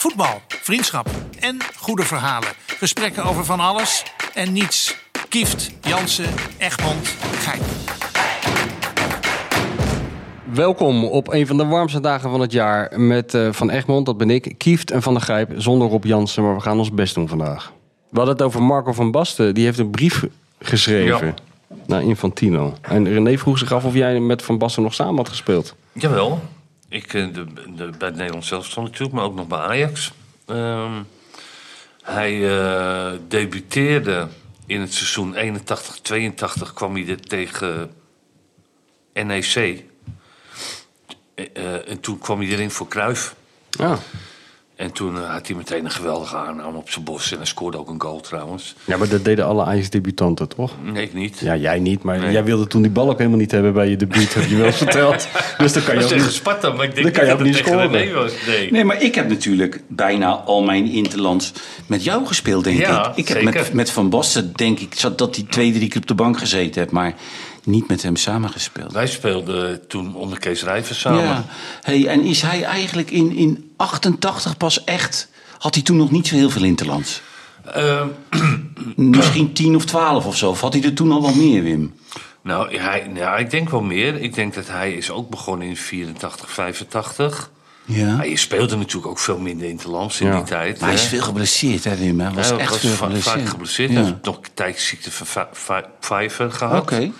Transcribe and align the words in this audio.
Voetbal, 0.00 0.40
vriendschap 0.48 1.08
en 1.40 1.56
goede 1.76 2.02
verhalen. 2.02 2.48
Gesprekken 2.66 3.24
over 3.24 3.44
van 3.44 3.60
alles 3.60 4.04
en 4.34 4.52
niets. 4.52 4.96
Kieft, 5.28 5.70
Jansen, 5.80 6.34
Egmond, 6.58 7.16
Gein. 7.38 7.60
Welkom 10.52 11.04
op 11.04 11.32
een 11.32 11.46
van 11.46 11.56
de 11.56 11.64
warmste 11.66 12.00
dagen 12.00 12.30
van 12.30 12.40
het 12.40 12.52
jaar 12.52 13.00
met 13.00 13.34
uh, 13.34 13.52
Van 13.52 13.70
Egmond, 13.70 14.06
dat 14.06 14.16
ben 14.16 14.30
ik, 14.30 14.54
Kieft 14.58 14.90
en 14.90 15.02
Van 15.02 15.12
der 15.14 15.22
Grijp, 15.22 15.52
zonder 15.56 15.88
Rob 15.88 16.04
Jansen, 16.04 16.42
maar 16.42 16.54
we 16.54 16.60
gaan 16.60 16.78
ons 16.78 16.92
best 16.92 17.14
doen 17.14 17.28
vandaag. 17.28 17.72
We 18.10 18.16
hadden 18.16 18.34
het 18.34 18.44
over 18.44 18.62
Marco 18.62 18.92
van 18.92 19.10
Basten, 19.10 19.54
die 19.54 19.64
heeft 19.64 19.78
een 19.78 19.90
brief 19.90 20.26
geschreven 20.58 21.26
Ja. 21.26 21.34
naar 21.86 22.02
Infantino. 22.02 22.74
En 22.80 23.08
René 23.08 23.38
vroeg 23.38 23.58
zich 23.58 23.72
af 23.72 23.84
of 23.84 23.94
jij 23.94 24.20
met 24.20 24.42
Van 24.42 24.58
Basten 24.58 24.82
nog 24.82 24.94
samen 24.94 25.16
had 25.16 25.28
gespeeld. 25.28 25.74
Jawel. 25.92 26.40
Ik, 26.90 27.14
eh, 27.14 27.32
de, 27.32 27.46
de, 27.76 27.90
bij 27.98 28.08
het 28.08 28.16
Nederlands 28.16 28.48
zelf 28.48 28.76
natuurlijk, 28.76 29.12
maar 29.12 29.24
ook 29.24 29.34
nog 29.34 29.46
bij 29.46 29.58
Ajax. 29.58 30.12
Ehm, 30.46 31.02
hij 32.02 32.58
eh, 32.58 33.12
debuteerde 33.28 34.28
in 34.66 34.80
het 34.80 34.94
seizoen 34.94 35.34
81-82, 35.34 36.72
kwam 36.74 36.94
hij 36.94 37.08
er 37.08 37.20
tegen 37.20 37.92
NEC. 39.12 39.84
Eh, 41.34 41.88
en 41.88 42.00
toen 42.00 42.18
kwam 42.18 42.40
hij 42.40 42.48
erin 42.48 42.70
voor 42.70 42.88
Cruijff. 42.88 43.34
Ja, 43.70 43.98
En 44.80 44.92
toen 44.92 45.16
eh, 45.16 45.30
had 45.32 45.46
hij 45.46 45.56
meteen 45.56 45.84
een 45.84 45.90
geweldige 45.90 46.36
aanname 46.36 46.78
op 46.78 46.90
zijn 46.90 47.04
bos. 47.04 47.30
En 47.30 47.36
hij 47.36 47.46
scoorde 47.46 47.78
ook 47.78 47.88
een 47.88 48.00
goal 48.00 48.20
trouwens. 48.20 48.74
ja 48.84 48.96
maar 48.96 49.08
dat 49.08 49.24
deden 49.24 49.46
alle 49.46 49.64
Ajax-debutanten, 49.64 50.48
toch? 50.48 50.72
Nee, 50.82 51.02
ik 51.02 51.14
niet. 51.14 51.38
Ja, 51.38 51.56
jij 51.56 51.78
niet, 51.78 52.02
maar 52.02 52.18
Nee. 52.18 52.32
jij 52.32 52.44
wilde 52.44 52.66
toen 52.66 52.82
die 52.82 52.90
bal 52.90 53.10
ook 53.10 53.18
helemaal 53.18 53.38
niet 53.38 53.50
hebben 53.50 53.72
bij 53.72 53.88
je 53.88 53.96
debuut, 53.96 54.34
heb 54.34 54.44
je 54.44 54.56
wel 54.56 54.66
eens 54.66 54.76
verteld. 54.86 55.28
Dus 55.58 55.72
dan 55.72 55.82
kan 55.82 55.94
je 55.94 56.00
Dat 56.00 56.12
ook 56.12 56.18
niet... 56.18 56.30
Sparta, 56.30 56.72
maar 56.72 56.84
ik 56.84 56.94
denk 56.94 57.02
Dan 57.06 57.12
kan 57.12 57.24
je 57.24 57.30
niet 57.30 57.32
ook 57.32 57.38
dat 57.38 57.46
niet 57.46 57.66
scoren. 57.66 58.30
Nee. 58.46 58.70
Nee, 58.70 58.84
maar 58.84 59.02
ik 59.02 59.14
heb 59.14 59.28
natuurlijk 59.28 59.80
bijna 59.86 60.30
al 60.30 60.62
mijn 60.62 60.86
interlands 60.90 61.52
met 61.86 62.04
jou 62.04 62.26
gespeeld, 62.26 62.64
denk 62.64 62.78
Ja, 62.78 63.08
ik. 63.10 63.16
Ik 63.16 63.28
heb 63.28 63.36
zeker. 63.42 63.54
met, 63.60 63.72
met 63.72 63.90
Van 63.90 64.10
Basten, 64.10 64.52
denk 64.54 64.78
ik, 64.80 64.94
zat 64.94 65.18
dat 65.18 65.36
hij 65.36 65.44
twee, 65.48 65.72
drie 65.72 65.88
keer 65.88 66.00
op 66.00 66.06
de 66.06 66.14
bank 66.14 66.38
gezeten 66.38 66.80
heeft, 66.80 66.92
maar 66.92 67.14
niet 67.64 67.88
met 67.88 68.02
hem 68.02 68.16
samengespeeld. 68.16 68.92
Wij 68.92 69.06
speelden 69.06 69.86
toen 69.88 70.14
onder 70.14 70.38
Kees 70.38 70.62
Rijvers 70.62 71.00
samen. 71.00 71.22
Ja. 71.24 71.44
Hey, 71.80 72.06
en 72.06 72.20
is 72.24 72.42
hij 72.42 72.62
eigenlijk 72.62 73.10
in, 73.10 73.36
in 73.36 73.72
88 73.76 74.56
pas 74.56 74.84
echt... 74.84 75.28
Had 75.58 75.74
hij 75.74 75.84
toen 75.84 75.96
nog 75.96 76.10
niet 76.10 76.26
zo 76.26 76.34
heel 76.34 76.50
veel 76.50 76.62
interlands? 76.64 77.20
Ehm, 77.64 78.06
Misschien 78.96 79.52
10 79.52 79.74
of 79.76 79.84
12 79.84 80.26
of 80.26 80.36
zo. 80.36 80.50
Of 80.50 80.60
had 80.60 80.72
hij 80.72 80.82
er 80.82 80.94
toen 80.94 81.12
al 81.12 81.22
wel 81.22 81.34
meer, 81.34 81.62
Wim? 81.62 81.94
Nou, 82.42 82.76
hij, 82.78 83.10
ja, 83.14 83.36
ik 83.36 83.50
denk 83.50 83.70
wel 83.70 83.82
meer. 83.82 84.20
Ik 84.20 84.34
denk 84.34 84.54
dat 84.54 84.68
hij 84.68 84.92
is 84.92 85.10
ook 85.10 85.30
begonnen 85.30 85.68
in 85.68 85.76
84, 85.76 86.50
85. 86.50 87.50
Ja. 87.84 88.16
Maar 88.16 88.28
je 88.28 88.36
speelde 88.36 88.76
natuurlijk 88.76 89.06
ook 89.06 89.18
veel 89.18 89.38
minder 89.38 89.68
in 89.68 89.76
de 89.76 90.08
in 90.18 90.26
Ja. 90.26 90.34
die 90.36 90.44
tijd. 90.44 90.80
Maar 90.80 90.88
hij 90.88 90.98
is 90.98 91.04
veel 91.06 91.22
geblesseerd, 91.22 91.84
hè, 91.84 91.96
Wim? 91.96 92.20
Hij 92.20 92.32
was 92.32 92.50
echt 92.50 92.70
was 92.70 92.78
veel 92.78 92.94
geblesseerd. 92.94 93.38
vaak 93.38 93.48
geblesseerd. 93.48 93.90
Ja. 93.90 93.96
Hij 93.96 94.04
heeft 94.04 94.24
nog 94.24 94.36
een 94.36 94.42
tijdje 94.54 94.80
ziekte 94.86 95.10
van 95.52 95.84
Pfeiffer 96.00 96.52
gehad. 96.52 96.80
Oké. 96.82 97.10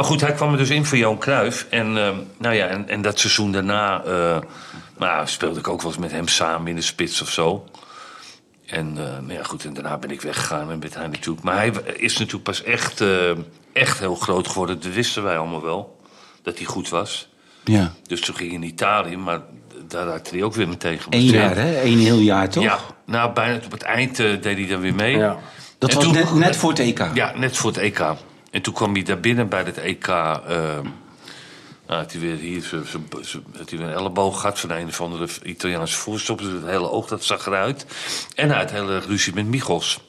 Maar 0.00 0.08
goed, 0.08 0.20
hij 0.20 0.32
kwam 0.32 0.52
er 0.52 0.58
dus 0.58 0.70
in 0.70 0.84
voor 0.84 0.98
Johan 0.98 1.18
Cruijff. 1.18 1.66
En, 1.70 1.96
ehm, 1.98 2.16
nou 2.38 2.54
ja, 2.54 2.66
en, 2.66 2.88
en 2.88 3.02
dat 3.02 3.18
seizoen 3.18 3.52
daarna 3.52 4.02
eh, 4.04 4.38
nou, 4.98 5.26
speelde 5.26 5.58
ik 5.58 5.68
ook 5.68 5.82
wel 5.82 5.90
eens 5.90 6.00
met 6.00 6.10
hem 6.10 6.28
samen 6.28 6.68
in 6.68 6.74
de 6.74 6.80
spits 6.82 7.22
of 7.22 7.30
zo. 7.30 7.64
En 8.66 8.86
eh, 8.96 9.04
nou 9.04 9.32
ja, 9.32 9.42
goed, 9.42 9.64
en 9.64 9.72
daarna 9.74 9.98
ben 9.98 10.10
ik 10.10 10.20
weggegaan 10.20 10.70
en 10.70 10.80
werd 10.80 10.94
hij 10.94 11.06
natuurlijk. 11.06 11.42
Maar 11.44 11.56
hij 11.56 11.72
is 11.96 12.16
natuurlijk 12.18 12.44
pas 12.44 12.62
echt, 12.62 13.00
eh, 13.00 13.30
echt 13.72 13.98
heel 13.98 14.14
groot 14.14 14.48
geworden. 14.48 14.80
Dat 14.80 14.92
wisten 14.92 15.22
wij 15.22 15.38
allemaal 15.38 15.62
wel. 15.62 16.00
Dat 16.42 16.56
hij 16.56 16.66
goed 16.66 16.88
was. 16.88 17.28
Ja. 17.64 17.92
Dus 18.06 18.20
toen 18.20 18.34
ging 18.36 18.50
hij 18.50 18.58
in 18.60 18.66
Italië, 18.66 19.16
maar 19.16 19.40
daar 19.88 20.06
raakte 20.06 20.34
hij 20.34 20.42
ook 20.42 20.54
weer 20.54 20.68
meteen 20.68 20.92
Eén 20.92 20.98
geblesseerd. 21.00 21.32
jaar, 21.34 21.56
hè? 21.56 21.82
Eén 21.82 21.98
heel 21.98 22.18
jaar, 22.18 22.48
toch? 22.50 22.62
Ja, 22.62 22.78
nou 23.06 23.32
bijna 23.32 23.60
op 23.64 23.72
het 23.72 23.82
eind 23.82 24.18
eh, 24.18 24.42
deed 24.42 24.56
hij 24.58 24.66
dan 24.66 24.80
weer 24.80 24.94
mee. 24.94 25.16
Ja. 25.16 25.36
Dat 25.78 25.90
En 25.90 25.96
was 25.96 26.04
toen- 26.04 26.14
net, 26.14 26.34
net 26.34 26.56
voor 26.56 26.70
het 26.70 26.78
EK. 26.78 27.10
Ja, 27.14 27.32
net 27.36 27.56
voor 27.56 27.70
het 27.70 27.78
EK. 27.78 28.02
En 28.50 28.62
toen 28.62 28.74
kwam 28.74 28.92
hij 28.94 29.02
daar 29.02 29.20
binnen 29.20 29.48
bij 29.48 29.62
het 29.62 29.78
EK. 29.78 30.06
eh, 30.06 30.78
nou, 31.86 32.02
had 32.02 32.12
hij 32.12 32.20
weer 32.20 32.36
hier 32.36 32.64
had 33.58 33.70
hij 33.70 33.78
weer 33.78 33.88
een 33.88 33.94
elleboog 33.94 34.40
gehad 34.40 34.60
van 34.60 34.70
een 34.70 34.86
of 34.86 35.00
andere 35.00 35.26
Italiaanse 35.42 35.96
voorstopper. 35.96 36.46
Dus 36.46 36.54
het 36.54 36.70
hele 36.70 36.90
oog 36.90 37.06
dat 37.06 37.24
zag 37.24 37.46
eruit. 37.46 37.86
En 38.34 38.48
hij 38.50 38.58
had 38.58 38.70
hele 38.70 38.98
ruzie 38.98 39.34
met 39.34 39.46
Michels. 39.46 40.00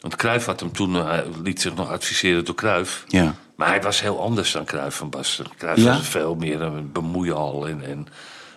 Want 0.00 0.16
Cruijff 0.16 0.46
had 0.46 0.60
hem 0.60 0.72
toen, 0.72 0.96
eh, 0.96 1.04
hij 1.06 1.24
liet 1.42 1.60
zich 1.60 1.74
nog 1.74 1.90
adviseren 1.90 2.44
door 2.44 2.54
Cruijff. 2.54 3.04
Ja. 3.08 3.34
Maar 3.56 3.68
hij 3.68 3.82
was 3.82 4.00
heel 4.00 4.20
anders 4.20 4.52
dan 4.52 4.64
Cruijff 4.64 4.96
van 4.96 5.10
Basten. 5.10 5.46
Cruijff 5.58 5.80
Ja? 5.82 5.96
was 5.96 6.08
veel 6.08 6.34
meer 6.34 6.60
een 6.60 6.92
bemoeial 6.92 7.68
en, 7.68 7.84
en 7.84 8.06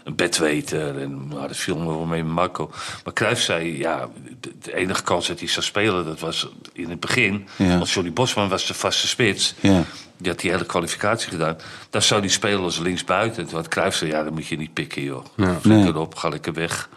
een 0.06 0.16
bedweter. 0.16 1.02
En 1.02 1.28
nou, 1.28 1.48
dat 1.48 1.58
viel 1.58 1.78
me 1.78 1.86
wel 1.86 2.06
mee 2.06 2.24
met 2.24 2.34
Marco. 2.34 2.72
Maar 3.04 3.14
Cruijff 3.14 3.42
zei, 3.42 3.78
ja, 3.78 4.10
de, 4.40 4.52
de 4.62 4.76
enige 4.76 5.04
kans 5.04 5.28
dat 5.28 5.40
hij 5.40 5.48
zou 5.48 5.66
spelen... 5.66 6.06
dat 6.06 6.20
was 6.20 6.50
in 6.74 6.90
het 6.90 7.00
begin. 7.00 7.48
Ja. 7.56 7.78
Want 7.78 7.90
Johnny 7.90 8.14
Bosman 8.14 8.50
was 8.50 8.68
de 8.68 8.74
vaste 8.74 9.08
spits. 9.08 9.56
Ja. 9.60 9.84
Die 10.18 10.32
had 10.32 10.40
die 10.40 10.52
hele 10.52 10.66
kwalificatie 10.66 11.30
gedaan. 11.30 11.58
Dan 11.90 12.02
zou 12.02 12.20
hij 12.20 12.30
spelen 12.30 12.62
als 12.62 12.80
linksbuiten. 12.80 13.42
En 13.44 13.50
toen 13.50 13.58
had 13.58 13.68
Cruijff 13.68 13.98
zei, 13.98 14.12
ja, 14.12 14.24
dan 14.24 14.34
moet 14.34 14.48
je 14.48 14.58
niet 14.58 14.74
pikken, 14.74 15.04
joh. 15.04 15.26
Ja. 15.36 15.60
Nee. 15.64 15.86
erop, 15.86 16.16
ga 16.16 16.30
lekker 16.30 16.54
weg. 16.54 16.90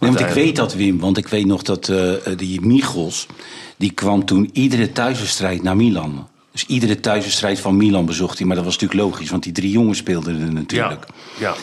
Nee, 0.00 0.10
want 0.10 0.22
ik 0.22 0.34
weet 0.34 0.56
dat, 0.56 0.74
Wim. 0.74 0.98
Want 0.98 1.18
ik 1.18 1.28
weet 1.28 1.46
nog 1.46 1.62
dat 1.62 1.88
eh, 1.88 2.12
die 2.36 2.60
Michels... 2.60 3.26
die 3.76 3.90
kwam 3.90 4.24
toen 4.24 4.50
iedere 4.52 4.92
thuiswedstrijd 4.92 5.62
naar 5.62 5.76
Milan. 5.76 6.28
Dus 6.52 6.66
iedere 6.66 7.00
thuiswedstrijd 7.00 7.60
van 7.60 7.76
Milan 7.76 8.06
bezocht 8.06 8.38
hij. 8.38 8.46
Maar 8.46 8.56
dat 8.56 8.64
was 8.64 8.78
natuurlijk 8.78 9.00
logisch, 9.00 9.30
want 9.30 9.42
die 9.42 9.52
drie 9.52 9.70
jongens 9.70 9.98
speelden 9.98 10.40
er 10.40 10.52
natuurlijk. 10.52 11.06
Ja, 11.38 11.46
ja. 11.48 11.54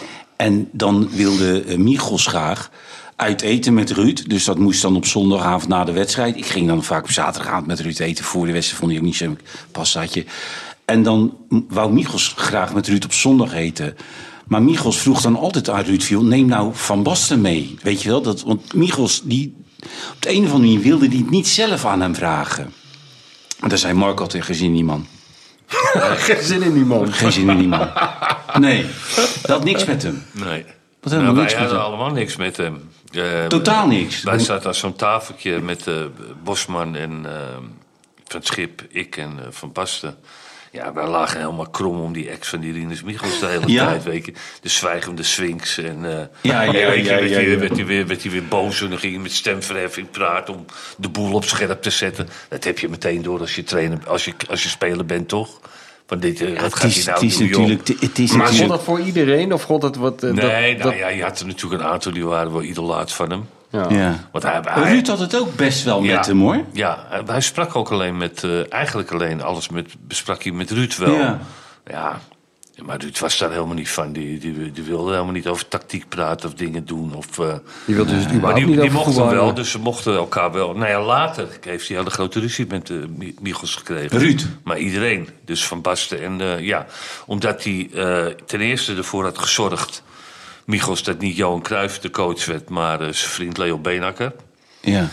En 0.41 0.69
dan 0.71 1.09
wilde 1.09 1.63
eh, 1.63 1.77
Michels 1.77 2.27
graag 2.27 2.69
uit 3.15 3.41
eten 3.41 3.73
met 3.73 3.91
Ruud. 3.91 4.29
Dus 4.29 4.43
dat 4.43 4.59
moest 4.59 4.81
dan 4.81 4.95
op 4.95 5.05
zondagavond 5.05 5.67
na 5.67 5.83
de 5.83 5.91
wedstrijd. 5.91 6.37
Ik 6.37 6.45
ging 6.45 6.67
dan 6.67 6.83
vaak 6.83 7.03
op 7.03 7.11
zaterdagavond 7.11 7.67
met 7.67 7.79
Ruud 7.79 7.99
eten. 7.99 8.23
Voor 8.23 8.45
de 8.45 8.51
wedstrijd 8.51 8.79
vond 8.79 8.91
hij 8.91 8.99
ook 8.99 9.05
niet 9.05 9.15
zo'n 9.15 9.39
passaatje. 9.71 10.25
En 10.85 11.03
dan 11.03 11.37
wou 11.69 11.93
Michels 11.93 12.33
graag 12.35 12.73
met 12.73 12.87
Ruud 12.87 13.03
op 13.03 13.13
zondag 13.13 13.53
eten. 13.53 13.95
Maar 14.47 14.61
Michels 14.61 14.97
vroeg 14.97 15.21
dan 15.21 15.35
altijd 15.35 15.69
aan 15.69 15.83
Ruud 15.83 16.01
viel, 16.01 16.23
neem 16.23 16.45
nou 16.45 16.71
Van 16.73 17.03
Basten 17.03 17.41
mee. 17.41 17.75
Weet 17.81 18.01
je 18.01 18.09
wel? 18.09 18.21
Dat, 18.21 18.41
want 18.41 18.73
Michels, 18.73 19.21
die, 19.23 19.55
op 20.13 20.21
de 20.21 20.29
een 20.29 20.43
of 20.43 20.51
andere 20.51 20.59
manier 20.59 20.79
wilde 20.79 21.07
die 21.07 21.19
het 21.19 21.29
niet 21.29 21.47
zelf 21.47 21.85
aan 21.85 22.01
hem 22.01 22.15
vragen. 22.15 22.73
Maar 23.59 23.69
daar 23.69 23.77
zei 23.77 23.93
Mark 23.93 24.19
altijd, 24.19 24.59
in 24.59 24.73
die 24.73 24.83
man. 24.83 25.05
Geen 25.69 26.43
zin 26.43 26.61
in 26.61 26.73
die 26.73 26.85
man. 26.85 27.13
Geen 27.13 27.31
zin 27.31 27.49
in 27.49 27.57
die 27.57 27.67
man. 27.67 27.89
Nee, 28.59 28.85
dat 29.41 29.49
had 29.51 29.63
niks 29.63 29.85
met 29.85 30.03
hem. 30.03 30.25
Nee. 30.31 30.65
Wat 31.01 31.11
helemaal 31.11 31.33
Nou, 31.33 31.43
niks 31.45 31.53
wij 31.53 31.61
met 31.61 31.71
hadden 31.71 31.77
hem. 31.91 31.97
allemaal 31.99 32.11
niks 32.15 32.35
met 32.35 32.57
hem. 32.57 32.89
Eh, 33.11 33.45
Totaal 33.45 33.87
niks. 33.87 34.23
Wij 34.23 34.39
zaten 34.39 34.67
aan 34.67 34.73
zo'n 34.75 34.95
tafeltje 34.95 35.59
met 35.59 35.87
eh, 35.87 35.95
Bosman 36.43 36.95
en 36.95 37.25
eh, 37.25 37.31
Van 38.27 38.43
Schip, 38.43 38.81
ik 38.89 39.17
en 39.17 39.39
Van 39.49 39.71
Basten. 39.71 40.17
Ja, 40.71 40.93
wij 40.93 41.07
lagen 41.07 41.39
helemaal 41.39 41.69
krom 41.69 41.99
om 41.99 42.13
die 42.13 42.29
ex 42.29 42.47
van 42.47 42.59
die 42.59 42.73
Rinus 42.73 43.03
Michels 43.03 43.39
de 43.39 43.45
hele 43.45 43.67
Ja? 43.71 43.85
tijd. 43.85 44.03
Weet 44.03 44.25
je. 44.25 44.33
De 44.61 44.69
zwijgende 44.69 45.23
Sphinx. 45.23 45.77
En, 45.77 46.05
eh, 46.05 46.25
Ja, 46.41 46.61
ja, 46.61 46.71
weet 46.71 46.73
je, 46.95 47.03
ja, 47.03 47.15
werd 47.19 47.29
ja, 47.29 47.35
hij 47.35 47.43
weer- 47.45 47.51
ja. 47.53 47.57
werd 47.59 47.75
hij 47.75 47.85
weer, 47.85 48.07
werd 48.07 48.21
hij 48.23 48.31
weer 48.31 48.45
boos 48.47 48.81
en 48.81 48.89
dan 48.89 48.99
ging 48.99 49.13
hij 49.13 49.21
met 49.21 49.31
stemverheffing 49.31 50.11
praten 50.11 50.53
om 50.53 50.65
de 50.97 51.09
boel 51.09 51.33
op 51.33 51.43
scherp 51.43 51.81
te 51.81 51.89
zetten. 51.89 52.27
Dat 52.49 52.63
heb 52.63 52.79
je 52.79 52.89
meteen 52.89 53.21
door 53.21 53.39
als 53.39 53.55
je 53.55 53.63
trainer, 53.63 53.99
als 54.07 54.25
je, 54.25 54.33
als 54.49 54.63
je 54.63 54.69
speler 54.69 55.05
bent, 55.05 55.27
toch? 55.27 55.59
Van 56.07 56.19
dit, 56.19 56.41
eh, 56.41 56.53
wat 56.53 56.61
het 56.61 56.75
gaat 56.75 56.89
is, 56.89 56.95
hij 56.95 57.03
nou 57.13 57.25
het 57.25 57.33
is 57.33 57.39
natuurlijk. 57.39 57.87
Het 57.99 58.19
is 58.19 58.31
Maar 58.31 58.47
gold 58.47 58.69
dat 58.69 58.83
voor 58.83 58.99
iedereen 58.99 59.53
of 59.53 59.63
gold 59.63 59.81
dat 59.81 59.95
wat... 59.95 60.23
eh, 60.23 60.31
Nee, 60.31 60.75
dat, 60.75 60.83
nou 60.85 60.89
dat- 60.89 60.99
ja, 60.99 61.07
je 61.07 61.23
had 61.23 61.39
er 61.39 61.45
natuurlijk 61.45 61.81
een 61.81 61.87
aantal 61.89 62.11
die 62.13 62.25
waren 62.25 62.51
wel 62.51 62.63
idolaat 62.63 63.13
van 63.13 63.29
hem. 63.29 63.49
Ja. 63.69 63.85
ja. 63.89 64.15
Want 64.31 64.43
hij, 64.43 64.59
hij, 64.63 64.91
Ruud 64.91 65.07
had 65.07 65.19
het 65.19 65.39
ook 65.39 65.55
best 65.55 65.83
wel 65.83 66.03
Ja. 66.03 66.15
met 66.15 66.25
hem 66.25 66.39
hoor. 66.41 66.63
Ja, 66.71 67.05
hij- 67.25 67.41
sprak 67.41 67.75
ook 67.75 67.91
alleen 67.91 68.17
met, 68.17 68.43
eh, 68.43 68.73
eigenlijk 68.73 69.11
alleen 69.11 69.41
alles 69.41 69.69
met, 69.69 69.95
besprak 69.99 70.43
hij 70.43 70.51
met 70.51 70.71
Ruud 70.71 70.95
wel. 70.95 71.13
Ja. 71.13 71.39
Ja, 71.85 72.19
maar 72.85 73.01
Ruud 73.01 73.19
was 73.19 73.37
daar 73.37 73.51
helemaal 73.51 73.73
niet 73.73 73.89
van. 73.89 74.11
Die, 74.13 74.39
die, 74.39 74.71
die 74.71 74.83
wilde 74.83 75.11
helemaal 75.11 75.33
niet 75.33 75.47
over 75.47 75.67
tactiek 75.67 76.09
praten 76.09 76.49
of 76.49 76.55
dingen 76.55 76.85
doen. 76.85 77.15
Of, 77.15 77.39
eh, 77.39 77.53
Die 77.85 77.95
wil 77.95 78.05
dus 78.05 78.13
het 78.13 78.23
maar 78.25 78.33
überhaupt 78.35 78.59
die, 78.59 78.65
niet 78.69 78.81
die 78.81 78.91
mochten 78.91 79.13
voetbal 79.13 79.31
wel, 79.33 79.53
dus 79.53 79.71
ze 79.71 79.79
mochten 79.79 80.15
elkaar 80.15 80.51
wel. 80.51 80.73
Nou 80.73 80.89
ja, 80.89 81.01
later 81.03 81.47
heeft 81.61 81.87
hij 81.87 81.97
hele 81.97 82.09
grote 82.09 82.39
ruzie 82.39 82.65
met 82.69 82.89
uh, 82.89 83.03
Michels 83.41 83.75
gekregen. 83.75 84.17
Ruud? 84.19 84.45
Maar 84.63 84.77
iedereen, 84.77 85.29
dus 85.45 85.65
Van 85.65 85.81
Basten. 85.81 86.21
En 86.23 86.41
eh, 86.41 86.59
ja, 86.59 86.85
omdat 87.25 87.63
hij 87.63 87.89
eh, 87.93 88.25
ten 88.45 88.59
eerste 88.61 88.95
ervoor 88.95 89.23
had 89.23 89.37
gezorgd... 89.37 90.03
Michels 90.69 91.03
dat 91.03 91.19
niet 91.19 91.35
Johan 91.35 91.61
Cruijff 91.61 91.99
de 91.99 92.09
coach 92.09 92.45
werd, 92.45 92.69
maar 92.69 93.01
eh, 93.01 93.13
zijn 93.13 93.31
vriend 93.31 93.57
Leo 93.57 93.77
Beenakker. 93.77 94.33
Ja. 94.81 95.07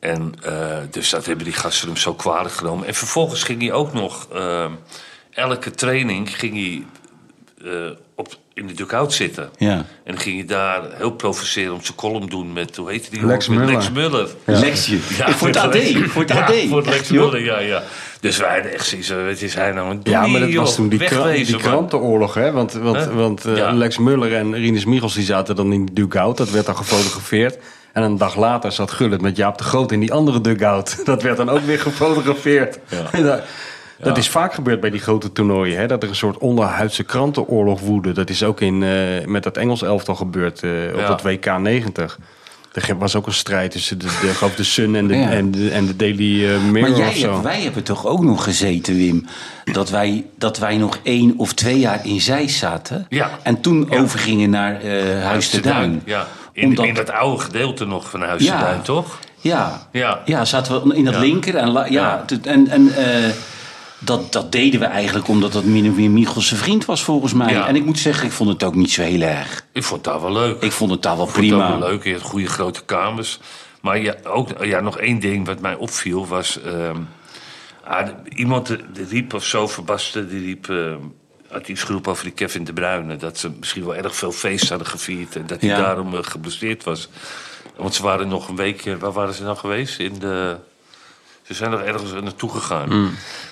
En 0.00 0.34
eh, 0.42 0.78
dus 0.90 1.10
dat 1.10 1.26
hebben 1.26 1.44
die 1.44 1.54
gasten 1.54 1.88
hem 1.88 1.96
zo 1.96 2.14
kwalijk 2.14 2.54
genomen. 2.54 2.86
En 2.86 2.94
vervolgens 2.94 3.42
ging 3.42 3.60
hij 3.60 3.72
ook 3.72 3.92
nog... 3.92 4.28
eh, 4.32 4.72
elke 5.30 5.70
training 5.70 6.38
ging 6.38 6.54
hij... 6.54 6.84
in 8.60 8.66
de 8.66 8.74
dugout 8.74 9.12
zitten. 9.12 9.50
Ja. 9.58 9.72
En 9.72 9.84
dan 10.04 10.18
ging 10.18 10.36
je 10.36 10.44
daar 10.44 10.82
heel 10.96 11.10
provocerend 11.10 11.84
zijn 11.84 11.96
column 11.96 12.28
doen 12.28 12.52
met, 12.52 12.76
hoe 12.76 12.90
heette 12.90 13.10
die? 13.10 13.26
Lex 13.26 13.48
Muller. 13.48 13.66
Lex 13.66 13.90
Muller. 13.90 14.28
Lektie. 14.44 15.00
voor 15.00 15.46
het 15.48 15.56
AD. 15.56 15.76
Voor 16.06 16.22
het 16.22 16.30
Ja, 16.30 16.40
AD. 16.40 16.52
voor 16.68 16.82
Lex. 16.82 17.10
Muller, 17.10 17.44
ja, 17.44 17.58
ja. 17.58 17.82
Dus 18.20 18.38
wij 18.38 18.54
hadden 18.54 18.72
echt 18.72 18.86
zoiets, 18.86 19.08
wat 19.08 19.40
is 19.40 19.54
hij 19.54 19.72
nou 19.72 19.90
een 19.90 20.00
Ja, 20.02 20.26
maar 20.26 20.40
dat 20.40 20.52
was 20.52 20.74
toen 20.74 20.88
die, 20.88 20.98
Wegwezen, 20.98 21.46
die 21.46 21.56
krantenoorlog, 21.56 22.34
hè? 22.34 22.52
Want, 22.52 22.72
want, 22.72 22.96
Hè? 22.96 23.12
want 23.14 23.44
eh, 23.44 23.56
Ja. 23.56 23.72
Lex 23.72 23.98
Muller 23.98 24.34
en 24.34 24.54
Rinus 24.54 24.84
Michels 24.84 25.14
die 25.14 25.24
zaten 25.24 25.56
dan 25.56 25.72
in 25.72 25.84
die 25.84 25.94
dugout. 25.94 26.36
Dat 26.36 26.50
werd 26.50 26.66
dan 26.66 26.76
gefotografeerd. 26.76 27.58
En 27.92 28.02
een 28.02 28.18
dag 28.18 28.36
later 28.36 28.72
zat 28.72 28.90
Gullit 28.90 29.20
met 29.20 29.36
Jaap 29.36 29.58
de 29.58 29.64
Groot 29.64 29.92
in 29.92 30.00
die 30.00 30.12
andere 30.12 30.40
dugout. 30.40 31.00
Dat 31.04 31.22
werd 31.22 31.36
dan 31.36 31.48
ook 31.48 31.60
weer 31.60 31.78
gefotografeerd. 31.80 32.78
En 33.12 33.24
dat- 34.00 34.08
Dat 34.08 34.18
is 34.18 34.28
vaak 34.28 34.54
gebeurd 34.54 34.80
bij 34.80 34.90
die 34.90 35.00
grote 35.00 35.32
toernooien. 35.32 35.78
Hè? 35.78 35.86
Dat 35.86 36.02
er 36.02 36.08
een 36.08 36.14
soort 36.14 36.38
onderhuidse 36.38 37.02
krantenoorlog 37.02 37.80
woedde. 37.80 38.12
Dat 38.12 38.30
is 38.30 38.42
ook 38.42 38.60
in, 38.60 38.82
eh, 38.82 39.26
met 39.26 39.42
dat 39.42 39.56
Engels 39.56 39.82
elftal 39.82 40.14
gebeurd 40.14 40.62
eh, 40.62 40.70
op 40.92 41.00
Ja. 41.00 41.10
het 41.12 41.22
WK 41.22 41.58
90. 41.58 42.18
Er 42.72 42.98
was 42.98 43.16
ook 43.16 43.26
een 43.26 43.32
strijd 43.32 43.70
tussen 43.70 43.98
de, 43.98 44.06
de, 44.40 44.50
de 44.56 44.64
Sun 44.64 44.94
en 44.96 45.06
de, 45.06 45.16
Ja. 45.16 45.30
en 45.30 45.50
de, 45.50 45.70
en 45.70 45.86
de 45.86 45.96
Daily 45.96 46.46
eh, 46.48 46.60
Mirror 46.62 46.90
Maar 46.90 46.98
jij 46.98 47.08
of 47.08 47.14
zo. 47.16 47.30
hebt, 47.32 47.42
wij 47.42 47.60
hebben 47.60 47.82
toch 47.82 48.06
ook 48.06 48.22
nog 48.24 48.44
gezeten, 48.44 48.96
Wim, 48.96 49.26
dat 49.72 49.90
wij, 49.90 50.24
dat 50.38 50.58
wij 50.58 50.76
nog 50.76 50.98
één 51.02 51.34
of 51.36 51.52
twee 51.54 51.78
jaar 51.78 52.06
in 52.06 52.20
Zeist 52.20 52.58
zaten. 52.58 53.06
Ja. 53.08 53.30
En 53.42 53.60
toen 53.60 53.86
Ja. 53.90 53.98
overgingen 53.98 54.50
naar 54.50 54.80
eh 54.80 55.24
Huis 55.24 55.48
te 55.48 55.60
Duin. 55.60 56.02
Ja, 56.04 56.26
in, 56.52 56.68
Omdat- 56.68 56.84
in 56.86 56.94
dat 56.94 57.10
oude 57.10 57.42
gedeelte 57.42 57.84
nog 57.84 58.10
van 58.10 58.22
Huis 58.22 58.42
Ja. 58.44 58.58
te 58.58 58.64
Duin, 58.64 58.82
toch? 58.82 59.18
Ja. 59.40 59.86
Ja. 59.92 60.20
ja, 60.24 60.44
zaten 60.44 60.88
we 60.88 60.94
in 60.96 61.04
dat 61.04 61.14
Ja. 61.14 61.20
linker. 61.20 61.56
En, 61.56 61.68
la- 61.70 61.86
ja, 61.86 62.24
en, 62.42 62.68
en 62.68 62.94
eh, 62.96 63.30
dat, 64.02 64.32
dat 64.32 64.52
deden 64.52 64.80
we 64.80 64.86
eigenlijk 64.86 65.28
omdat 65.28 65.52
dat 65.52 65.64
min 65.64 65.90
of 65.90 65.96
meer 65.96 66.10
Michels 66.10 66.46
zijn 66.48 66.60
vriend 66.60 66.84
was 66.84 67.02
volgens 67.02 67.32
mij. 67.32 67.52
Ja. 67.52 67.66
En 67.66 67.76
ik 67.76 67.84
moet 67.84 67.98
zeggen, 67.98 68.26
ik 68.26 68.32
vond 68.32 68.48
het 68.48 68.64
ook 68.64 68.74
niet 68.74 68.90
zo 68.90 69.02
heel 69.02 69.20
erg. 69.20 69.64
Ik 69.72 69.82
vond 69.84 70.04
dat 70.04 70.20
wel 70.20 70.32
leuk. 70.32 70.62
Ik 70.62 70.72
vond 70.72 70.90
het 70.90 71.02
daar 71.02 71.16
wel 71.16 71.26
vond 71.26 71.36
het 71.36 71.46
prima. 71.46 71.72
ook 71.72 71.78
wel 71.78 71.88
leuk. 71.88 72.04
Je 72.04 72.12
had 72.12 72.22
goede 72.22 72.46
grote 72.46 72.84
kamers. 72.84 73.40
Maar 73.80 73.98
ja, 73.98 74.14
ook, 74.24 74.64
ja, 74.64 74.80
nog 74.80 74.98
één 74.98 75.18
ding 75.20 75.46
wat 75.46 75.60
mij 75.60 75.74
opviel 75.74 76.26
was... 76.26 76.60
ehm, 76.62 76.96
ah, 77.84 78.08
iemand 78.28 78.70
eh, 78.70 78.76
die 78.92 79.06
riep 79.08 79.34
of 79.34 79.44
zo, 79.44 79.66
Verbasten, 79.66 80.28
die 80.28 80.40
riep... 80.44 80.72
had 81.48 81.68
iets 81.68 81.82
geroepen 81.82 82.10
over 82.10 82.24
die 82.24 82.32
Kevin 82.32 82.64
De 82.64 82.72
Bruyne. 82.72 83.16
Dat 83.16 83.38
ze 83.38 83.50
misschien 83.58 83.84
wel 83.84 83.94
erg 83.96 84.16
veel 84.16 84.32
feest 84.32 84.68
hadden 84.68 84.86
gevierd. 84.86 85.36
En 85.36 85.46
dat 85.46 85.60
hij 85.60 85.70
Ja. 85.70 85.76
daarom 85.76 86.14
uh, 86.14 86.18
geblesseerd 86.22 86.84
was. 86.84 87.08
Want 87.76 87.94
ze 87.94 88.02
waren 88.02 88.28
nog 88.28 88.48
een 88.48 88.56
weekje... 88.56 88.98
Waar 88.98 89.12
waren 89.12 89.34
ze 89.34 89.42
nou 89.42 89.56
geweest? 89.56 89.98
In 89.98 90.18
de... 90.18 90.56
Ze 91.42 91.54
zijn 91.54 91.70
nog 91.70 91.80
ergens 91.80 92.12
naartoe 92.12 92.50
gegaan. 92.50 92.88
Mm. 92.88 93.10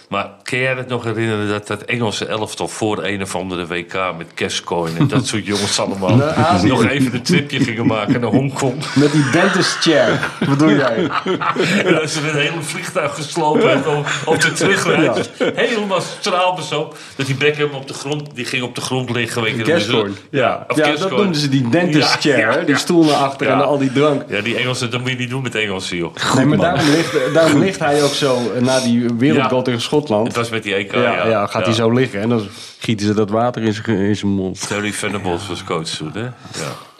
Maar 0.08 0.30
kan 0.42 0.58
jij 0.58 0.74
het 0.74 0.88
nog 0.88 1.04
herinneren 1.04 1.48
dat 1.48 1.66
dat 1.66 1.82
Engelse 1.82 2.26
elftal 2.26 2.68
voor 2.68 3.04
een 3.04 3.22
of 3.22 3.34
andere 3.34 3.66
WK 3.66 3.92
met 4.18 4.26
Cashcoin 4.34 4.96
en 4.98 5.08
dat 5.08 5.26
soort 5.26 5.46
jongens 5.46 5.80
allemaal 5.80 6.16
nog 6.62 6.84
even 6.84 7.14
een 7.14 7.22
tripje 7.22 7.60
gingen 7.60 7.86
maken 7.86 8.20
naar 8.20 8.30
Hongkong? 8.30 8.74
Met 8.94 9.12
die 9.12 9.30
dentist 9.30 9.76
chair. 9.80 10.30
Wat 10.46 10.58
doe 10.58 10.76
jij? 10.76 11.08
En 11.84 11.94
dat 11.94 12.10
ze 12.10 12.20
met 12.20 12.34
een 12.34 12.40
hele 12.40 12.62
vliegtuig 12.62 13.14
geslopen 13.14 13.68
hebben 13.70 13.96
op, 13.96 14.06
op 14.24 14.40
de 14.40 14.52
terugreis. 14.52 15.30
Helemaal 15.54 16.00
straalbezoop. 16.20 16.96
Dat 17.16 17.26
die 17.26 17.34
Beckham 17.34 17.70
op 17.74 17.88
de 17.88 17.94
grond, 17.94 18.34
die 18.34 18.44
ging 18.44 18.62
op 18.62 18.74
de 18.74 18.80
grond 18.80 19.10
liggen. 19.10 19.42
Weet 19.42 19.56
je, 19.56 19.64
Gascoigne. 19.64 20.14
Ja, 20.30 20.64
Of 20.68 20.76
ja 20.76 20.96
dat 20.96 21.10
noemden 21.10 21.34
ze 21.40 21.48
die 21.48 21.68
dentist 21.68 22.22
Ja, 22.22 22.32
chair. 22.32 22.38
ja, 22.52 22.58
die 22.64 22.68
ja. 22.74 22.76
stoel 22.76 23.04
naar 23.04 23.14
achter 23.14 23.46
Ja. 23.46 23.52
en 23.52 23.64
al 23.64 23.78
die 23.78 23.92
drank. 23.92 24.22
Ja, 24.28 24.40
die 24.40 24.56
Engelsen, 24.56 24.90
dat 24.90 25.00
moet 25.00 25.10
je 25.10 25.16
niet 25.16 25.30
doen 25.30 25.42
met 25.42 25.54
Engelsen, 25.54 25.96
joh. 25.96 26.14
nee, 26.34 26.44
maar 26.46 26.56
man. 26.56 26.66
daarom 26.66 26.90
ligt, 26.90 27.34
daarom 27.34 27.58
ligt 27.60 27.78
hij 27.78 28.02
ook 28.02 28.12
zo 28.14 28.36
eh, 28.56 28.62
na 28.62 28.80
die 28.80 29.06
wereldgoal 29.18 29.58
Ja. 29.58 29.64
tegen 29.64 29.80
Schotland. 29.80 29.96
Het 30.06 30.36
was 30.36 30.50
met 30.50 30.62
die 30.62 30.74
EK, 30.74 30.92
ja, 30.92 31.00
ja. 31.00 31.26
ja, 31.26 31.46
gaat 31.46 31.64
hij 31.64 31.74
zo 31.74 31.90
liggen 31.90 32.20
en 32.20 32.28
dan 32.28 32.46
gieten 32.78 33.06
ze 33.06 33.14
dat 33.14 33.30
water 33.30 33.62
in 33.62 33.72
zijn, 33.72 33.98
in 33.98 34.16
zijn 34.16 34.32
mond. 34.32 34.66
Terry 34.68 34.92
Venables 34.92 35.48
was 35.48 35.64
coach 35.64 35.88
toen, 35.88 36.10
hè? 36.12 36.22
Ja. 36.22 36.32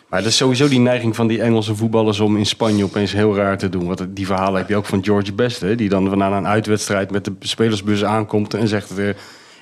Maar 0.09 0.23
dat 0.23 0.31
is 0.31 0.37
sowieso 0.37 0.69
die 0.69 0.81
neiging 0.81 1.17
van 1.17 1.27
die 1.27 1.43
Engelse 1.43 1.75
voetballers 1.75 2.21
om 2.21 2.37
in 2.37 2.47
Spanje 2.47 2.85
opeens 2.85 3.13
heel 3.13 3.37
raar 3.37 3.59
te 3.59 3.69
doen. 3.69 3.87
Want 3.87 4.07
die 4.09 4.27
verhalen 4.27 4.61
heb 4.61 4.69
je 4.69 4.77
ook 4.77 4.87
van 4.87 5.05
George 5.05 5.33
Best, 5.33 5.61
hè, 5.61 5.75
die 5.75 5.89
dan 5.89 6.19
na 6.19 6.37
een 6.37 6.47
uitwedstrijd 6.47 7.11
met 7.11 7.25
de 7.25 7.33
spelersbus 7.41 8.05
aankomt 8.05 8.55
en 8.55 8.69
zegt: 8.69 8.99
eh, 8.99 9.09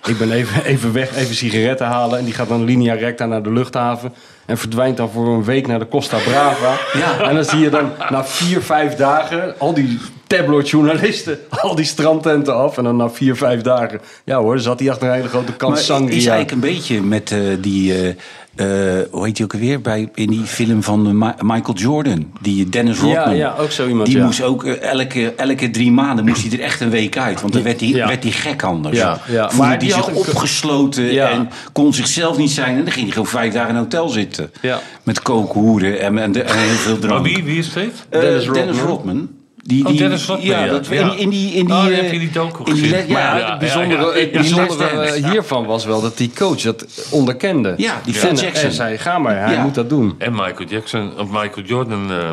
Ik 0.05 0.19
ben 0.19 0.33
even, 0.33 0.65
even 0.73 0.93
weg, 0.93 1.17
even 1.17 1.35
sigaretten 1.35 1.87
halen. 1.87 2.19
En 2.19 2.25
die 2.25 2.35
gaat 2.35 2.49
dan 2.49 2.65
linea 2.65 2.95
recta 2.95 3.27
naar 3.27 3.43
de 3.43 3.53
luchthaven. 3.53 4.13
En 4.47 4.59
verdwijnt 4.59 4.97
dan 4.97 5.11
voor 5.11 5.27
een 5.27 5.45
week 5.45 5.67
naar 5.67 5.79
de 5.79 5.89
Costa 5.89 6.19
Brava. 6.19 6.77
Ja. 6.93 7.21
En 7.29 7.35
dan 7.35 7.45
zie 7.45 7.59
je 7.59 7.71
dan 7.71 7.91
na 8.09 8.25
vier, 8.25 8.63
vijf 8.63 8.95
dagen 8.95 9.59
al 9.59 9.75
die 9.75 10.01
tabloidjournalisten, 10.27 11.39
al 11.63 11.75
die 11.75 11.85
strandtenten 11.85 12.55
af. 12.55 12.79
En 12.79 12.85
dan 12.85 12.97
na 12.97 13.11
vier, 13.11 13.37
vijf 13.37 13.61
dagen, 13.61 14.01
ja 14.25 14.39
hoor, 14.39 14.59
zat 14.61 14.81
hij 14.81 14.91
achter 14.91 15.09
een 15.09 15.15
hele 15.15 15.29
grote 15.29 15.53
kant 15.53 15.73
Maar 15.75 15.83
sangria. 15.83 16.17
is 16.17 16.27
eigenlijk 16.27 16.51
een 16.51 16.73
beetje 16.75 17.03
met 17.03 17.31
eh, 17.33 17.39
die, 17.61 17.95
eh, 17.95 18.09
eh, 18.09 19.05
hoe 19.11 19.25
heet 19.27 19.37
die 19.37 19.45
ook 19.45 19.53
alweer? 19.55 19.81
Bij, 19.81 20.09
in 20.15 20.27
die 20.31 20.45
film 20.45 20.83
van 20.83 21.17
Ma- 21.17 21.35
Michael 21.41 21.77
Jordan, 21.79 22.33
die 22.41 22.69
Dennis 22.69 23.01
Ja, 23.01 23.05
Rodman. 23.05 23.37
ja, 23.37 23.55
ook 23.59 23.71
zo 23.71 23.87
iemand, 23.89 24.07
Die 24.09 24.17
ja. 24.19 24.25
moest 24.25 24.43
ook 24.43 24.65
elke, 24.65 25.33
elke 25.37 25.71
drie 25.71 25.93
maanden 25.93 26.25
moest 26.25 26.43
hij 26.43 26.59
er 26.59 26.65
echt 26.65 26.81
een 26.81 26.91
week 26.91 27.19
uit. 27.19 27.41
Want 27.41 27.53
dan 27.53 27.63
werd 27.63 27.81
hij, 27.81 27.89
Ja. 27.89 28.07
werd 28.07 28.23
hij 28.23 28.33
gek 28.33 28.63
anders. 28.63 28.97
Ja, 28.99 29.21
ja. 29.29 29.41
Voelde 29.43 29.57
Maar 29.57 29.69
hij 29.69 29.79
die 29.79 29.93
zich 29.93 30.09
opgesloten 30.15 31.05
Ja. 31.13 31.31
en 31.31 31.49
kon 31.73 31.93
zichzelf 31.95 32.37
niet 32.39 32.51
zijn. 32.51 32.77
En 32.77 32.83
dan 32.85 32.93
ging 32.93 33.05
hij 33.05 33.13
gewoon 33.13 33.29
vijf 33.29 33.53
dagen 33.53 33.69
in 33.69 33.75
een 33.75 33.81
hotel 33.83 34.09
zitten. 34.09 34.51
Ja. 34.63 34.81
Met 35.03 35.23
kookhoeren 35.23 36.01
en, 36.01 36.19
en, 36.19 36.33
de- 36.33 36.43
en 36.43 36.59
heel 36.59 36.69
veel 36.77 36.99
drank. 36.99 37.13
Maar 37.13 37.23
wie, 37.33 37.45
wie 37.45 37.59
is? 37.59 37.69
Eh, 37.77 38.21
Dennis 38.21 38.45
Dennis, 38.53 38.79
Rodman. 38.79 39.29
Die, 39.67 39.85
Oh, 39.85 39.91
die, 39.91 39.99
Dennis 39.99 40.27
Rodman, 40.27 40.47
ja. 40.47 40.67
Dat, 40.67 40.87
Ja. 40.87 41.11
In, 41.13 41.19
in 41.19 41.29
die... 41.29 41.53
In 41.53 41.67
die 41.67 41.75
Oh, 41.75 41.87
eh, 41.87 41.97
heb 41.97 42.13
je 42.13 42.19
die 42.19 42.31
docu 42.31 42.59
in 42.65 42.75
die 42.75 42.83
gezien. 42.83 43.09
ja, 43.09 43.13
Maar 43.13 43.39
Ja, 43.39 43.51
het 43.51 43.59
bijzondere, 43.59 44.03
ja, 44.07 44.15
ja. 44.15 44.21
het 44.21 44.33
bijzondere 44.33 45.13
Die 45.13 45.31
hiervan 45.31 45.67
was 45.67 45.85
wel 45.85 46.01
dat 46.01 46.17
die 46.17 46.31
coach 46.35 46.61
dat 46.61 47.07
onderkende. 47.11 47.75
Ja, 47.77 48.01
die 48.05 48.15
Phil 48.15 48.35
Jackson. 48.35 48.65
En 48.69 48.73
zei, 48.73 48.99
ga 48.99 49.19
maar, 49.19 49.39
hij 49.45 49.55
Ja. 49.55 49.63
moet 49.63 49.75
dat 49.75 49.89
doen. 49.89 50.15
En 50.19 50.33
Michael 50.33 50.69
Jackson, 50.69 51.19
of 51.19 51.29
Michael 51.31 51.67
Jordan 51.67 52.11
eh, 52.11 52.31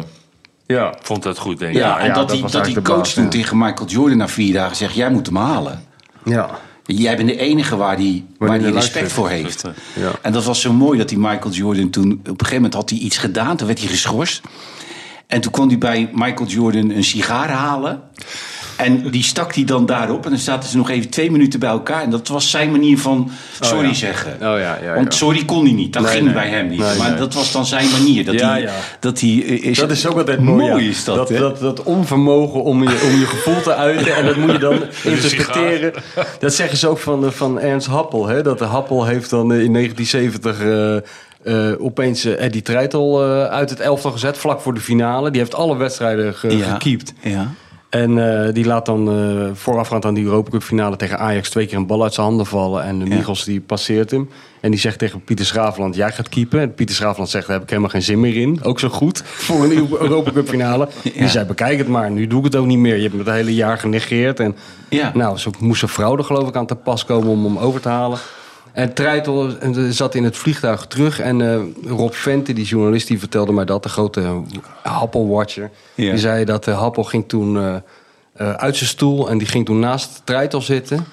Ja. 0.67 0.93
vond 1.01 1.23
dat 1.23 1.37
goed, 1.37 1.59
denk 1.59 1.71
ik. 1.73 1.77
Ja, 1.77 1.99
en 1.99 2.07
ja, 2.07 2.13
dat, 2.13 2.27
dat 2.27 2.37
die, 2.37 2.51
dat 2.51 2.65
die 2.65 2.81
coach 2.81 3.07
toen 3.07 3.23
ja. 3.23 3.29
tegen 3.29 3.57
Michael 3.57 3.89
Jordan 3.89 4.17
na 4.17 4.27
vier 4.27 4.53
dagen 4.53 4.75
zegt... 4.75 4.93
jij 4.95 5.09
moet 5.09 5.25
hem 5.25 5.35
halen. 5.35 5.83
ja. 6.25 6.49
Jij 6.85 7.15
bent 7.17 7.27
de 7.29 7.37
enige 7.37 7.75
waar 7.75 7.97
die, 7.97 8.25
waar 8.37 8.57
die 8.57 8.67
die 8.67 8.75
respect 8.75 9.11
voor 9.11 9.29
heeft. 9.29 9.63
Ja. 9.95 10.11
En 10.21 10.31
dat 10.31 10.43
was 10.43 10.61
zo 10.61 10.73
mooi 10.73 10.97
dat 10.97 11.09
die 11.09 11.17
Michael 11.17 11.53
Jordan 11.53 11.89
toen... 11.89 12.11
Op 12.11 12.27
een 12.27 12.33
gegeven 12.37 12.55
moment 12.55 12.73
had 12.73 12.89
hij 12.89 12.99
iets 12.99 13.17
gedaan, 13.17 13.57
toen 13.57 13.67
werd 13.67 13.79
hij 13.79 13.87
geschorst. 13.87 14.41
En 15.33 15.41
toen 15.41 15.51
kon 15.51 15.67
hij 15.67 15.77
bij 15.77 16.09
Michael 16.13 16.45
Jordan 16.49 16.89
een 16.89 17.03
sigaar 17.03 17.49
halen. 17.49 18.01
En 18.75 19.09
die 19.11 19.23
stak 19.23 19.55
hij 19.55 19.63
dan 19.63 19.85
daarop. 19.85 20.23
En 20.23 20.29
dan 20.29 20.39
zaten 20.39 20.69
ze 20.69 20.77
nog 20.77 20.89
even 20.89 21.09
twee 21.09 21.31
minuten 21.31 21.59
bij 21.59 21.69
elkaar. 21.69 22.01
En 22.01 22.09
dat 22.09 22.27
was 22.27 22.49
zijn 22.49 22.71
manier 22.71 22.97
van 22.99 23.31
sorry 23.59 23.87
ja. 23.87 23.93
zeggen. 23.93 24.33
Oh 24.33 24.39
ja, 24.39 24.57
ja, 24.57 24.77
ja. 24.83 24.93
Want 24.93 25.13
sorry 25.13 25.45
kon 25.45 25.63
hij 25.63 25.73
niet. 25.73 25.93
Dat 25.93 26.01
Nee, 26.01 26.11
ging 26.11 26.25
nee. 26.25 26.33
bij 26.33 26.47
hem 26.49 26.67
niet. 26.67 26.79
Nee, 26.79 26.97
maar 26.97 27.17
dat 27.17 27.33
was 27.33 27.51
dan 27.51 27.65
zijn 27.65 27.89
manier. 27.91 28.25
Dat 28.25 28.39
hij. 28.39 28.69
Dat, 28.99 29.19
hij, 29.19 29.29
eh, 29.29 29.63
is, 29.63 29.77
Dat 29.77 29.91
is 29.91 30.07
ook 30.07 30.17
altijd 30.17 30.39
mooi. 30.39 30.69
Mooi 30.69 30.89
is 30.89 31.03
dat, 31.03 31.15
dat, 31.15 31.37
dat, 31.37 31.59
dat 31.59 31.83
onvermogen 31.83 32.63
om 32.63 32.83
je, 32.83 33.09
om 33.11 33.19
je 33.19 33.25
gevoel 33.25 33.61
te 33.61 33.75
uiten. 33.75 34.15
En 34.15 34.25
dat 34.25 34.35
moet 34.35 34.51
je 34.51 34.57
dan 34.57 34.79
interpreteren. 35.13 35.93
Dat 36.39 36.53
zeggen 36.53 36.77
ze 36.77 36.87
ook 36.87 36.99
van, 36.99 37.25
eh, 37.25 37.31
van 37.31 37.59
Ernst 37.59 37.87
Happel. 37.87 38.27
Hè? 38.27 38.41
Dat 38.41 38.57
de 38.59 38.65
Happel 38.65 39.05
heeft 39.05 39.29
dan 39.29 39.53
eh, 39.53 39.63
in 39.63 39.73
1970 39.73 40.59
eh, 40.59 41.09
eh, 41.43 41.71
opeens 41.79 42.25
eh, 42.25 42.43
Eddie 42.45 42.61
Treitel 42.61 43.23
eh, 43.23 43.45
uit 43.45 43.69
het 43.69 43.79
elftal 43.79 44.11
gezet. 44.11 44.37
Vlak 44.37 44.61
voor 44.61 44.73
de 44.73 44.79
finale. 44.79 45.31
Die 45.31 45.39
heeft 45.39 45.55
alle 45.55 45.77
wedstrijden 45.77 46.33
ge, 46.33 46.57
ja, 46.57 46.71
gekiept. 46.71 47.13
Ja. 47.21 47.47
En 47.89 48.15
die 48.53 48.65
laat 48.65 48.85
dan 48.85 49.09
voorafgaand 49.53 50.05
aan 50.05 50.13
die 50.13 50.23
Europa 50.23 50.49
Cup 50.49 50.63
finale 50.63 50.95
tegen 50.95 51.19
Ajax 51.19 51.49
twee 51.49 51.65
keer 51.65 51.77
een 51.77 51.87
bal 51.87 52.03
uit 52.03 52.13
zijn 52.13 52.25
handen 52.25 52.45
vallen. 52.45 52.83
En 52.83 52.99
de 52.99 53.05
Ja. 53.05 53.15
Michels 53.15 53.43
die 53.43 53.61
passeert 53.61 54.11
hem. 54.11 54.29
En 54.61 54.71
die 54.71 54.79
zegt 54.79 54.99
tegen 54.99 55.23
Pieter 55.23 55.45
Schraafland, 55.45 55.95
jij 55.95 56.11
gaat 56.11 56.29
keepen. 56.29 56.59
En 56.59 56.73
Pieter 56.73 56.95
Schraafland 56.95 57.29
zegt, 57.29 57.45
daar 57.45 57.53
heb 57.53 57.63
ik 57.63 57.69
helemaal 57.69 57.91
geen 57.91 58.01
zin 58.01 58.19
meer 58.19 58.35
in. 58.35 58.59
Ook 58.63 58.79
zo 58.79 58.89
goed 58.89 59.21
voor 59.47 59.63
een 59.63 59.71
Europa 59.99 60.31
Cup 60.31 60.49
finale. 60.49 60.87
Die 61.17 61.27
zei, 61.27 61.45
bekijk 61.45 61.77
het 61.77 61.87
maar, 61.87 62.11
nu 62.11 62.27
doe 62.27 62.39
ik 62.39 62.45
het 62.45 62.55
ook 62.55 62.65
niet 62.65 62.77
meer. 62.77 62.95
Je 62.95 63.01
hebt 63.01 63.13
me 63.13 63.19
het 63.23 63.33
hele 63.33 63.53
jaar 63.55 63.77
genegeerd. 63.77 64.39
En 64.39 64.55
Ja. 64.89 65.11
nou, 65.13 65.37
zo 65.37 65.51
moest 65.59 65.83
vrouw 65.85 66.17
er 66.17 66.23
geloof 66.23 66.47
ik 66.47 66.55
aan 66.55 66.65
te 66.65 66.75
pas 66.75 67.05
komen 67.05 67.29
om 67.29 67.43
hem 67.43 67.57
over 67.57 67.81
te 67.81 67.89
halen. 67.89 68.19
En 68.73 68.93
Treitel 68.93 69.49
zat 69.89 70.15
in 70.15 70.23
het 70.23 70.37
vliegtuig 70.37 70.85
terug. 70.87 71.19
En 71.19 71.41
eh, 71.41 71.89
Rob 71.89 72.13
Vente, 72.13 72.53
die 72.53 72.65
journalist, 72.65 73.07
die 73.07 73.19
vertelde 73.19 73.51
mij 73.51 73.65
dat. 73.65 73.83
De 73.83 73.89
grote 73.89 74.41
Happel-watcher. 74.81 75.69
Ja. 75.95 76.09
Die 76.09 76.19
zei 76.19 76.45
dat 76.45 76.67
uh, 76.67 76.79
Happel 76.79 77.03
ging 77.03 77.27
toen 77.27 77.57
eh, 78.33 78.53
uit 78.53 78.75
zijn 78.75 78.89
stoel. 78.89 79.29
En 79.29 79.37
die 79.37 79.47
ging 79.47 79.65
toen 79.65 79.79
naast 79.79 80.21
Treitel 80.23 80.61
zitten. 80.61 81.05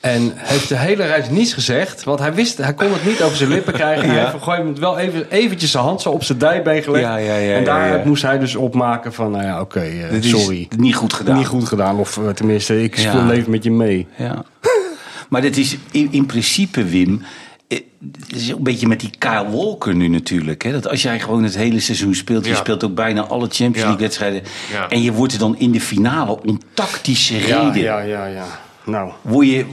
En 0.00 0.32
heeft 0.34 0.68
de 0.68 0.76
hele 0.76 1.06
reis 1.06 1.30
niets 1.30 1.52
gezegd. 1.52 2.04
Want 2.04 2.18
hij 2.18 2.34
wist, 2.34 2.58
hij 2.58 2.74
kon 2.74 2.92
het 2.92 3.04
niet 3.04 3.22
over 3.22 3.36
zijn 3.36 3.50
lippen 3.50 3.72
krijgen. 3.72 4.10
Hij 4.10 4.18
heeft 4.18 4.42
gewoon 4.42 4.78
wel 4.78 4.98
even, 4.98 5.30
eventjes 5.30 5.70
zijn 5.70 5.84
hand 5.84 6.00
zo 6.00 6.10
op 6.10 6.24
zijn 6.24 6.38
dijbeen 6.38 6.82
gelegd. 6.82 7.04
Ja, 7.04 7.16
ja, 7.16 7.36
ja, 7.36 7.54
en 7.54 7.64
daar 7.64 8.02
moest 8.04 8.22
hij 8.22 8.38
dus 8.38 8.54
opmaken 8.54 9.12
van... 9.12 9.30
Nou 9.30 9.44
ja, 9.44 9.60
oké, 9.60 9.80
is 9.80 10.28
sorry. 10.28 10.68
niet 10.76 10.94
goed 10.94 11.12
gedaan. 11.12 11.36
Niet 11.36 11.46
goed 11.46 11.68
gedaan. 11.68 11.98
Of 11.98 12.20
tenminste, 12.34 12.82
ik 12.82 12.96
speel 12.96 13.24
leven 13.24 13.50
met 13.50 13.64
je 13.64 13.70
mee. 13.70 14.06
Ja. 14.16 14.44
Maar 15.28 15.40
dit 15.40 15.56
is 15.56 15.76
in, 15.90 16.08
in 16.10 16.26
principe, 16.26 16.84
Wim. 16.84 17.22
eh, 17.68 17.78
Het 18.26 18.34
is 18.36 18.48
een 18.48 18.62
beetje 18.62 18.86
met 18.88 19.00
die 19.00 19.10
Kyle 19.18 19.50
Walker 19.50 19.94
nu 19.94 20.08
natuurlijk. 20.08 20.62
Hè? 20.62 20.72
Dat 20.72 20.88
als 20.88 21.02
jij 21.02 21.20
gewoon 21.20 21.42
het 21.42 21.56
hele 21.56 21.80
seizoen 21.80 22.14
speelt. 22.14 22.44
Je 22.44 22.50
Ja. 22.50 22.56
speelt 22.56 22.84
ook 22.84 22.94
bijna 22.94 23.20
alle 23.22 23.46
Champions 23.48 23.76
Ja. 23.76 23.82
League 23.84 24.00
wedstrijden. 24.00 24.42
Ja. 24.72 24.88
En 24.88 25.02
je 25.02 25.12
wordt 25.12 25.32
er 25.32 25.38
dan 25.38 25.58
in 25.58 25.70
de 25.70 25.80
finale 25.80 26.42
om 26.42 26.60
tactische 26.74 27.46
Ja, 27.46 27.60
reden. 27.66 27.82
ja, 27.82 28.00
ja, 28.00 28.26
ja. 28.26 28.46
Nou, 28.84 29.12
Word 29.22 29.46
je 29.46 29.64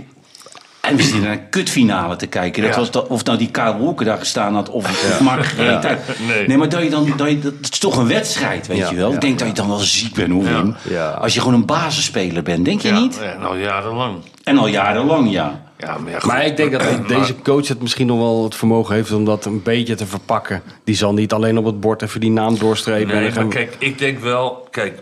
En 0.89 0.95
we 0.95 1.01
zitten 1.03 1.21
naar 1.21 1.31
een 1.31 1.49
kutfinale 1.49 2.15
te 2.15 2.27
kijken. 2.27 2.61
Dat 2.63 2.71
Ja. 2.73 2.79
was 2.79 2.91
dat, 2.91 3.07
of 3.07 3.23
nou 3.23 3.37
die 3.37 3.51
Kyle 3.51 3.77
Walker 3.77 4.05
daar 4.05 4.17
gestaan 4.17 4.53
had 4.53 4.69
of, 4.69 4.83
of 4.85 5.19
Mark 5.21 5.45
gereed 5.45 5.85
uit. 5.85 5.99
Nee. 6.27 6.47
Nee. 6.47 6.57
maar 6.57 6.69
dat, 6.69 6.83
je 6.83 6.89
dan, 6.89 7.13
dat, 7.17 7.29
je, 7.29 7.39
dat 7.39 7.53
is 7.61 7.79
toch 7.79 7.97
een 7.97 8.07
wedstrijd, 8.07 8.67
weet 8.67 8.77
Ja, 8.77 8.89
je 8.89 8.95
wel. 8.95 9.09
ja, 9.09 9.15
ik 9.15 9.21
denk 9.21 9.39
dat 9.39 9.47
je 9.47 9.53
dan 9.53 9.67
wel 9.67 9.77
ziek 9.77 10.13
bent, 10.13 10.43
Ja. 10.47 10.63
Ja. 10.89 11.09
Als 11.09 11.33
je 11.33 11.39
gewoon 11.39 11.55
een 11.55 11.65
basisspeler 11.65 12.43
bent, 12.43 12.65
denk 12.65 12.81
je 12.81 12.87
Ja, 12.87 12.99
niet? 12.99 13.19
ja, 13.23 13.37
nou 13.39 13.59
jarenlang. 13.61 14.15
En 14.43 14.57
al 14.57 14.67
jarenlang, 14.67 15.31
ja. 15.31 15.63
Ja, 15.77 15.97
maar, 15.97 16.11
ja, 16.11 16.41
ik 16.41 16.57
denk 16.57 16.71
dat 16.71 17.07
deze 17.07 17.35
coach 17.41 17.67
het 17.67 17.81
misschien 17.81 18.07
nog 18.07 18.17
wel 18.17 18.43
het 18.43 18.55
vermogen 18.55 18.95
heeft 18.95 19.11
om 19.11 19.25
dat 19.25 19.45
een 19.45 19.63
beetje 19.63 19.95
te 19.95 20.05
verpakken. 20.05 20.61
Die 20.83 20.95
zal 20.95 21.13
niet 21.13 21.33
alleen 21.33 21.57
op 21.57 21.65
het 21.65 21.79
bord 21.79 22.01
even 22.01 22.19
die 22.19 22.31
naam 22.31 22.57
doorstrepen. 22.57 23.13
en 23.15 23.21
Nee, 23.21 23.31
maar 23.33 23.47
kijk, 23.47 23.75
ik 23.79 23.97
denk 23.97 24.19
wel... 24.19 24.67
Kijk, 24.71 25.01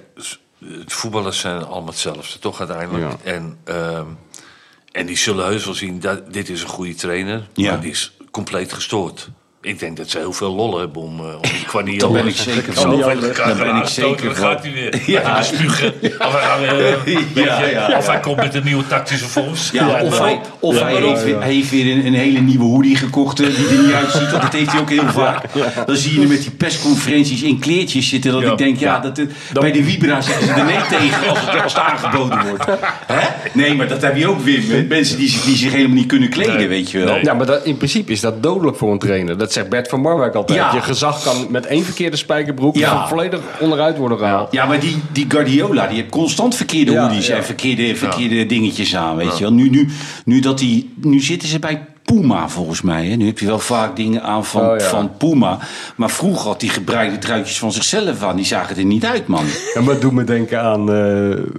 het 0.81 0.93
voetballers 0.93 1.39
zijn 1.39 1.65
allemaal 1.65 1.89
hetzelfde, 1.89 2.39
toch 2.39 2.59
uiteindelijk. 2.59 3.05
Ja. 3.23 3.31
En, 3.31 3.57
ehm, 3.63 4.05
en 4.93 5.05
die 5.05 5.17
zullen 5.17 5.45
heus 5.45 5.65
wel 5.65 5.73
zien, 5.73 5.99
dat 5.99 6.33
dit 6.33 6.49
is 6.49 6.61
een 6.61 6.67
goede 6.67 6.95
trainer. 6.95 7.47
Ja. 7.53 7.71
Maar 7.71 7.81
die 7.81 7.91
is 7.91 8.17
compleet 8.31 8.73
gestoord. 8.73 9.29
Ik 9.65 9.79
denk 9.79 9.97
dat 9.97 10.09
ze 10.09 10.17
heel 10.17 10.33
veel 10.33 10.55
lollen 10.55 10.79
hebben 10.79 11.01
om, 11.01 11.19
eh, 11.19 11.25
om 11.75 11.83
die. 11.85 11.99
Daar 11.99 12.11
ben 12.11 12.27
ik 12.27 12.35
zeker 12.35 12.73
van. 12.73 12.99
Daar 12.99 13.15
ben 13.57 13.75
ik 13.75 13.85
zeker 13.87 14.25
dan 14.25 14.35
van. 14.35 14.45
gaat 14.45 14.63
hij 14.63 14.71
weer. 14.73 15.01
Ja. 15.05 15.41
Spugen. 15.41 15.93
Of 16.19 16.41
hij, 16.41 16.67
eh, 17.05 17.17
Ja, 17.45 17.65
ja, 17.65 17.97
of 17.97 18.07
hij 18.07 18.19
komt 18.19 18.35
met 18.35 18.55
een 18.55 18.63
nieuwe 18.63 18.87
tactische 18.87 19.25
fonds. 19.25 19.69
Ja, 19.71 20.01
of 20.03 20.19
hij, 20.19 20.39
of 20.59 20.75
Ja, 20.79 20.83
hij 20.83 20.95
heeft, 20.95 21.23
weer- 21.23 21.41
hij 21.41 21.53
heeft 21.53 21.69
weer 21.69 21.91
een, 21.97 22.05
een 22.05 22.13
hele 22.13 22.39
nieuwe 22.39 22.63
hoodie 22.63 22.95
gekocht 22.95 23.39
eh, 23.39 23.55
die 23.55 23.67
er 23.77 23.83
niet 23.83 23.93
uitziet. 23.93 24.29
Want 24.31 24.41
dat 24.41 24.53
heeft 24.53 24.71
hij 24.71 24.81
ook 24.81 24.89
heel 24.89 25.09
vaak. 25.11 25.43
Dan 25.85 25.95
zie 25.95 26.13
je 26.13 26.19
hem 26.19 26.29
met 26.29 26.41
die 26.41 26.51
persconferenties 26.51 27.41
in 27.41 27.59
kleertjes 27.59 28.09
zitten. 28.09 28.31
Dat 28.31 28.41
Ja. 28.41 28.51
ik 28.51 28.57
denk, 28.57 28.77
ja, 28.79 28.99
dat, 28.99 29.17
het- 29.17 29.31
bij 29.53 29.71
de 29.71 29.83
Vibra 29.83 30.21
zeggen 30.21 30.47
ze 30.47 30.53
er 30.53 30.65
nee 30.65 30.99
tegen 30.99 31.29
als 31.29 31.39
het, 31.41 31.63
als 31.63 31.73
het 31.73 31.81
aangeboden 31.83 32.47
wordt. 32.47 32.65
Hè? 33.07 33.27
Nee, 33.53 33.75
maar 33.75 33.87
dat 33.87 34.01
heb 34.01 34.17
je 34.17 34.27
ook 34.27 34.41
weer 34.41 34.61
met 34.69 34.89
mensen 34.89 35.17
die, 35.17 35.29
zich- 35.29 35.43
die 35.43 35.55
zich 35.55 35.71
helemaal 35.71 35.95
niet 35.95 36.07
kunnen 36.07 36.29
kleden, 36.29 36.55
Nee. 36.57 36.67
weet 36.67 36.91
je 36.91 36.97
wel. 36.99 37.13
Nee. 37.13 37.23
Ja, 37.23 37.33
maar 37.33 37.45
dat, 37.45 37.65
in 37.65 37.77
principe 37.77 38.11
is 38.11 38.19
dat 38.19 38.43
dodelijk 38.43 38.77
voor 38.77 38.91
een 38.91 38.99
trainer. 38.99 39.37
Dat 39.37 39.52
zegt 39.53 39.69
Bert 39.69 39.87
van 39.87 40.01
Marwijk 40.01 40.35
altijd. 40.35 40.59
Ja. 40.59 40.73
Je 40.73 40.81
gezag 40.81 41.23
kan 41.23 41.45
met 41.49 41.65
één 41.65 41.83
verkeerde 41.85 42.17
spijkerbroek 42.17 42.75
Ja. 42.75 43.07
volledig 43.07 43.39
onderuit 43.59 43.97
worden 43.97 44.17
gehaald. 44.17 44.51
Ja, 44.51 44.65
maar 44.65 44.79
die, 44.79 45.01
die 45.11 45.25
Guardiola, 45.27 45.87
die 45.87 45.95
heeft 45.97 46.09
constant 46.09 46.55
verkeerde 46.55 46.91
Ja, 46.91 47.01
hoodies 47.07 47.27
ja. 47.27 47.35
en 47.35 47.43
verkeerde, 47.43 47.95
verkeerde 47.95 48.45
dingetjes 48.45 48.95
aan, 48.95 49.15
weet 49.15 49.37
je 49.37 49.43
wel. 49.43 49.53
Nu, 49.53 49.69
nu, 49.69 49.89
nu, 50.25 50.39
dat 50.39 50.57
die, 50.57 50.93
nu 51.01 51.19
zitten 51.19 51.47
ze 51.47 51.59
bij 51.59 51.85
Puma, 52.03 52.49
volgens 52.49 52.81
mij. 52.81 53.05
Hè. 53.05 53.15
Nu 53.15 53.25
heb 53.25 53.39
je 53.39 53.45
wel 53.45 53.59
vaak 53.59 53.95
dingen 53.95 54.23
aan 54.23 54.45
van, 54.45 54.69
Oh, 54.69 54.77
ja. 54.79 54.85
van 54.89 55.11
Puma. 55.17 55.59
Maar 55.95 56.09
vroeger 56.09 56.47
had 56.47 56.59
die 56.59 56.69
gebreide 56.69 57.17
truitjes 57.17 57.59
van 57.59 57.71
zichzelf 57.71 58.23
aan. 58.23 58.35
Die 58.35 58.45
zagen 58.45 58.77
er 58.77 58.85
niet 58.85 59.05
uit, 59.05 59.27
man. 59.27 59.45
Ja, 59.73 59.81
maar 59.81 59.93
het 59.93 60.01
doet 60.01 60.11
me 60.11 60.23
denken 60.23 60.61
aan, 60.61 60.79
eh, 60.79 60.85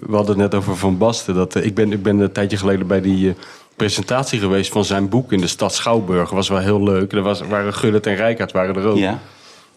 we 0.07 0.11
hadden 0.11 0.29
het 0.29 0.37
net 0.37 0.55
over 0.55 0.77
Van 0.77 0.99
Basten. 0.99 1.35
Dat, 1.35 1.57
eh, 1.57 1.65
ik, 1.65 1.75
ben, 1.75 1.93
ik 1.93 2.03
ben 2.03 2.19
een 2.19 2.33
tijdje 2.33 2.57
geleden 2.57 2.87
bij 2.87 3.01
die 3.01 3.29
eh, 3.29 3.35
presentatie 3.77 4.39
geweest 4.39 4.73
van 4.73 4.85
zijn 4.85 5.09
boek 5.09 5.33
in 5.33 5.41
de 5.41 5.47
stad 5.47 5.75
Schouwburg. 5.75 6.31
was 6.31 6.49
wel 6.49 6.59
heel 6.59 6.83
leuk. 6.83 7.13
Er 7.13 7.23
was, 7.23 7.41
waren 7.41 7.75
Gullit 7.75 8.07
en 8.07 8.15
Rijkaard 8.15 8.53
waren 8.53 8.77
er 8.77 8.87
ook. 8.87 8.99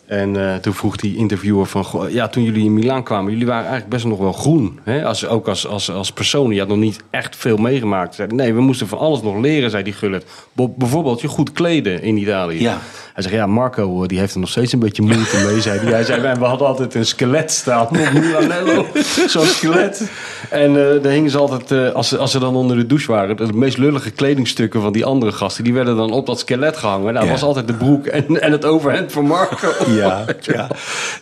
En 0.07 0.49
eh, 0.49 0.55
toen 0.55 0.73
vroeg 0.73 0.95
die 0.95 1.15
interviewer 1.17 1.65
van... 1.65 1.83
goh, 1.83 2.09
Ja, 2.09 2.27
toen 2.27 2.43
jullie 2.43 2.65
in 2.65 2.73
Milaan 2.73 3.03
kwamen, 3.03 3.31
jullie 3.31 3.45
waren 3.47 3.61
eigenlijk 3.61 3.89
best 3.93 4.05
nog 4.05 4.19
wel 4.19 4.33
groen. 4.33 4.79
Hè? 4.83 5.05
Als, 5.05 5.27
ook 5.27 5.47
als, 5.47 5.67
als, 5.67 5.91
als 5.91 6.11
persoon. 6.11 6.51
Je 6.51 6.59
had 6.59 6.67
nog 6.67 6.77
niet 6.77 6.99
echt 7.09 7.35
veel 7.35 7.57
meegemaakt. 7.57 8.15
Zei, 8.15 8.27
nee, 8.35 8.53
we 8.53 8.61
moesten 8.61 8.87
van 8.87 8.97
alles 8.97 9.21
nog 9.21 9.37
leren, 9.39 9.69
zei 9.69 9.83
die 9.83 9.93
Gullit. 9.93 10.25
Bo- 10.53 10.73
bijvoorbeeld 10.77 11.21
je 11.21 11.27
goed 11.27 11.51
kleden 11.51 12.01
in 12.01 12.17
Italië. 12.17 12.61
Ja. 12.61 12.77
Hij 13.13 13.23
zegt, 13.23 13.35
ja, 13.35 13.45
Marco 13.47 14.01
eh, 14.01 14.07
die 14.07 14.19
heeft 14.19 14.33
er 14.33 14.39
nog 14.39 14.49
steeds 14.49 14.73
een 14.73 14.79
beetje 14.79 15.01
moeite 15.01 15.43
mee, 15.45 15.61
zei 15.61 15.79
hij. 15.79 15.91
Hij 15.91 16.03
zei, 16.03 16.21
we 16.37 16.45
hadden 16.45 16.67
altijd 16.67 16.93
een 16.93 17.05
skelet 17.05 17.51
staan 17.51 17.81
op 17.81 17.91
Milanello. 18.13 18.85
Zo'n 19.27 19.45
skelet. 19.45 20.11
En 20.49 20.69
eh 20.95 21.03
daar 21.03 21.11
hingen 21.11 21.31
ze 21.31 21.37
altijd, 21.37 21.93
als, 21.93 22.07
ze, 22.07 22.17
als 22.17 22.31
ze 22.31 22.39
dan 22.39 22.55
onder 22.55 22.77
de 22.77 22.85
douche 22.85 23.11
waren... 23.11 23.35
de 23.37 23.53
meest 23.53 23.77
lullige 23.77 24.11
kledingstukken 24.11 24.81
van 24.81 24.91
die 24.93 25.05
andere 25.05 25.31
gasten... 25.31 25.63
die 25.63 25.73
werden 25.73 25.95
dan 25.95 26.11
op 26.11 26.25
dat 26.25 26.39
skelet 26.39 26.77
gehangen. 26.77 27.01
Nou, 27.03 27.13
dat 27.15 27.23
Ja. 27.23 27.31
was 27.31 27.43
altijd 27.43 27.67
de 27.67 27.73
broek 27.73 28.05
en, 28.05 28.41
en 28.41 28.51
het 28.51 28.65
overhemd 28.65 29.11
van 29.11 29.25
Marco. 29.25 29.67
Ja, 29.97 30.25
ja. 30.41 30.67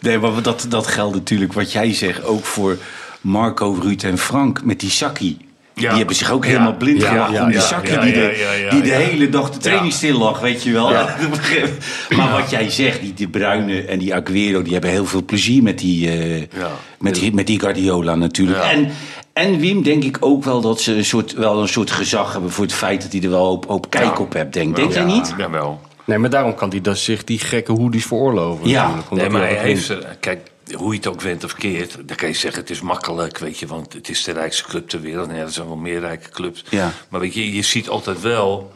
Nee, 0.01 0.20
maar 0.20 0.41
dat, 0.41 0.65
dat 0.70 0.88
geldt 0.88 1.15
natuurlijk 1.15 1.53
wat 1.53 1.72
jij 1.72 1.94
zegt 1.94 2.24
ook 2.24 2.46
voor 2.46 2.77
Marco, 3.22 3.77
Ruud 3.82 4.03
en 4.03 4.17
Frank 4.17 4.63
met 4.63 4.79
die. 4.79 5.38
Ja. 5.75 5.89
Die 5.89 5.98
hebben 5.98 6.15
zich 6.15 6.32
ook 6.32 6.44
Ja. 6.44 6.50
helemaal 6.50 6.75
blind 6.75 7.03
gemaakt 7.03 7.34
ja, 7.34 7.44
om 7.44 7.50
die 7.50 7.60
ja, 7.60 8.01
die, 8.01 8.13
de, 8.13 8.67
die 8.70 8.82
de 8.82 8.89
hele 8.89 9.29
dag 9.29 9.51
de 9.51 9.58
training 9.58 9.94
stil 9.94 10.17
lag, 10.17 10.39
weet 10.39 10.63
je 10.63 10.72
wel. 10.72 10.89
maar 12.17 12.32
wat 12.32 12.50
jij 12.50 12.70
zegt, 12.70 13.01
die 13.01 13.13
De 13.13 13.27
Bruyne 13.27 13.82
en 13.86 14.00
die 14.00 14.15
Aguero, 14.15 14.62
die 14.62 14.74
hebben 14.74 14.89
heel 14.89 15.05
veel 15.05 15.24
plezier 15.25 15.63
met 15.63 15.79
die, 15.79 16.10
eh, 16.12 16.41
met 17.00 17.15
die, 17.15 17.34
met 17.34 17.48
die 17.48 17.60
Guardiola 17.60 18.15
natuurlijk. 18.15 18.63
En, 18.63 18.89
en 19.34 19.60
Wim 19.60 19.84
denk 19.84 20.03
ik 20.03 20.17
ook 20.20 20.44
wel 20.44 20.62
dat 20.62 20.82
ze 20.82 20.94
een 20.96 21.05
soort, 21.05 21.34
wel 21.34 21.62
een 21.62 21.67
soort 21.67 21.91
gezag 21.91 22.32
hebben 22.34 22.51
voor 22.51 22.63
het 22.63 22.74
feit 22.74 23.01
dat 23.01 23.12
hij 23.12 23.22
er 23.22 23.29
wel 23.29 23.51
op, 23.51 23.70
op 23.70 23.89
kijk 23.89 24.20
op 24.20 24.34
hebt, 24.34 24.53
denk, 24.53 24.75
denk 24.75 24.94
Ja, 24.94 25.00
je 25.00 25.05
niet? 25.05 25.34
Jawel. 25.38 25.82
Nee, 26.05 26.17
maar 26.17 26.29
daarom 26.29 26.55
kan 26.55 26.69
hij 26.69 26.81
dus 26.81 27.03
zich 27.03 27.24
die 27.24 27.39
gekke 27.39 27.71
hoodies 27.71 28.05
veroorloven. 28.05 28.67
Ja. 28.67 29.03
Nee, 29.09 29.29
maar 29.29 29.41
hij 29.41 29.55
heeft 29.55 30.19
kijk, 30.19 30.51
hoe 30.74 30.91
je 30.91 30.97
het 30.97 31.07
ook 31.07 31.21
went 31.21 31.43
of 31.43 31.53
keert, 31.53 31.97
dan 32.07 32.17
kan 32.17 32.27
je 32.27 32.35
zeggen 32.35 32.62
het 32.62 32.69
is 32.69 32.81
makkelijk, 32.81 33.38
weet 33.38 33.59
je, 33.59 33.67
want 33.67 33.93
het 33.93 34.09
is 34.09 34.24
de 34.24 34.31
rijkste 34.31 34.63
club 34.63 34.89
ter 34.89 35.01
wereld. 35.01 35.27
Nee, 35.27 35.41
er 35.41 35.51
zijn 35.51 35.67
wel 35.67 35.75
meer 35.75 36.00
rijke 36.00 36.29
clubs. 36.29 36.63
Ja. 36.69 36.91
Maar 37.09 37.19
weet 37.19 37.33
je, 37.33 37.53
je 37.53 37.62
ziet 37.62 37.89
altijd 37.89 38.21
wel, 38.21 38.74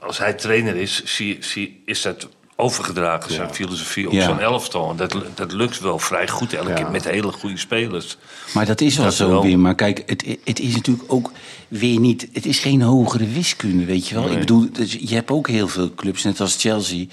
als 0.00 0.18
hij 0.18 0.32
trainer 0.32 0.76
is, 0.76 1.04
zie, 1.04 1.36
zie, 1.40 1.82
is 1.84 2.02
dat 2.02 2.28
overgedragen, 2.62 3.32
zijn 3.32 3.54
filosofie 3.54 4.06
op 4.06 4.12
Ja. 4.12 4.24
zo'n 4.24 4.40
elftal. 4.40 4.90
En 4.90 4.96
dat, 4.96 5.16
dat 5.34 5.52
lukt 5.52 5.80
wel 5.80 5.98
vrij 5.98 6.28
goed 6.28 6.52
elke 6.52 6.68
Ja. 6.68 6.74
keer 6.74 6.90
met 6.90 7.04
hele 7.04 7.32
goede 7.32 7.58
spelers. 7.58 8.16
Maar 8.54 8.66
dat 8.66 8.80
is 8.80 8.96
wel 8.96 9.04
Dat 9.04 9.14
zo 9.14 9.28
wel. 9.28 9.42
weer. 9.42 9.58
Maar 9.58 9.74
kijk, 9.74 10.02
het, 10.06 10.24
het 10.44 10.60
is 10.60 10.74
natuurlijk 10.74 11.12
ook 11.12 11.30
weer 11.68 11.98
niet... 12.00 12.28
Het 12.32 12.46
is 12.46 12.58
geen 12.58 12.82
hogere 12.82 13.26
wiskunde, 13.26 13.84
weet 13.84 14.08
je 14.08 14.14
wel. 14.14 14.30
Ik 14.30 14.38
bedoel, 14.38 14.68
dus 14.72 14.92
je 15.00 15.14
hebt 15.14 15.30
ook 15.30 15.48
heel 15.48 15.68
veel 15.68 15.94
clubs, 15.94 16.22
net 16.22 16.40
als 16.40 16.56
Chelsea... 16.58 17.04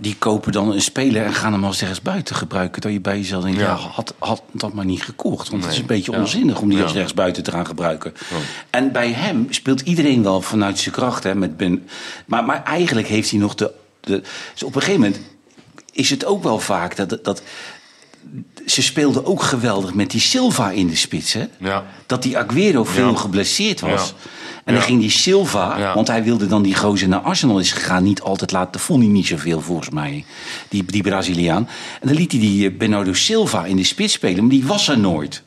die 0.00 0.16
kopen 0.18 0.52
dan 0.52 0.72
een 0.72 0.80
speler 0.80 1.24
en 1.24 1.34
gaan 1.34 1.52
hem 1.52 1.64
als 1.64 1.80
ergens 1.80 2.00
buiten 2.02 2.36
gebruiken. 2.36 2.80
Dat 2.82 2.92
je 2.92 3.00
bij 3.00 3.16
jezelf 3.16 3.42
denkt, 3.44 3.58
ja, 3.60 3.74
had, 3.74 4.14
had 4.18 4.42
dat 4.52 4.72
maar 4.72 4.84
niet 4.84 5.02
gekocht. 5.02 5.48
Want 5.50 5.64
het 5.64 5.72
is 5.72 5.78
een 5.78 5.86
beetje 5.86 6.12
onzinnig 6.12 6.60
om 6.60 6.68
die 6.70 6.82
als 6.82 6.92
rechts 6.92 7.14
buiten 7.14 7.42
te 7.42 7.50
gaan 7.50 7.66
gebruiken. 7.66 8.12
En 8.70 8.92
bij 8.92 9.12
hem 9.12 9.46
speelt 9.50 9.80
iedereen 9.80 10.22
wel 10.22 10.40
vanuit 10.40 10.78
zijn 10.78 10.94
kracht. 10.94 11.22
Hè, 11.24 11.34
met 11.34 11.56
ben, 11.56 11.88
maar, 12.26 12.44
maar 12.44 12.62
eigenlijk 12.64 13.08
heeft 13.08 13.30
hij 13.30 13.38
nog 13.38 13.54
de... 13.54 13.72
de 14.02 14.22
dus 14.52 14.62
op 14.62 14.74
een 14.74 14.80
gegeven 14.80 15.00
moment 15.00 15.20
is 15.92 16.10
het 16.10 16.24
ook 16.24 16.42
wel 16.42 16.58
vaak 16.58 16.96
dat... 16.96 17.18
dat 17.24 17.42
ze 18.66 18.82
speelden 18.82 19.26
ook 19.26 19.42
geweldig 19.42 19.94
met 19.94 20.10
die 20.10 20.20
Silva 20.20 20.70
in 20.70 20.86
de 20.86 20.96
spits. 20.96 21.32
Hè? 21.32 21.46
Ja. 21.58 21.84
Dat 22.06 22.22
die 22.22 22.38
Aguero 22.38 22.84
veel 22.84 23.10
Ja. 23.10 23.16
geblesseerd 23.16 23.80
was. 23.80 24.08
Ja. 24.08 24.30
En 24.64 24.74
dan 24.74 24.82
ging 24.82 25.00
die 25.00 25.10
Silva, 25.10 25.94
want 25.94 26.08
hij 26.08 26.22
wilde 26.24 26.46
dan 26.46 26.62
die 26.62 26.74
gozer 26.76 27.08
naar 27.08 27.20
Arsenal 27.20 27.58
is 27.58 27.72
gegaan, 27.72 28.02
niet 28.02 28.20
altijd 28.20 28.52
laten. 28.52 28.72
Dat 28.72 28.80
vond 28.80 29.02
hij 29.02 29.12
niet 29.12 29.26
zoveel 29.26 29.60
volgens 29.60 29.90
mij, 29.90 30.24
die, 30.68 30.84
die 30.84 31.02
Braziliaan. 31.02 31.68
En 32.00 32.08
dan 32.08 32.16
liet 32.16 32.32
hij 32.32 32.40
die 32.40 32.68
eh, 32.70 32.76
Bernardo 32.78 33.12
Silva 33.12 33.64
in 33.64 33.76
de 33.76 33.84
spits 33.84 34.12
spelen, 34.12 34.40
maar 34.40 34.50
die 34.52 34.64
was 34.66 34.88
er 34.88 34.98
nooit. 34.98 35.42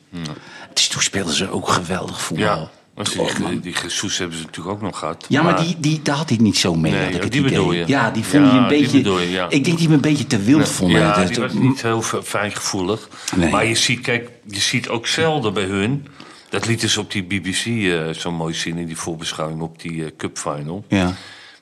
Dus 0.72 0.88
toen 0.88 1.02
speelden 1.02 1.34
ze 1.34 1.50
ook 1.50 1.68
geweldig 1.68 2.20
voetbal. 2.20 2.70
Als 2.96 3.10
die, 3.10 3.22
die, 3.48 3.60
die 3.60 3.74
Jesus 3.82 4.18
hebben 4.18 4.36
ze 4.38 4.44
natuurlijk 4.44 4.76
ook 4.76 4.82
nog 4.82 4.98
gehad. 4.98 5.24
Ja, 5.28 5.42
maar 5.42 5.60
die, 5.60 5.76
die, 5.78 6.02
daar 6.02 6.16
had 6.16 6.28
hij 6.28 6.38
niet 6.40 6.56
zo 6.56 6.74
mee. 6.74 6.92
Nee, 6.92 7.10
ik 7.10 7.32
die 7.32 7.42
bedoel 7.42 7.72
je. 7.72 7.84
Ja, 7.86 8.10
die 8.10 8.24
vond 8.24 8.44
Ja, 8.46 8.52
je 8.52 8.58
een 8.58 8.68
die 8.68 8.78
beetje. 8.80 8.96
bedoel 8.96 9.20
je, 9.20 9.30
ja. 9.30 9.46
Ik 9.48 9.64
denk 9.64 9.76
hij 9.76 9.86
hem 9.86 9.94
een 9.94 10.00
beetje 10.00 10.26
te 10.26 10.38
wild 10.42 10.68
vond. 10.68 10.92
Ja, 10.92 11.14
Dat- 11.16 11.28
die 11.28 11.38
was 11.40 11.52
niet 11.52 11.82
heel 11.82 12.02
fijngevoelig. 12.02 13.08
Nee. 13.36 13.50
Maar 13.50 13.66
je 13.66 13.74
ziet, 13.74 14.00
kijk, 14.00 14.30
je 14.46 14.60
ziet 14.60 14.88
ook 14.88 15.06
zelden 15.06 15.54
bij 15.54 15.64
hun... 15.64 16.06
Dat 16.48 16.66
lieten 16.66 16.88
ze 16.88 17.00
op 17.00 17.12
die 17.12 17.22
BBC 17.22 17.66
eh, 17.66 18.08
zo 18.10 18.32
mooi 18.32 18.54
zien 18.54 18.76
in 18.78 18.86
die 18.86 18.96
voorbeschouwing 18.96 19.60
op 19.60 19.80
die 19.82 20.04
eh, 20.04 20.10
Cup 20.16 20.38
Final. 20.38 20.84
Ja. 20.88 21.14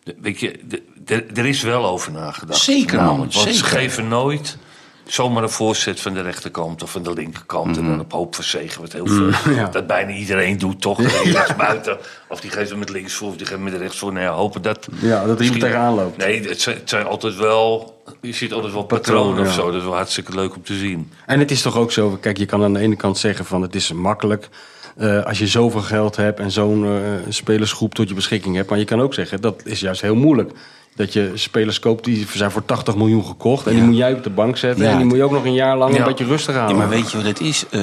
De- 0.02 0.14
Weet 0.20 0.40
je, 0.40 0.60
er 1.34 1.46
is 1.46 1.62
wel 1.62 1.84
over 1.86 2.12
nagedacht. 2.12 2.60
Zeker, 2.60 2.96
man, 2.96 3.04
Namelijk, 3.06 3.32
Want 3.32 3.46
ze 3.48 3.52
zeker. 3.54 3.78
geven 3.78 4.08
nooit 4.08 4.58
zomaar 5.06 5.42
een 5.42 5.50
voorzet 5.50 6.00
van 6.00 6.14
de 6.14 6.20
rechterkant 6.20 6.82
of 6.82 6.90
van 6.90 7.02
de 7.02 7.12
linkerkant. 7.12 7.66
Mhm. 7.66 7.78
En 7.78 7.90
dan 7.90 8.00
op 8.00 8.12
hoop 8.12 8.34
van 8.34 8.44
zegen, 8.44 8.80
wat 8.80 8.92
heel 8.92 9.06
veel. 9.06 9.30
Dat 9.70 9.86
bijna 9.86 10.10
iedereen 10.10 10.58
doet, 10.58 10.80
toch? 10.80 11.00
Buiten. 11.56 11.98
Of 12.28 12.40
die 12.40 12.50
geeft 12.50 12.70
hem 12.70 12.78
met 12.78 12.90
links 12.90 13.14
voor, 13.14 13.28
of 13.28 13.36
die 13.36 13.46
geeft 13.46 13.60
hem 13.60 13.70
met 13.70 13.80
rechts 13.80 13.98
voor. 13.98 14.12
Nou 14.12 14.24
ja, 14.24 14.32
hopen 14.32 14.62
dat... 14.62 14.88
Ja, 15.00 15.26
dat 15.26 15.38
er 15.38 15.44
iemand 15.44 15.62
tegenaan 15.62 15.94
loopt. 15.94 16.16
Nee, 16.16 16.48
het 16.48 16.60
zijn, 16.60 16.76
het 16.76 16.88
zijn 16.88 17.06
altijd 17.06 17.36
wel... 17.36 17.92
Je 18.20 18.32
ziet 18.32 18.52
altijd 18.52 18.72
wel 18.72 18.84
patronen 18.84 19.46
of 19.46 19.52
zo. 19.52 19.66
Dat 19.66 19.80
is 19.80 19.86
wel 19.86 19.94
hartstikke 19.94 20.34
leuk 20.34 20.54
om 20.54 20.62
te 20.62 20.74
zien. 20.74 21.12
En 21.26 21.38
het 21.38 21.50
is 21.50 21.62
toch 21.62 21.76
ook 21.76 21.92
zo, 21.92 22.18
kijk, 22.20 22.38
je 22.38 22.46
kan 22.46 22.62
aan 22.62 22.72
de 22.72 22.80
ene 22.80 22.96
kant 22.96 23.18
zeggen 23.18 23.44
van 23.44 23.62
het 23.62 23.74
is 23.74 23.92
makkelijk 23.92 24.48
eh, 24.96 25.24
als 25.24 25.38
je 25.38 25.46
zoveel 25.46 25.80
geld 25.80 26.16
hebt 26.16 26.40
en 26.40 26.50
zo'n 26.50 26.84
eh, 26.84 26.92
spelersgroep 27.28 27.94
tot 27.94 28.08
je 28.08 28.14
beschikking 28.14 28.56
hebt. 28.56 28.70
Maar 28.70 28.78
je 28.78 28.84
kan 28.84 29.00
ook 29.00 29.14
zeggen, 29.14 29.40
dat 29.40 29.62
is 29.64 29.80
juist 29.80 30.00
heel 30.00 30.14
moeilijk. 30.14 30.52
Dat 30.96 31.12
je 31.12 31.30
spelers 31.34 31.78
koopt 31.78 32.04
die 32.04 32.26
zijn 32.34 32.50
voor 32.50 32.64
80 32.64 32.96
miljoen 32.96 33.24
gekocht. 33.24 33.66
En 33.66 33.74
die 33.74 33.82
moet 33.82 33.96
jij 33.96 34.12
op 34.12 34.22
de 34.24 34.30
bank 34.30 34.56
zetten. 34.56 34.84
Ja. 34.84 34.90
En 34.90 34.96
die 34.96 35.06
moet 35.06 35.16
je 35.16 35.22
ook 35.22 35.30
nog 35.30 35.44
een 35.44 35.54
jaar 35.54 35.76
lang 35.78 35.92
Ja. 35.92 35.98
een 35.98 36.04
beetje 36.04 36.24
rustig 36.24 36.52
Ja, 36.54 36.60
houden. 36.60 36.78
maar 36.78 36.88
weet 36.88 37.10
je 37.10 37.16
wat 37.16 37.26
het 37.26 37.40
is, 37.40 37.64
eh, 37.70 37.80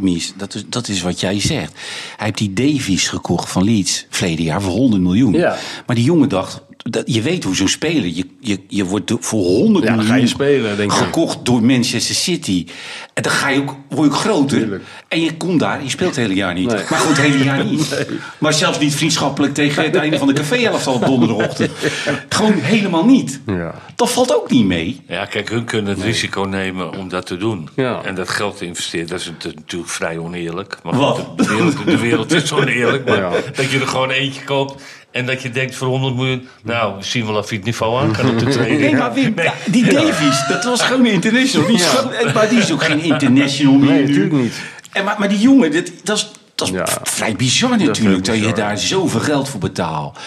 Mies? 0.00 0.32
Dat 0.36 0.54
is, 0.54 0.64
dat 0.68 0.88
is 0.88 1.02
wat 1.02 1.20
jij 1.20 1.40
zegt. 1.40 1.72
Hij 2.16 2.26
heeft 2.26 2.38
die 2.38 2.52
Davies 2.52 3.08
gekocht 3.08 3.48
van 3.48 3.64
Leeds 3.64 4.06
verleden 4.10 4.44
jaar 4.44 4.62
voor 4.62 4.72
100 4.72 5.02
miljoen. 5.02 5.32
Ja. 5.32 5.56
Maar 5.86 5.96
die 5.96 6.04
jongen 6.04 6.28
dacht, 6.28 6.60
dat, 6.90 7.02
je 7.14 7.22
weet 7.22 7.44
hoe 7.44 7.56
zo'n 7.56 7.68
speler, 7.68 8.06
je, 8.14 8.24
je, 8.40 8.58
je 8.68 8.84
wordt 8.84 9.12
voor 9.20 9.44
100 9.44 9.84
Ja, 9.84 9.90
dan 9.90 9.98
miljoen 9.98 10.14
ga 10.14 10.20
je 10.20 10.26
spelen, 10.26 10.76
denk 10.76 10.92
ik. 10.92 10.98
gekocht 10.98 11.38
door 11.44 11.62
Manchester 11.62 12.14
City. 12.14 12.66
En 13.14 13.22
dan 13.22 13.32
ga 13.32 13.48
je 13.48 13.60
ook, 13.60 13.74
word 13.88 14.08
je 14.08 14.14
ook 14.14 14.20
groter. 14.20 14.58
Tuurlijk. 14.58 14.82
En 15.08 15.20
je 15.20 15.36
komt 15.36 15.60
daar, 15.60 15.82
je 15.82 15.90
speelt 15.90 16.08
het 16.16 16.18
hele 16.24 16.34
jaar 16.34 16.54
niet. 16.54 16.66
Nee. 16.66 16.82
Maar 16.90 16.98
goed, 16.98 17.08
het 17.16 17.26
hele 17.26 17.44
jaar 17.44 17.64
niet. 17.64 18.06
Maar 18.38 18.52
zelfs 18.52 18.78
niet 18.78 18.94
vriendschappelijk 18.94 19.54
tegen 19.54 19.82
het 19.84 19.94
einde 19.94 20.18
van 20.18 20.26
de 20.26 20.32
café-elftal 20.32 20.94
op 20.94 21.04
donderdagochtend. 21.06 21.70
Gewoon 22.28 22.52
helemaal 22.52 23.04
niet. 23.04 23.40
Ja. 23.46 23.74
Dat 23.96 24.10
valt 24.10 24.34
ook 24.34 24.50
niet 24.50 24.64
mee. 24.66 25.00
Ja, 25.08 25.24
kijk, 25.24 25.50
hun 25.50 25.64
kunnen 25.64 25.94
het 25.94 26.02
risico 26.04 26.42
nemen 26.42 26.92
om 26.98 27.08
dat 27.08 27.26
te 27.26 27.36
doen. 27.36 27.68
Ja. 27.76 28.02
En 28.04 28.14
dat 28.14 28.28
geld 28.28 28.56
te 28.58 28.64
investeren, 28.66 29.06
dat 29.06 29.20
is 29.20 29.26
nat- 29.26 29.54
natuurlijk 29.54 29.90
vrij 29.90 30.18
oneerlijk. 30.18 30.78
Maar 30.82 30.96
Wat? 30.96 31.26
de, 31.36 31.44
wereld, 31.46 31.84
de 31.86 31.98
wereld 31.98 32.32
is 32.32 32.52
oneerlijk. 32.62 33.08
Maar 33.08 33.18
Ja. 33.18 33.30
dat 33.54 33.70
je 33.70 33.78
er 33.80 33.88
gewoon 33.88 34.10
eentje 34.10 34.44
koopt 34.44 34.82
en 35.16 35.26
dat 35.26 35.42
je 35.42 35.50
denkt 35.50 35.74
voor 35.74 35.88
100 35.88 36.14
miljoen... 36.16 36.48
Nou, 36.62 36.96
we 36.98 37.04
zien 37.04 37.26
wel 37.26 37.36
of 37.36 37.48
hij 37.48 37.56
het 37.56 37.66
niveau 37.66 38.00
aan 38.02 38.12
kan 38.12 38.28
op 38.30 38.38
de 38.38 38.46
training. 38.46 38.80
Nee, 38.80 38.96
maar 38.96 39.14
Wim, 39.14 39.34
die 39.66 39.92
Davies, 39.92 40.46
dat 40.48 40.64
was 40.64 40.82
gewoon 40.82 41.04
een 41.06 41.12
international. 41.12 41.66
Die 41.68 41.78
gewoon- 41.78 42.32
maar 42.34 42.48
die 42.48 42.58
is 42.58 42.72
ook 42.72 42.82
geen 42.84 43.00
international 43.02 43.72
meer 43.72 43.88
Nee, 43.90 44.00
nu. 44.02 44.06
natuurlijk 44.06 44.34
niet. 44.34 44.54
En, 44.92 45.04
maar, 45.04 45.14
maar 45.18 45.28
die 45.28 45.38
jongen, 45.38 45.70
dit, 45.70 45.92
dat 46.02 46.16
is, 46.16 46.30
dat 46.54 46.68
is 46.68 46.74
Ja. 46.74 46.86
vrij 47.02 47.36
bizar 47.36 47.70
natuurlijk. 47.70 48.26
heel 48.26 48.34
Dat, 48.40 48.44
je 48.48 48.52
daar 48.52 48.78
zoveel 48.78 49.20
geld 49.20 49.48
voor 49.48 49.60
betaalt. 49.60 50.18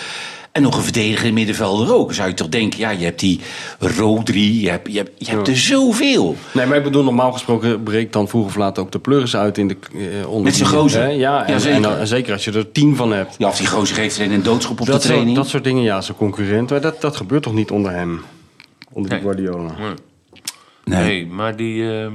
En 0.52 0.62
nog 0.62 0.78
een 0.78 0.84
verdediger 0.84 1.26
in 1.28 1.34
middenvelder 1.34 1.94
ook. 1.94 2.06
Dan 2.06 2.16
zou 2.16 2.28
je 2.30 2.34
toch 2.34 2.50
denken, 2.50 2.80
ja, 2.80 2.90
je 2.90 3.04
hebt 3.06 3.20
die 3.20 3.40
Rodri, 3.80 4.62
je 4.62 4.70
hebt, 4.70 4.92
je 4.92 4.98
hebt, 4.98 5.12
je 5.28 5.32
hebt 5.32 5.48
er 5.48 5.58
zoveel. 5.58 6.36
Nee, 6.54 6.66
maar 6.66 6.78
ik 6.78 6.84
bedoel, 6.84 7.04
normaal 7.04 7.32
gesproken 7.32 7.84
breekt 7.84 8.14
dan 8.14 8.28
vroeg 8.28 8.46
of 8.46 8.56
laat 8.56 8.78
ook 8.80 8.92
de 8.92 9.00
pleuris 9.00 9.36
uit 9.36 9.58
in 9.58 9.68
de 9.68 9.78
eh, 9.94 10.28
onder. 10.28 10.44
Met 10.44 10.56
zijn 10.56 10.70
gozer. 10.70 11.02
Hè? 11.02 11.08
Ja, 11.10 11.46
en, 11.46 11.54
Ja, 11.54 11.60
zeker. 11.60 11.84
En, 11.92 12.00
en 12.00 12.08
zeker 12.08 12.34
als 12.34 12.44
je 12.46 12.52
er 12.52 12.72
tien 12.72 12.96
van 12.96 13.12
hebt. 13.12 13.36
Ja, 13.38 13.48
of 13.48 13.58
die 13.58 13.68
gozer 13.68 13.96
geeft 13.96 14.18
er 14.20 14.32
een 14.32 14.44
doodschop 14.44 14.80
op 14.80 14.86
dat, 14.88 15.02
de 15.02 15.08
training. 15.08 15.30
Soort, 15.36 15.42
dat 15.42 15.52
soort 15.52 15.64
dingen, 15.64 15.84
ja, 15.84 16.02
zijn 16.02 16.18
concurrent. 16.18 16.70
Maar 16.70 16.82
dat, 16.82 17.02
dat 17.02 17.16
gebeurt 17.16 17.44
toch 17.44 17.54
niet 17.54 17.72
onder 17.72 17.92
hem? 17.92 18.22
Onder 18.92 19.10
die 19.12 19.20
Nee. 19.20 19.34
Guardiola. 19.34 19.72
nee. 20.86 21.04
Nee, 21.04 21.28
maar 21.28 21.56
die... 21.56 21.92
ehm 21.92 22.14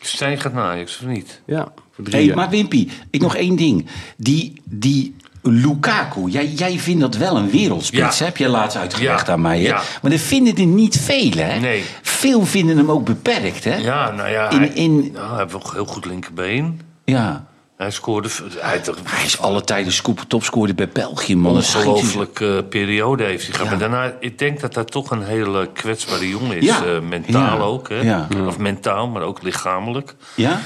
Stijn 0.00 0.40
gaat 0.40 0.52
naar 0.52 0.64
Ajax, 0.64 0.98
of 1.00 1.06
niet? 1.06 1.40
Ja, 1.46 1.72
voor 1.90 2.04
drie 2.04 2.16
Hey, 2.16 2.24
jaar. 2.26 2.36
maar 2.36 2.50
Wimpy, 2.50 2.88
ik 3.10 3.20
nog 3.20 3.36
één 3.36 3.56
ding. 3.56 3.86
Die, 4.16 4.52
die 4.64 5.14
Lukaku, 5.46 6.28
jij, 6.28 6.46
jij 6.46 6.78
vindt 6.78 7.00
dat 7.00 7.16
wel 7.16 7.36
een 7.36 7.50
wereldspits, 7.50 8.18
Ja. 8.18 8.24
heb 8.24 8.36
je 8.36 8.48
laatst 8.48 8.76
uitgelegd 8.76 9.26
Ja. 9.26 9.32
aan 9.32 9.40
mij. 9.40 9.60
Hè? 9.60 9.66
Ja. 9.66 9.80
Maar 10.02 10.10
dat 10.10 10.20
vinden 10.20 10.56
er 10.56 10.66
niet 10.66 11.00
veel, 11.00 11.30
hè? 11.36 11.58
Nee. 11.58 11.84
Veel 12.02 12.46
vinden 12.46 12.76
hem 12.76 12.90
ook 12.90 13.04
beperkt, 13.04 13.64
hè? 13.64 13.76
Ja, 13.76 14.10
nou 14.10 14.30
ja, 14.30 14.50
In- 14.50 14.58
hij, 14.58 14.68
in- 14.68 15.10
nou, 15.12 15.28
hij 15.28 15.38
heeft 15.38 15.52
wel 15.52 15.72
heel 15.72 15.84
goed 15.86 16.04
linkerbeen. 16.04 16.80
Ja. 17.04 17.44
Hij 17.76 17.90
scoorde... 17.90 18.28
Hij 18.58 18.80
Hij 19.04 19.24
is 19.24 19.38
alle 19.40 19.60
tijden 19.64 19.92
scoop- 19.92 20.24
topscorer 20.28 20.74
bij 20.74 20.88
België, 20.88 21.36
man. 21.36 21.54
Dat 21.54 21.64
schijnt- 21.64 21.86
ongelooflijke 21.86 22.64
periode 22.68 23.24
heeft 23.24 23.44
hij 23.46 23.52
gehad. 23.54 23.68
Maar 23.70 23.78
daarna, 23.78 24.12
ik 24.20 24.38
denk 24.38 24.60
dat 24.60 24.74
dat 24.74 24.90
toch 24.90 25.10
een 25.10 25.22
hele 25.22 25.68
kwetsbare 25.72 26.28
jongen 26.28 26.60
is. 26.60 26.68
Eh, 26.68 27.00
mentaal 27.08 27.60
ook, 27.60 27.88
hè? 27.88 28.00
Ja. 28.00 28.28
Of 28.46 28.58
mentaal, 28.58 29.08
maar 29.08 29.22
ook 29.22 29.42
lichamelijk. 29.42 30.14
Ja? 30.34 30.60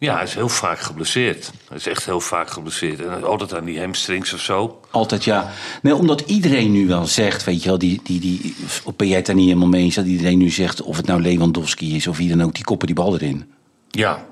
Ja, 0.00 0.14
hij 0.14 0.24
is 0.24 0.34
heel 0.34 0.48
vaak 0.48 0.78
geblesseerd. 0.78 1.50
Hij 1.68 1.76
is 1.76 1.86
echt 1.86 2.04
heel 2.04 2.20
vaak 2.20 2.50
geblesseerd. 2.50 3.00
En 3.00 3.24
altijd 3.24 3.54
aan 3.54 3.64
die 3.64 3.80
hamstrings 3.80 4.32
of 4.32 4.40
zo. 4.40 4.80
Altijd 4.90 5.24
ja. 5.24 5.50
Nee, 5.82 5.94
omdat 5.94 6.20
iedereen 6.20 6.72
nu 6.72 6.86
wel 6.86 7.06
zegt, 7.06 7.44
weet 7.44 7.62
je 7.62 7.68
wel, 7.68 7.78
die, 7.78 8.00
die, 8.02 8.20
die, 8.20 8.56
of 8.84 8.96
ben 8.96 9.08
jij 9.08 9.16
het 9.16 9.26
daar 9.26 9.34
niet 9.34 9.46
helemaal 9.46 9.68
mee 9.68 9.82
eens, 9.82 9.94
dat 9.94 10.06
iedereen 10.06 10.38
nu 10.38 10.50
zegt, 10.50 10.82
of 10.82 10.96
het 10.96 11.06
nou 11.06 11.22
Lewandowski 11.22 11.96
is 11.96 12.06
of 12.06 12.16
wie 12.16 12.28
dan 12.28 12.42
ook, 12.42 12.54
die 12.54 12.64
koppen 12.64 12.86
die 12.86 12.96
bal 12.96 13.14
erin. 13.14 13.52
Ja. 13.90 14.26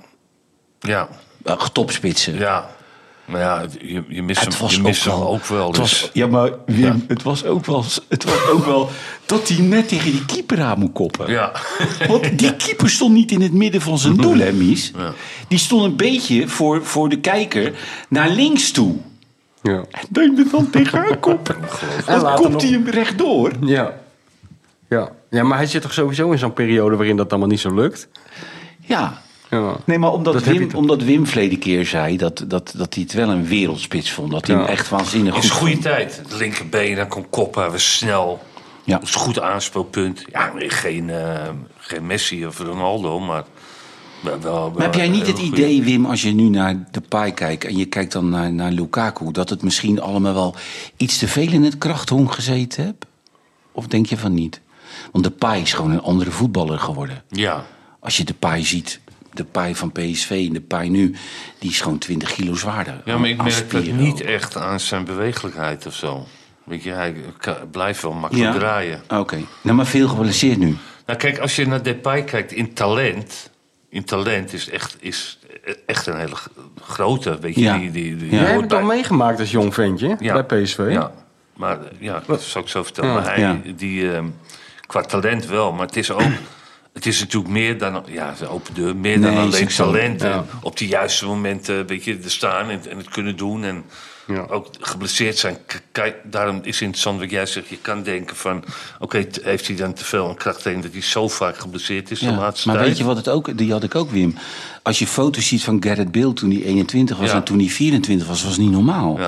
Ja. 0.81 1.09
Uh, 1.47 1.67
topspitsen. 1.67 2.39
Ja. 2.39 2.76
Maar 3.27 3.41
ja, 3.41 3.65
je, 3.81 4.03
je 4.09 4.23
mist 4.23 4.41
Het 4.45 4.53
hem, 4.53 4.63
was 4.63 4.73
je 4.73 4.79
ook 4.79 4.85
mist 4.87 5.05
hem 5.05 5.19
wel, 5.19 5.29
ook 5.29 5.45
wel. 5.47 5.67
het 5.69 5.77
was- 5.77 5.91
Dus. 6.01 6.11
ja, 6.13 6.27
maar 6.27 6.51
Wim, 6.67 7.05
het 7.09 7.23
was 7.23 7.45
ook 7.45 7.67
wel, 7.67 7.85
het 8.09 8.25
was 8.25 8.47
ook 8.49 8.65
wel 8.65 8.91
dat 9.27 9.49
hij 9.49 9.59
net 9.67 9.89
tegen 9.89 10.11
die 10.11 10.25
keeper 10.25 10.61
aan 10.63 10.79
moet 10.79 10.93
koppen. 10.93 11.31
Ja. 11.31 11.53
Want 12.09 12.39
die 12.39 12.57
keeper 12.57 12.91
stond 12.91 13.15
niet 13.15 13.31
in 13.33 13.41
het 13.41 13.53
midden 13.53 13.81
van 13.81 13.99
zijn 13.99 14.17
doel, 14.17 14.37
hè, 14.37 14.53
Mies? 14.53 14.93
Ja. 14.97 15.13
Die 15.49 15.59
stond 15.59 15.85
een 15.85 15.97
beetje 15.97 16.49
voor, 16.49 16.85
voor 16.85 17.09
de 17.09 17.21
kijker 17.21 17.73
naar 18.09 18.29
links 18.31 18.71
toe. 18.71 18.95
Ja. 19.63 19.85
En 19.91 20.07
neem 20.11 20.39
er 20.39 20.47
dan 20.51 20.71
tegenaan 20.71 21.21
koppen. 21.31 21.57
Dan 22.07 22.21
later 22.21 22.45
komt 22.45 22.63
hij 22.63 22.71
hem 22.71 22.89
rechtdoor. 22.89 23.53
Ja. 23.61 23.95
Ja. 24.89 25.11
ja, 25.31 25.43
maar 25.43 25.57
hij 25.59 25.67
zit 25.67 25.83
toch 25.83 25.93
sowieso 25.93 26.31
in 26.31 26.39
zo'n 26.39 26.53
periode 26.53 26.97
waarin 26.97 27.17
dat 27.17 27.31
allemaal 27.31 27.49
niet 27.49 27.61
zo 27.61 27.75
lukt? 27.75 28.09
Ja. 28.81 29.23
Ja. 29.51 29.77
Nee, 29.85 29.99
maar 29.99 30.13
omdat, 30.13 30.33
Dat 30.33 30.45
Wim, 30.45 30.69
omdat 30.75 31.03
Wim 31.03 31.27
verleden 31.27 31.59
keer 31.59 31.87
zei 31.87 32.17
dat, 32.17 32.45
dat, 32.47 32.73
dat 32.77 32.95
hij 32.95 33.03
het 33.03 33.13
wel 33.13 33.29
een 33.29 33.47
wereldspits 33.47 34.11
vond. 34.11 34.31
Dat 34.31 34.47
hij 34.47 34.57
Ja. 34.57 34.63
hem 34.63 34.71
echt 34.71 34.89
waanzinnig 34.89 35.35
In 35.35 35.41
goed 35.41 35.45
zijn 35.49 35.59
goede 35.59 35.73
vond. 35.73 35.85
tijd. 35.85 36.17
Het 36.17 36.33
linkerbeen, 36.39 36.97
hij 36.97 37.07
kon 37.07 37.31
koppen, 37.31 37.63
hij 37.63 37.71
was 37.71 37.97
snel. 37.97 38.43
Ja. 38.85 38.99
Dat 38.99 39.09
is 39.09 39.15
een 39.15 39.21
goed 39.21 39.41
aanspeelpunt. 39.41 40.25
Ja, 40.33 40.53
nee, 40.55 40.71
geen, 40.71 41.11
eh, 41.11 41.49
geen 41.79 42.07
Messi 42.07 42.47
of 42.47 42.59
Ronaldo, 42.59 43.21
maar... 43.21 43.45
wel- 44.23 44.41
wel- 44.41 44.71
Maar 44.71 44.83
heb 44.83 44.95
jij 44.95 45.09
niet 45.09 45.27
het 45.27 45.37
goeie. 45.39 45.53
idee, 45.53 45.83
Wim, 45.83 46.07
als 46.07 46.23
je 46.23 46.33
nu 46.35 46.49
naar 46.49 46.85
de 46.91 47.01
paai 47.01 47.33
kijkt 47.33 47.65
en 47.65 47.77
je 47.77 47.85
kijkt 47.87 48.13
dan 48.13 48.29
naar, 48.29 48.53
naar 48.53 48.71
Lukaku, 48.73 49.33
dat 49.33 49.51
het 49.51 49.63
misschien 49.63 50.01
allemaal 50.01 50.35
wel 50.35 50.55
iets 50.97 51.19
te 51.19 51.29
veel 51.29 51.49
in 51.53 51.65
het 51.65 51.79
krachthong 51.79 52.33
gezeten 52.35 52.85
hebt? 52.85 53.07
Of 53.73 53.87
denk 53.87 54.07
je 54.07 54.17
van 54.17 54.35
niet? 54.35 54.61
Want 55.13 55.25
de 55.25 55.31
paai 55.31 55.63
is 55.63 55.73
gewoon 55.73 55.91
een 55.91 56.03
andere 56.03 56.31
voetballer 56.31 56.79
geworden. 56.79 57.23
Ja, 57.29 57.65
Als 58.01 58.17
je 58.17 58.25
de 58.25 58.35
paai 58.35 58.65
ziet, 58.65 59.01
de 59.37 59.45
paai 59.45 59.75
van 59.75 59.93
PSV 59.93 60.45
en 60.49 60.53
de 60.53 60.61
paai 60.61 60.89
nu, 60.89 61.15
die 61.59 61.71
is 61.71 61.81
gewoon 61.81 61.99
20 61.99 62.33
kilo 62.33 62.55
zwaarder. 62.55 63.01
ja 63.05 63.19
maar 63.19 63.29
ik 63.29 63.37
merk 63.37 63.51
spieren 63.51 63.97
niet 63.97 64.21
echt 64.21 64.57
aan 64.57 64.81
zijn 64.81 65.05
bewegelijkheid 65.05 65.87
of 65.87 65.95
zo. 65.95 66.27
Weet 66.65 66.83
je, 66.83 66.91
hij 66.91 67.15
blijft 67.71 68.03
wel 68.03 68.13
makkelijk 68.13 68.53
Ja? 68.53 68.59
draaien. 68.59 69.03
Oké. 69.09 69.39
Nou, 69.63 69.77
maar 69.77 69.87
veel 69.87 70.09
geblesseerd 70.09 70.59
nu. 70.59 70.77
Nou 71.07 71.19
kijk, 71.19 71.39
als 71.39 71.57
je 71.57 71.67
naar 71.67 71.83
Depay 71.83 72.25
kijkt 72.25 72.53
in 72.53 72.73
talent... 72.75 73.51
In 73.89 74.05
talent 74.05 74.53
is 74.53 74.69
echt, 74.71 74.97
is 75.01 75.39
echt 75.87 76.07
een 76.07 76.19
hele 76.19 76.37
grote, 76.83 77.39
weet 77.41 77.55
je. 77.55 77.61
Ja. 77.61 77.79
Die, 77.79 77.91
die, 77.91 78.17
die 78.17 78.31
Ja. 78.31 78.41
Jij 78.41 78.51
hebt 78.51 78.61
het 78.63 78.73
al 78.73 78.83
meegemaakt 78.83 79.41
als 79.41 79.51
jong 79.51 79.75
ventje 79.75 80.17
Ja. 80.21 80.43
bij 80.43 80.63
PSV. 80.63 80.87
Ja, 80.91 81.13
maar 81.57 81.79
ja, 81.99 82.23
dat 82.27 82.43
zal 82.43 82.63
ik 82.63 82.69
zo 82.69 82.83
vertellen. 82.83 83.11
Ja. 83.11 83.17
Maar 83.17 83.27
hij, 83.27 83.41
Ja. 83.41 83.59
die, 83.77 84.13
ehm, 84.13 84.25
qua 84.87 85.01
talent 85.01 85.47
wel, 85.47 85.73
maar 85.73 85.87
het 85.87 85.97
is 85.97 86.11
ook... 86.11 86.21
Het 86.97 87.07
is 87.07 87.19
natuurlijk 87.21 87.53
meer 87.53 87.79
dan, 87.79 88.03
ja, 88.09 88.35
de 88.39 88.49
open 88.49 88.75
deur, 88.75 88.97
meer 88.97 89.21
dan 89.21 89.31
Nee, 89.35 89.41
alleen 89.41 89.67
talent. 89.69 90.21
Ja. 90.21 90.45
Op 90.63 90.77
de 90.77 90.87
juiste 90.87 91.27
momenten, 91.27 91.87
weet 91.87 92.05
je, 92.05 92.19
er 92.25 92.31
staan 92.31 92.71
en, 92.71 92.81
en 92.91 92.97
het 92.97 93.09
kunnen 93.09 93.37
doen. 93.37 93.65
En 93.65 93.85
Ja. 94.27 94.47
ook 94.51 94.69
geblesseerd 94.81 95.39
zijn. 95.39 95.57
Kijk, 95.93 96.17
daarom 96.25 96.57
is 96.63 96.75
het 96.75 96.81
interessant 96.81 97.21
wat 97.21 97.31
jij 97.31 97.47
zegt. 97.47 97.69
Je 97.69 97.79
kan 97.83 98.03
denken 98.03 98.37
van, 98.37 98.65
oké, 98.99 99.27
heeft 99.43 99.67
hij 99.67 99.77
dan 99.77 99.93
te 99.93 100.05
veel 100.05 100.29
een 100.29 100.35
kracht 100.37 100.63
tegen 100.63 100.81
dat 100.81 100.93
hij 100.93 101.03
zo 101.03 101.29
vaak 101.29 101.59
geblesseerd 101.59 102.11
is 102.11 102.19
de 102.19 102.27
Ja, 102.27 102.37
laatste 102.37 102.69
maar 102.69 102.77
tijd? 102.77 102.89
weet 102.89 102.99
je 102.99 103.05
wat 103.05 103.17
het 103.17 103.29
ook, 103.29 103.59
die 103.59 103.73
had 103.73 103.83
ik 103.83 103.95
ook, 103.95 104.11
Wim. 104.11 104.35
Als 104.83 104.99
je 104.99 105.07
foto's 105.07 105.47
ziet 105.49 105.63
van 105.65 105.83
Garrett 105.83 106.13
Bale 106.13 106.33
toen 106.33 106.51
hij 106.51 106.63
21 106.63 107.17
was 107.19 107.31
en 107.31 107.43
toen 107.43 107.59
hij 107.59 107.69
24 107.69 108.27
was, 108.27 108.45
was 108.45 108.57
niet 108.59 108.71
normaal. 108.71 109.19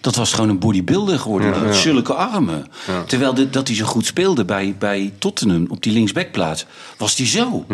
Dat 0.00 0.14
was 0.14 0.32
gewoon 0.32 0.48
een 0.50 0.58
bodybuilder 0.58 1.18
geworden. 1.18 1.74
Zulke 1.74 2.14
armen. 2.14 2.66
Terwijl 3.06 3.34
de- 3.34 3.50
dat 3.50 3.66
hij 3.68 3.76
zo 3.76 3.84
goed 3.84 4.06
speelde 4.06 4.44
bij, 4.44 4.74
bij 4.78 5.12
Tottenham 5.18 5.66
op 5.68 5.82
die 5.82 5.92
linksbackplaats, 5.92 6.66
was 6.98 7.16
hij 7.16 7.26
zo. 7.26 7.64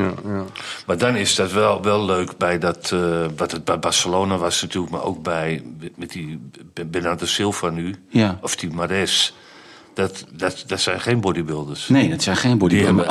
Maar 0.87 0.99
dan 0.99 1.17
is 1.17 1.35
dat 1.35 1.53
wel, 1.53 1.83
wel 1.83 2.05
leuk 2.05 2.37
bij 2.39 2.59
dat, 2.59 2.91
eh, 2.93 3.01
wat 3.37 3.53
het 3.53 3.65
bij 3.65 3.79
Barcelona 3.79 4.37
was 4.37 4.63
natuurlijk, 4.63 4.93
maar 4.93 5.03
ook 5.05 5.23
bij 5.23 5.63
met 5.97 6.11
die 6.13 6.39
Bernardo 6.87 7.27
Silva 7.27 7.69
nu, 7.71 7.95
Ja. 8.09 8.39
of 8.43 8.57
die 8.57 8.71
Mares. 8.71 9.35
Dat, 9.95 10.25
dat, 10.37 10.65
dat 10.67 10.81
zijn 10.81 11.01
geen 11.01 11.21
bodybuilders. 11.21 11.89
Nee, 11.89 12.09
dat 12.09 12.23
zijn 12.23 12.37
geen 12.37 12.59
bodybuilders. 12.59 13.09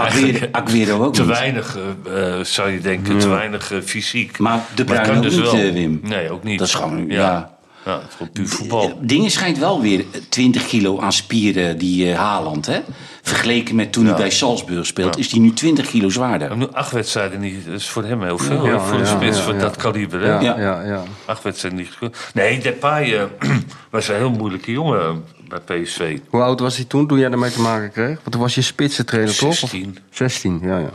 Aguero, 0.52 1.04
ook 1.04 1.14
te 1.14 1.22
niet. 1.22 1.30
weinig, 1.30 1.78
eh, 2.06 2.38
eh, 2.40 2.46
zou 2.46 2.70
je 2.70 2.80
denken, 2.80 3.20
te 3.20 3.28
weinig 3.28 3.72
fysiek. 3.86 4.38
Maar 4.40 4.66
De 4.76 4.84
Bruyne 4.84 5.06
kan 5.06 5.16
ook 5.18 5.24
dus 5.24 5.34
niet, 5.36 5.42
wel. 5.52 5.72
Wim. 5.72 6.00
Nee, 6.04 6.32
ook 6.32 6.44
niet. 6.44 6.60
Dat 6.60 6.68
is 6.68 6.74
gewoon, 6.74 7.06
ja. 7.08 7.52
Ja. 7.86 7.94
Het 8.00 8.10
is 8.10 8.16
gewoon 8.16 8.32
puur 8.32 8.48
voetbal. 8.48 8.98
Dingen 9.02 9.32
schijnt 9.32 9.58
wel 9.58 9.82
weer 9.82 10.06
20 10.30 10.68
kilo 10.68 11.00
aan 11.00 11.14
spieren, 11.14 11.78
die 11.78 12.12
eh, 12.12 12.18
Haaland. 12.18 12.66
Hè? 12.66 12.80
Vergeleken 13.22 13.76
met 13.76 13.92
toen 13.92 14.06
hij 14.06 14.16
bij 14.16 14.30
Salzburg 14.30 14.86
speelt, 14.86 15.14
Ja. 15.16 15.20
is 15.20 15.32
hij 15.32 15.40
nu 15.40 15.54
20 15.54 15.88
kilo 15.88 16.10
zwaarder. 16.10 16.58
Nu 16.58 16.68
acht 16.72 16.92
wedstrijden 16.92 17.40
niet, 17.40 17.66
dat 17.66 17.74
is 17.80 17.90
voor 17.90 18.04
hem 18.04 18.24
heel 18.24 18.38
veel. 18.38 18.64
Hè, 18.66 18.80
voor 18.80 18.98
de 18.98 19.04
ja, 19.04 19.16
spits 19.16 19.38
ja, 19.38 19.44
van 19.44 19.54
ja. 19.54 19.60
dat 19.60 19.76
kaliber. 19.76 20.20
Hè? 20.22 20.28
Ja, 20.28 20.40
Ja. 20.42 20.60
ja. 20.60 20.82
ja, 20.84 21.04
Acht 21.26 21.44
wedstrijden 21.44 21.80
niet. 21.80 22.12
Nee, 22.34 22.60
Depay 22.60 23.14
eh, 23.18 23.24
was 23.92 24.08
een 24.08 24.16
heel 24.16 24.30
moeilijke 24.32 24.72
jongen 24.72 25.24
bij 25.48 25.60
PSV. 25.60 26.20
Hoe 26.30 26.42
oud 26.42 26.60
was 26.60 26.76
hij 26.76 26.86
toen, 26.86 27.08
toen 27.08 27.20
jij 27.20 27.32
ermee 27.32 27.52
te 27.52 27.62
maken 27.62 27.92
kreeg? 27.92 28.16
Want 28.16 28.32
toen 28.32 28.42
was 28.42 28.56
je 28.56 28.62
spitsentrainer, 28.62 29.36
toch? 29.38 29.50
Of- 29.50 29.56
16. 29.56 29.98
16, 30.10 30.60
ja, 30.64 30.78
ja. 30.78 30.92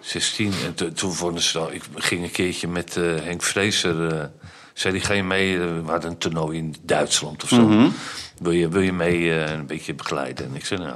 16. 0.00 0.52
En 0.66 0.74
to- 0.74 0.92
toen 0.92 1.12
vonden 1.12 1.42
ze. 1.42 1.60
Ik 1.70 1.82
ging 1.94 2.22
een 2.22 2.30
keertje 2.30 2.68
met 2.68 2.96
eh, 2.96 3.02
Henk 3.22 3.42
Vrezer. 3.42 4.30
Zei 4.74 5.00
je 5.16 5.22
mee? 5.22 5.54
Eh, 5.54 5.60
we 5.84 5.90
hadden 5.90 6.10
een 6.10 6.18
toernooi 6.18 6.58
in 6.58 6.74
Duitsland 6.82 7.42
of 7.42 7.48
zo. 7.48 7.90
wil, 8.38 8.52
je, 8.52 8.68
wil 8.68 8.80
je 8.82 8.92
mee 8.92 9.30
eh, 9.34 9.52
een 9.52 9.66
beetje 9.66 9.94
begeleiden? 9.94 10.46
En 10.46 10.54
ik 10.54 10.64
zei, 10.64 10.80
nou, 10.80 10.94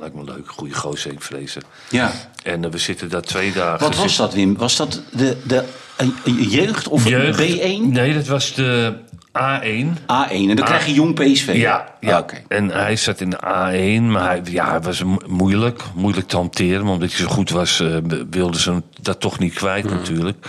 lijkt 0.00 0.14
me 0.14 0.24
leuk. 0.24 0.50
Goede 0.50 0.74
gozer, 0.74 1.08
Henk 1.10 1.22
Vrezer. 1.22 1.62
Ja. 1.90 2.12
En 2.42 2.64
eh, 2.64 2.70
we 2.70 2.78
zitten 2.78 3.08
daar 3.08 3.22
twee 3.22 3.52
dagen. 3.52 3.86
Wat 3.86 3.96
was 3.96 4.16
dat, 4.16 4.34
Wim? 4.34 4.56
Was 4.56 4.76
dat 4.76 5.02
de, 5.12 5.36
de 5.44 5.64
een- 5.96 6.14
jeugd 6.48 6.88
of 6.88 7.08
Jeugd? 7.08 7.40
B1? 7.40 7.80
Nee, 7.82 8.14
dat 8.14 8.26
was 8.26 8.54
de 8.54 8.94
A1. 9.38 9.86
A1. 9.98 10.32
En 10.32 10.56
dan 10.56 10.64
krijg 10.64 10.86
je 10.86 10.92
jong 10.92 11.14
PSV. 11.14 11.52
Ja, 11.54 11.94
ja. 12.00 12.12
Ah, 12.16 12.18
oké. 12.22 12.42
en 12.48 12.70
hij 12.70 12.96
zat 12.96 13.20
in 13.20 13.30
de 13.30 13.36
A1, 13.36 14.02
maar 14.02 14.24
hij, 14.24 14.40
ja, 14.44 14.70
hij 14.70 14.80
was 14.80 15.02
mo- 15.02 15.20
moeilijk, 15.26 15.82
moeilijk 15.94 16.28
te 16.28 16.36
hanteren. 16.36 16.84
Maar 16.84 16.92
omdat 16.92 17.08
hij 17.10 17.18
zo 17.18 17.26
goed 17.26 17.50
was, 17.50 17.80
eh, 17.80 17.96
wilden 18.30 18.60
ze 18.60 18.70
hem 18.70 18.82
dat 19.00 19.20
toch 19.20 19.38
niet 19.38 19.54
kwijt 19.54 19.90
natuurlijk. 19.90 20.46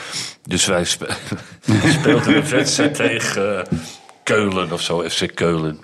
Dus 0.47 0.65
wij 0.65 0.83
spe- 0.85 1.13
speelden 1.99 2.35
een 2.35 2.49
wedstrijd 2.49 2.93
tegen 3.05 3.59
eh, 3.59 3.77
Keulen 4.23 4.71
of 4.71 4.81
zo, 4.81 5.09
FC 5.09 5.35
Keulen. 5.35 5.79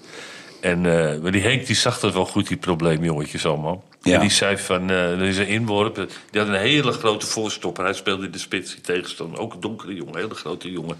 En 0.62 0.86
eh, 0.86 1.22
maar 1.22 1.32
die 1.32 1.42
Henk 1.42 1.66
die 1.66 1.76
zag 1.76 2.00
dat 2.00 2.14
wel 2.14 2.26
goed, 2.26 2.48
die 2.48 2.58
probleemjongetjes 2.58 3.46
allemaal. 3.46 3.84
Ja. 4.06 4.14
En 4.14 4.20
die 4.20 4.30
zei 4.30 4.58
van, 4.58 4.90
eh 4.90 5.12
er 5.12 5.22
is 5.22 5.38
een 5.38 5.48
inworp. 5.48 5.96
Die 6.32 6.42
had 6.42 6.50
een 6.50 6.60
hele 6.60 6.92
grote 6.92 7.26
voorstopper. 7.26 7.84
Hij 7.84 7.94
speelde 7.94 8.26
in 8.26 8.32
de 8.32 8.38
spits, 8.38 8.72
die 8.72 8.82
tegenstander. 8.82 9.40
Ook 9.40 9.54
een 9.54 9.60
donkere 9.60 9.94
jongen, 9.96 10.14
een 10.14 10.22
hele 10.22 10.36
grote 10.36 10.72
jongen. 10.72 10.98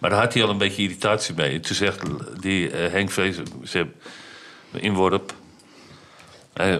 Maar 0.00 0.10
daar 0.10 0.20
had 0.20 0.34
hij 0.34 0.42
al 0.42 0.50
een 0.50 0.58
beetje 0.58 0.82
irritatie 0.82 1.34
mee. 1.34 1.52
En 1.54 1.60
toen 1.60 1.76
zegt 1.76 2.00
die 2.40 2.70
eh, 2.70 2.92
Henk 2.92 3.10
Vrees, 3.10 3.36
ze 3.64 3.86
een 4.72 4.80
inworp. 4.80 5.32
Eh, 6.52 6.76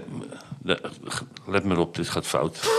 let 1.46 1.64
maar 1.64 1.78
op, 1.78 1.96
dit 1.96 2.08
gaat 2.08 2.26
fout. 2.26 2.58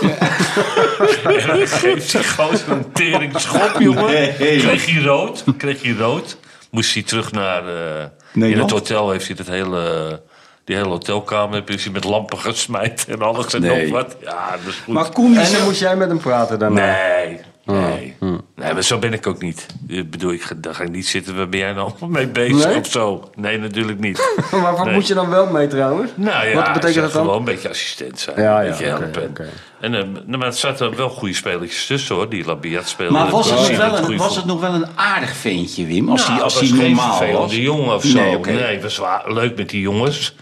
en 1.40 1.46
dan 1.46 1.66
geeft 1.66 2.12
hij 2.12 2.22
gewoon 2.22 2.56
zo'n 2.56 2.92
tering 2.92 3.40
schop, 3.40 3.80
jongen. 3.80 4.06
Nee. 4.12 4.58
Kreeg 4.58 4.86
hij 4.86 5.02
rood, 5.02 5.44
kreeg 5.56 5.82
hij 5.82 5.92
rood. 5.92 6.36
Moest 6.70 6.94
hij 6.94 7.02
terug 7.02 7.32
naar... 7.32 7.68
eh, 7.68 8.50
in 8.50 8.58
het 8.58 8.70
hotel 8.70 9.10
heeft 9.10 9.26
hij 9.26 9.36
dat 9.36 9.46
hele... 9.46 10.22
Die 10.66 10.76
hele 10.76 10.88
hotelkamer 10.88 11.62
heeft 11.66 11.84
hij 11.84 11.92
met 11.92 12.04
lampen 12.04 12.38
gesmijt 12.38 13.06
en 13.08 13.22
alles 13.22 13.54
en 13.54 13.60
Nee. 13.60 13.82
nog 13.90 14.02
wat. 14.02 14.16
Ja, 14.22 14.50
dat 14.50 14.72
is 14.72 14.80
goed. 14.84 14.94
Maar 14.94 15.10
Koen 15.12 15.38
is 15.38 15.50
En 15.50 15.56
dan 15.56 15.64
moest 15.66 15.80
jij 15.80 15.96
met 15.96 16.08
hem 16.08 16.18
praten 16.18 16.58
daarna. 16.58 16.96
Nee, 16.96 17.40
nee. 17.64 18.14
Nee, 18.56 18.72
maar 18.72 18.82
zo 18.82 18.98
ben 18.98 19.12
ik 19.12 19.26
ook 19.26 19.42
niet. 19.42 19.66
Ik 19.88 20.10
bedoel, 20.10 20.32
ik 20.32 20.42
ga, 20.42 20.54
daar 20.56 20.74
ga 20.74 20.82
ik 20.82 20.90
niet 20.90 21.06
zitten. 21.06 21.36
Waar 21.36 21.48
ben 21.48 21.58
jij 21.60 21.72
nou 21.72 21.90
mee 22.08 22.26
bezig 22.28 22.66
Nee? 22.66 22.78
of 22.78 22.86
zo? 22.86 23.30
Nee, 23.34 23.58
natuurlijk 23.58 23.98
niet. 23.98 24.30
Maar 24.62 24.76
wat 24.76 24.84
Nee. 24.84 24.94
moet 24.94 25.06
je 25.06 25.14
dan 25.14 25.30
wel 25.30 25.46
mee 25.46 25.66
trouwens? 25.66 26.10
Nou 26.14 26.46
ja, 26.48 26.54
Wat 26.54 26.72
betekent 26.72 26.94
dat 27.02 27.12
dan? 27.12 27.22
Gewoon 27.22 27.38
een 27.38 27.44
beetje 27.44 27.68
assistent 27.68 28.18
zijn. 28.20 28.40
Ja, 28.40 28.58
een 28.58 28.64
ja, 28.64 28.70
beetje 28.70 28.84
helpen. 28.86 29.36
En, 29.80 29.94
eh, 29.94 30.02
nou, 30.26 30.38
maar 30.38 30.46
er 30.46 30.52
zaten 30.52 30.96
wel 30.96 31.08
goede 31.08 31.34
spelletjes 31.34 31.86
tussen 31.86 32.14
hoor. 32.14 32.28
Die 32.28 32.44
Labiat 32.44 32.88
speelde. 32.88 33.12
Maar 33.12 33.30
was 33.30 33.50
het, 33.50 33.58
nog 33.58 33.76
wel 33.76 33.98
een, 34.10 34.16
was 34.16 34.36
het 34.36 34.44
nog 34.44 34.60
wel 34.60 34.74
een 34.74 34.86
aardig 34.94 35.36
ventje, 35.36 35.86
Wim? 35.86 36.08
Als 36.08 36.20
Nou, 36.20 36.32
hij 36.34 36.42
als 36.42 36.54
het 36.60 36.70
was 36.70 36.78
geen 36.78 36.86
normaal 36.88 37.08
was? 37.08 37.16
vervelende 37.18 37.62
jongen 37.62 37.94
of 37.94 38.04
zo. 38.04 38.14
Nee, 38.18 38.24
Nee, 38.26 38.36
oké. 38.36 38.50
het 38.50 38.82
was 38.82 38.96
wa- 38.96 39.22
leuk 39.26 39.56
met 39.56 39.68
die 39.68 39.80
jongens. 39.80 40.34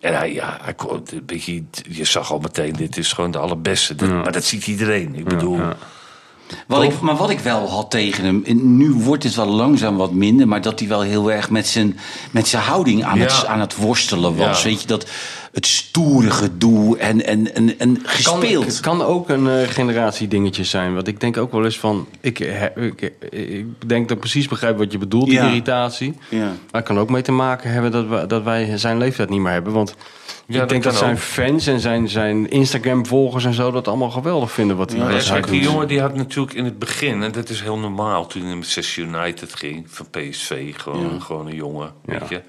En 0.00 0.16
hij, 0.16 0.32
ja, 0.32 0.58
hij 0.62 0.74
kon, 0.74 1.02
een 1.12 1.22
beetje, 1.26 1.62
je 1.88 2.04
zag 2.04 2.32
al 2.32 2.38
meteen, 2.38 2.72
dit 2.72 2.96
is 2.96 3.12
gewoon 3.12 3.30
de 3.30 3.38
allerbeste. 3.38 3.94
Dat- 3.94 4.08
Maar 4.08 4.32
dat 4.32 4.44
ziet 4.44 4.66
iedereen. 4.66 5.14
Ik 5.14 5.24
bedoel, 5.24 5.60
Wat 6.66 6.82
ik, 6.82 7.00
maar 7.00 7.16
wat 7.16 7.30
ik 7.30 7.38
wel 7.40 7.68
had 7.70 7.90
tegen 7.90 8.24
hem, 8.24 8.42
en 8.46 8.76
nu 8.76 8.90
wordt 8.92 9.22
het 9.24 9.34
wel 9.34 9.46
langzaam 9.46 9.96
wat 9.96 10.12
minder, 10.12 10.48
maar 10.48 10.60
dat 10.60 10.78
hij 10.78 10.88
wel 10.88 11.00
heel 11.00 11.32
erg 11.32 11.50
met 11.50 11.66
zijn, 11.68 11.98
met 12.30 12.48
zijn 12.48 12.62
houding 12.62 13.04
aan, 13.04 13.18
Ja. 13.18 13.22
het, 13.24 13.46
aan 13.46 13.60
het 13.60 13.76
worstelen 13.76 14.36
was. 14.36 14.62
Ja. 14.62 14.68
Weet 14.68 14.80
je, 14.80 14.86
dat 14.86 15.06
het 15.52 15.66
stoere 15.66 16.30
gedoe 16.30 16.98
en, 16.98 17.24
en, 17.26 17.54
en, 17.54 17.78
en 17.78 18.02
Kan, 18.02 18.10
gespeeld. 18.10 18.64
het 18.66 18.80
kan 18.80 19.02
ook 19.02 19.28
een 19.28 19.48
eh, 19.48 19.68
generatie 19.68 20.28
dingetje 20.28 20.64
zijn. 20.64 20.94
Want 20.94 21.06
ik 21.06 21.20
denk 21.20 21.36
ook 21.36 21.52
wel 21.52 21.64
eens 21.64 21.78
van... 21.78 22.06
Ik, 22.20 22.38
he- 22.38 22.80
ik, 22.86 23.12
ik 23.30 23.88
denk 23.88 24.02
dat 24.08 24.10
ik 24.16 24.18
precies 24.22 24.48
begrijp 24.48 24.78
wat 24.78 24.92
je 24.92 24.98
bedoelt, 24.98 25.24
die 25.24 25.34
Ja. 25.34 25.46
irritatie. 25.46 26.14
Ja. 26.28 26.38
Maar 26.46 26.56
het 26.70 26.84
kan 26.84 26.98
ook 26.98 27.10
mee 27.10 27.22
te 27.22 27.32
maken 27.32 27.70
hebben 27.72 27.90
dat, 27.90 28.06
we, 28.08 28.26
dat 28.26 28.42
wij 28.42 28.78
zijn 28.78 28.98
leeftijd 28.98 29.28
niet 29.30 29.40
meer 29.40 29.52
hebben. 29.52 29.72
Want 29.72 29.94
Ja, 30.46 30.62
ik 30.62 30.68
denk 30.68 30.82
dat 30.82 30.92
dat, 30.92 31.02
kan 31.02 31.16
zijn 31.16 31.46
ook. 31.46 31.50
fans 31.52 31.66
en 31.66 31.80
zijn, 31.80 32.08
zijn 32.08 32.50
Instagram-volgers 32.50 33.44
en 33.44 33.54
zo... 33.54 33.70
dat 33.70 33.88
allemaal 33.88 34.10
geweldig 34.10 34.52
vinden 34.52 34.76
wat 34.76 34.92
ja, 34.92 35.06
hij 35.06 35.18
kijk, 35.24 35.46
die 35.48 35.60
doet. 35.60 35.70
jongen 35.70 35.88
die 35.88 36.00
had 36.00 36.14
natuurlijk 36.14 36.54
in 36.56 36.64
het 36.64 36.78
begin, 36.78 37.22
en 37.22 37.32
dat 37.32 37.48
is 37.48 37.60
heel 37.62 37.78
normaal 37.78 38.26
toen 38.26 38.40
hij 38.42 38.50
met 38.50 38.58
Manchester 38.60 39.02
United 39.02 39.54
ging, 39.54 39.84
van 39.88 40.06
PSV, 40.10 40.72
gewoon, 40.76 41.22
gewoon 41.22 41.46
een 41.46 41.54
jongen, 41.54 41.92
weet 42.04 42.28
je. 42.28 42.40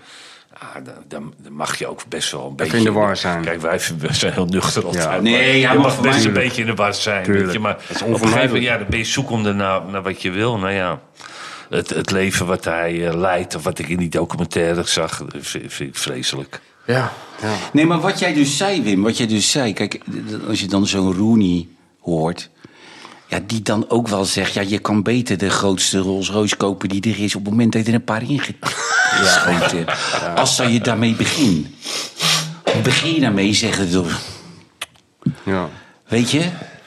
Ja, 0.61 0.79
dan, 0.81 0.93
dan, 1.07 1.33
dan 1.37 1.53
mag 1.53 1.79
je 1.79 1.87
ook 1.87 2.01
best 2.07 2.31
wel 2.31 2.47
een 2.47 2.55
beetje... 2.55 2.77
in 2.77 2.83
de 2.83 2.91
war 2.91 3.17
zijn. 3.17 3.43
Kijk, 3.43 3.61
wij 3.61 3.79
zijn 4.11 4.33
heel 4.33 4.45
nuchter 4.45 4.85
altijd. 4.85 5.21
Nee, 5.21 5.33
maar 5.33 5.41
ja, 5.41 5.71
je 5.71 5.77
maar 5.77 5.77
mag 5.77 6.01
best 6.01 6.25
een 6.25 6.33
beetje 6.33 6.61
in 6.61 6.67
de 6.67 6.75
war 6.75 6.93
zijn, 6.93 7.23
Tuurlijk. 7.23 7.45
weet 7.45 7.53
je. 7.53 7.59
Maar 7.59 7.73
Dat 7.73 7.81
is 7.81 7.87
op 7.89 7.89
een 7.89 7.97
gegeven 7.99 8.11
moment, 8.11 8.23
onvermijdelijk. 8.23 8.63
ja, 8.63 8.77
dan 8.77 8.87
ben 8.89 8.99
je 8.99 9.05
zoekende 9.05 9.53
naar, 9.53 9.81
naar 9.85 10.01
wat 10.03 10.21
je 10.21 10.31
wil. 10.31 10.57
Nou 10.57 10.71
ja, 10.73 10.99
het, 11.69 11.89
het 11.89 12.11
leven 12.11 12.45
wat 12.45 12.65
hij 12.65 13.07
eh, 13.07 13.13
leidt, 13.15 13.55
of 13.55 13.63
wat 13.63 13.79
ik 13.79 13.87
in 13.89 13.97
die 13.97 14.09
documentaire 14.09 14.83
zag, 14.83 15.21
vind, 15.39 15.73
vind 15.73 15.89
ik 15.89 15.97
vreselijk. 15.97 16.61
Ja, 16.85 17.13
ja. 17.41 17.53
Nee, 17.73 17.85
maar 17.85 17.99
wat 17.99 18.19
jij 18.19 18.33
dus 18.33 18.57
zei, 18.57 18.83
Wim, 18.83 19.01
wat 19.03 19.17
jij 19.17 19.27
dus 19.27 19.51
zei. 19.51 19.73
Kijk, 19.73 19.99
als 20.47 20.59
je 20.59 20.67
dan 20.67 20.87
zo'n 20.87 21.13
Rooney 21.13 21.67
hoort. 22.01 22.49
Ja, 23.31 23.39
die 23.47 23.61
dan 23.61 23.85
ook 23.89 24.07
wel 24.07 24.25
zegt, 24.25 24.53
ja, 24.53 24.61
je 24.61 24.79
kan 24.79 25.03
beter 25.03 25.37
de 25.37 25.49
grootste 25.49 25.97
Rolls 25.97 26.29
Royce 26.29 26.55
kopen 26.55 26.89
die 26.89 27.01
er 27.13 27.23
is 27.23 27.35
op 27.35 27.41
het 27.41 27.49
moment 27.51 27.71
dat 27.73 27.81
je 27.81 27.87
er 27.87 27.93
een 27.97 28.03
paar 28.03 28.21
ingeschoten 28.29 29.77
hebt. 29.85 29.91
Als 30.35 30.57
dat 30.57 30.71
je 30.71 30.79
daarmee 30.81 31.15
begint. 31.15 31.67
Begin 32.83 33.13
je 33.13 33.19
daarmee 33.19 33.53
zeggen, 33.53 33.91
door, 33.91 34.11
ja. 35.43 35.67
weet 36.07 36.31
je? 36.31 36.41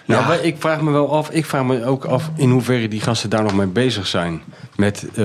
Nou, 0.06 0.26
maar 0.26 0.40
ik 0.44 0.56
vraag 0.58 0.80
me 0.80 0.90
wel 0.90 1.12
af, 1.16 1.30
ik 1.30 1.44
vraag 1.46 1.64
me 1.64 1.84
ook 1.84 2.04
af 2.04 2.30
in 2.36 2.50
hoeverre 2.50 2.88
die 2.88 3.00
gasten 3.00 3.30
daar 3.30 3.42
nog 3.42 3.54
mee 3.54 3.66
bezig 3.66 4.06
zijn. 4.06 4.42
Met, 4.76 5.06
eh, 5.14 5.24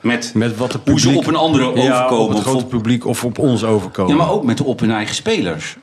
Met 0.00 0.30
met 0.34 0.56
wat 0.56 0.72
de 0.72 0.78
hoe 0.84 1.00
ze 1.00 1.06
publiek- 1.06 1.22
op 1.22 1.26
een 1.28 1.36
andere 1.40 1.64
Ja, 1.64 1.70
overkomen. 2.04 2.24
op 2.26 2.32
het 2.32 2.42
grote 2.42 2.64
publiek 2.66 3.06
of 3.06 3.24
op 3.24 3.38
ons 3.38 3.64
overkomen. 3.64 4.12
Ja, 4.16 4.18
maar 4.22 4.30
ook 4.30 4.44
met 4.44 4.56
de 4.56 4.64
op 4.64 4.80
hun 4.80 4.90
eigen 4.90 5.14
spelers. 5.14 5.76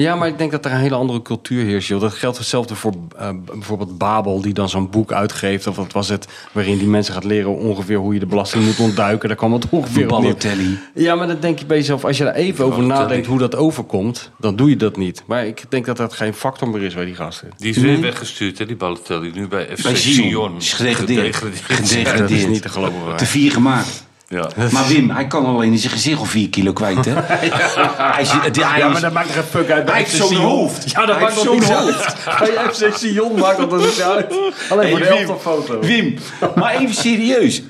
Ja, 0.00 0.14
maar 0.14 0.28
ik 0.28 0.38
denk 0.38 0.50
dat 0.50 0.64
er 0.64 0.72
een 0.72 0.78
hele 0.78 0.94
andere 0.94 1.22
cultuur 1.22 1.64
heerst. 1.64 1.88
Joh. 1.88 2.00
Dat 2.00 2.12
geldt 2.12 2.38
hetzelfde 2.38 2.74
voor 2.74 2.92
eh, 3.16 3.28
bijvoorbeeld 3.44 3.98
Babel, 3.98 4.40
die 4.40 4.52
dan 4.52 4.68
zo'n 4.68 4.90
boek 4.90 5.12
uitgeeft. 5.12 5.66
Of 5.66 5.76
wat 5.76 5.92
was 5.92 6.08
het, 6.08 6.28
waarin 6.52 6.78
die 6.78 6.86
mensen 6.86 7.14
gaat 7.14 7.24
leren 7.24 7.56
ongeveer 7.56 7.96
hoe 7.96 8.14
je 8.14 8.20
de 8.20 8.26
belasting 8.26 8.64
moet 8.64 8.78
ontduiken. 8.78 9.28
Daar 9.28 9.36
kwam 9.36 9.52
het 9.52 9.68
ongeveer. 9.68 10.06
Balotelli. 10.06 10.78
Ja, 10.94 11.14
maar 11.14 11.26
dan 11.26 11.36
denk 11.40 11.58
je 11.58 11.66
bij 11.66 11.76
jezelf, 11.76 12.04
als 12.04 12.18
je 12.18 12.24
daar 12.24 12.34
even 12.34 12.64
over 12.64 12.82
nadenkt 12.82 13.26
hoe 13.26 13.38
dat 13.38 13.56
overkomt, 13.56 14.30
dan 14.38 14.56
doe 14.56 14.70
je 14.70 14.76
dat 14.76 14.96
niet. 14.96 15.22
Maar 15.26 15.46
ik 15.46 15.64
denk 15.68 15.86
dat 15.86 15.96
dat 15.96 16.12
geen 16.12 16.34
factor 16.34 16.68
meer 16.68 16.82
is 16.82 16.94
bij 16.94 17.04
die 17.04 17.14
gasten. 17.14 17.48
Die 17.56 17.70
is 17.70 17.76
weer 17.76 18.00
weggestuurd, 18.00 18.58
hè, 18.58 18.66
die 18.66 18.76
Balotelli. 18.76 19.30
Nu 19.34 19.48
bij 19.48 19.76
FC 19.76 19.96
Sion. 19.96 20.62
Gedegradeerd. 20.62 21.36
Gedegradeerd. 21.36 22.18
Dat 22.18 22.30
is 22.30 22.46
niet 22.46 22.62
te 22.62 22.68
geloven. 22.68 23.16
Te 23.16 23.26
vier 23.26 23.52
gemaakt. 23.52 24.06
Ja. 24.28 24.50
Maar 24.72 24.86
Wim, 24.88 25.10
hij 25.10 25.26
kan 25.26 25.44
alleen 25.46 25.72
in 25.72 25.78
zijn 25.78 25.92
gezicht 25.92 26.18
al 26.18 26.24
4 26.24 26.48
kilo 26.48 26.72
kwijt, 26.72 27.04
hè? 27.04 27.12
Hij 27.20 28.22
is, 28.22 28.30
hij 28.30 28.50
Ja, 28.52 28.76
is- 28.76 28.92
maar 28.92 29.00
dat 29.00 29.12
maakt 29.12 29.34
er 29.34 29.42
fuck 29.42 29.70
uit 29.70 29.84
bij 29.84 29.94
Hij 29.94 30.02
heeft 30.02 30.16
zo'n 30.16 30.34
hoofd. 30.36 30.90
Ja, 30.90 31.06
dat 31.06 31.14
Hij 31.16 31.24
maakt 31.24 31.34
heeft 31.34 31.44
nog 31.46 31.54
niet 31.54 31.64
zo'n 31.64 31.76
uit. 31.76 32.16
Bij 32.54 32.72
FC 32.90 32.96
Sion 32.96 33.38
maakt 33.38 33.58
dat 33.58 33.72
er 33.72 33.78
niet 33.78 34.02
uit. 34.02 34.32
Alleen 34.70 34.90
voor 34.90 34.98
de 34.98 35.04
Hey, 35.06 35.26
foto. 35.40 35.78
Wim, 35.80 36.14
maar 36.54 36.74
even 36.76 36.94
serieus. 36.94 37.62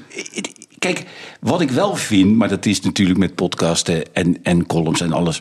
Kijk, 0.79 1.05
wat 1.40 1.61
ik 1.61 1.71
wel 1.71 1.97
vind, 1.97 2.37
maar 2.37 2.49
dat 2.49 2.66
is 2.66 2.81
natuurlijk 2.81 3.18
met 3.18 3.35
podcasten 3.35 4.14
en, 4.14 4.37
en 4.42 4.66
columns 4.66 5.01
en 5.01 5.12
alles. 5.12 5.38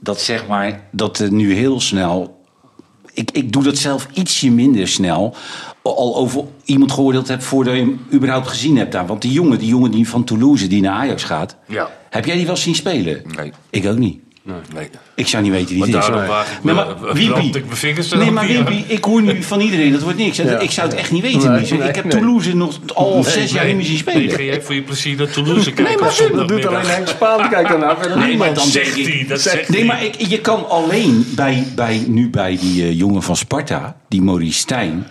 Dat 0.00 0.20
zeg 0.20 0.46
maar, 0.46 0.80
dat 0.90 1.18
er 1.18 1.32
nu 1.32 1.54
heel 1.54 1.80
snel. 1.80 2.43
Ik, 3.14 3.30
ik 3.30 3.52
doe 3.52 3.62
dat 3.62 3.76
zelf 3.76 4.08
ietsje 4.12 4.50
minder 4.50 4.88
snel. 4.88 5.34
Al 5.82 6.16
over 6.16 6.44
iemand 6.64 6.92
geoordeeld 6.92 7.28
heb 7.28 7.42
voordat 7.42 7.74
je 7.74 7.80
hem 7.80 8.00
überhaupt 8.12 8.48
gezien 8.48 8.76
hebt 8.76 8.92
daar. 8.92 9.06
Want 9.06 9.22
die 9.22 9.32
jongen, 9.32 9.58
die 9.58 9.68
jongen 9.68 9.90
die 9.90 10.08
van 10.08 10.24
Toulouse 10.24 10.66
die 10.66 10.82
naar 10.82 10.94
Ajax 10.94 11.24
gaat. 11.24 11.56
Ja. 11.68 11.90
Heb 12.10 12.24
jij 12.24 12.36
die 12.36 12.46
wel 12.46 12.56
zien 12.56 12.74
spelen? 12.74 13.22
Nee. 13.36 13.52
Ik 13.70 13.86
ook 13.86 13.98
niet. 13.98 14.23
Nee. 14.44 14.90
Ik 15.14 15.26
zou 15.26 15.42
niet 15.42 15.52
weten 15.52 15.68
wie 15.68 15.78
Maar 15.78 15.88
het 15.88 15.96
is. 16.02 16.62
Nee, 16.62 16.74
maar 16.74 16.86
Wimpy. 17.14 17.58
ik 17.58 18.14
Nee, 18.16 18.30
maar. 18.30 18.46
Wimpy, 18.46 18.84
ik 18.86 19.04
hoor 19.04 19.22
nu 19.22 19.42
van 19.42 19.60
iedereen, 19.60 19.92
dat 19.92 20.02
wordt 20.02 20.18
niks. 20.18 20.36
Ja. 20.36 20.58
Ik 20.58 20.70
zou 20.70 20.88
het 20.88 20.96
echt 20.96 21.10
niet 21.10 21.22
weten. 21.22 21.52
Nee, 21.52 21.62
ik 21.62 21.70
nee, 21.70 21.80
heb 21.80 22.04
nee. 22.04 22.12
Toulouse 22.12 22.56
nog 22.56 22.78
al 22.94 23.22
zes 23.22 23.52
jaar 23.52 23.66
niet 23.66 23.76
meer 23.76 23.84
zien 23.84 24.02
Nee, 24.04 24.14
spelen. 24.14 24.30
ga 24.30 24.42
jij 24.42 24.62
voor 24.62 24.74
je 24.74 24.82
plezier 24.82 25.16
naar 25.16 25.30
Toulouse 25.30 25.72
kijken 25.72 26.00
maar 26.00 26.10
op 26.10 26.16
Wim, 26.16 26.36
Dat 26.36 26.48
doet 26.48 26.66
alleen 26.66 26.86
Henk 26.86 27.08
Spaan, 27.08 27.48
kijk 27.48 27.68
daarna. 27.68 27.96
Verder 27.96 28.18
Nee, 28.18 28.28
niemand. 28.28 28.50
maar 28.50 28.58
dan 28.58 28.68
zegt 28.72 28.94
hij, 28.94 29.24
dat 29.28 29.40
zegt 29.40 29.68
Nee, 29.68 29.78
hij. 29.78 29.88
maar 29.88 30.04
ik, 30.04 30.14
je 30.28 30.40
kan 30.40 30.68
alleen 30.68 31.26
bij, 31.34 31.66
bij, 31.74 32.04
nu 32.06 32.30
bij 32.30 32.58
die 32.60 32.82
eh, 32.82 32.98
jongen 32.98 33.22
van 33.22 33.36
Sparta, 33.36 33.96
die 34.08 34.22
Maurice 34.22 34.58
Stijn. 34.58 35.06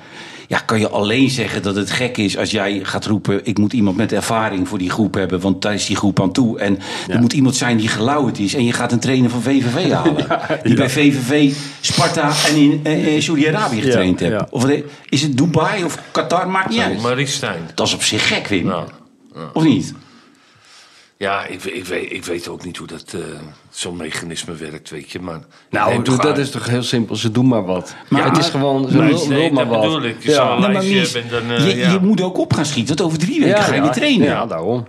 Ja, 0.48 0.60
kan 0.60 0.80
je 0.80 0.90
alleen 0.90 1.30
zeggen 1.30 1.62
dat 1.62 1.76
het 1.76 1.92
gek 1.92 2.18
is 2.18 2.38
als 2.38 2.52
jij 2.52 2.80
gaat 2.84 3.06
roepen... 3.06 3.40
ik 3.44 3.58
moet 3.58 3.74
iemand 3.74 3.98
met 3.98 4.12
ervaring 4.12 4.68
voor 4.68 4.78
die 4.78 4.90
groep 4.90 5.14
hebben, 5.14 5.40
want 5.40 5.62
daar 5.62 5.74
is 5.74 5.86
die 5.86 5.96
groep 5.96 6.22
aan 6.22 6.32
toe. 6.32 6.60
En 6.60 6.80
er 7.08 7.20
moet 7.20 7.34
iemand 7.34 7.56
zijn 7.56 7.78
die 7.78 7.88
gelauwerd 7.88 8.40
is. 8.40 8.54
En 8.54 8.66
je 8.66 8.74
gaat 8.74 8.92
een 8.92 9.00
trainer 9.00 9.30
van 9.30 9.42
VVV 9.42 9.92
halen. 9.92 10.28
die 10.64 10.76
bij 10.76 10.90
VVV, 10.90 11.54
Sparta 11.82 12.32
en 12.48 12.56
in 12.56 12.80
eh, 12.84 13.16
eh, 13.16 13.22
Saudi-Arabië 13.22 13.82
getraind 13.82 14.20
ja. 14.20 14.48
Of 14.50 14.66
is 15.10 15.22
het 15.22 15.38
Dubai 15.38 15.84
of 15.84 15.98
Qatar, 16.12 16.50
maakt 16.50 16.70
niet 16.70 16.80
uit. 16.80 17.02
Marie 17.02 17.28
Stijn. 17.28 17.70
Dat 17.76 17.88
is 17.88 17.94
op 17.94 18.04
zich 18.04 18.28
gek, 18.28 18.48
Wim. 18.48 18.74
Of 19.54 19.64
niet? 19.64 19.94
Ja, 21.18 21.46
ik, 21.46 21.64
ik, 21.64 21.86
weet, 21.86 22.12
ik 22.12 22.26
weet 22.26 22.48
ook 22.48 22.66
niet 22.66 22.78
hoe 22.78 22.88
dat 22.88 23.14
eh, 23.14 23.20
zo'n 23.70 23.98
mechanisme 23.98 24.54
werkt, 24.56 24.90
weet 24.90 25.12
je. 25.12 25.20
Maar 25.20 25.40
Nou, 25.70 26.04
doe- 26.04 26.18
dat 26.18 26.38
is 26.38 26.52
toch 26.52 26.66
heel 26.68 26.84
simpel. 26.84 27.16
Ze 27.16 27.32
doen 27.32 27.48
maar 27.48 27.66
wat. 27.66 27.96
Maar- 28.10 28.22
ja, 28.22 28.30
het 28.30 28.38
is 28.38 28.50
gewoon, 28.50 28.90
ze 28.90 28.98
Nee, 28.98 29.10
lul, 29.14 29.28
nee, 29.28 29.40
lul 29.40 29.50
maar 29.52 29.66
dat 29.66 29.74
wat. 29.76 29.84
bedoel 29.84 30.04
ik. 30.04 30.24
Je 30.24 30.32
zou 30.32 30.48
een 30.48 30.52
Nee, 30.54 30.62
maar 30.62 30.72
lijstje 30.72 30.96
Mies, 31.00 31.14
hebben 31.14 31.32
en 31.42 31.48
dan... 31.48 31.58
eh, 31.58 31.68
je, 31.70 31.76
ja. 31.78 31.92
je 31.92 32.00
moet 32.00 32.22
ook 32.22 32.38
op 32.38 32.54
gaan 32.54 32.66
schieten, 32.66 32.96
want 32.96 33.08
over 33.08 33.20
drie 33.26 33.40
weken 33.40 33.62
ga 33.64 33.74
je 33.76 33.82
weer 33.82 33.92
trainen. 33.92 34.28
Ja, 34.28 34.46
daarom. 34.46 34.86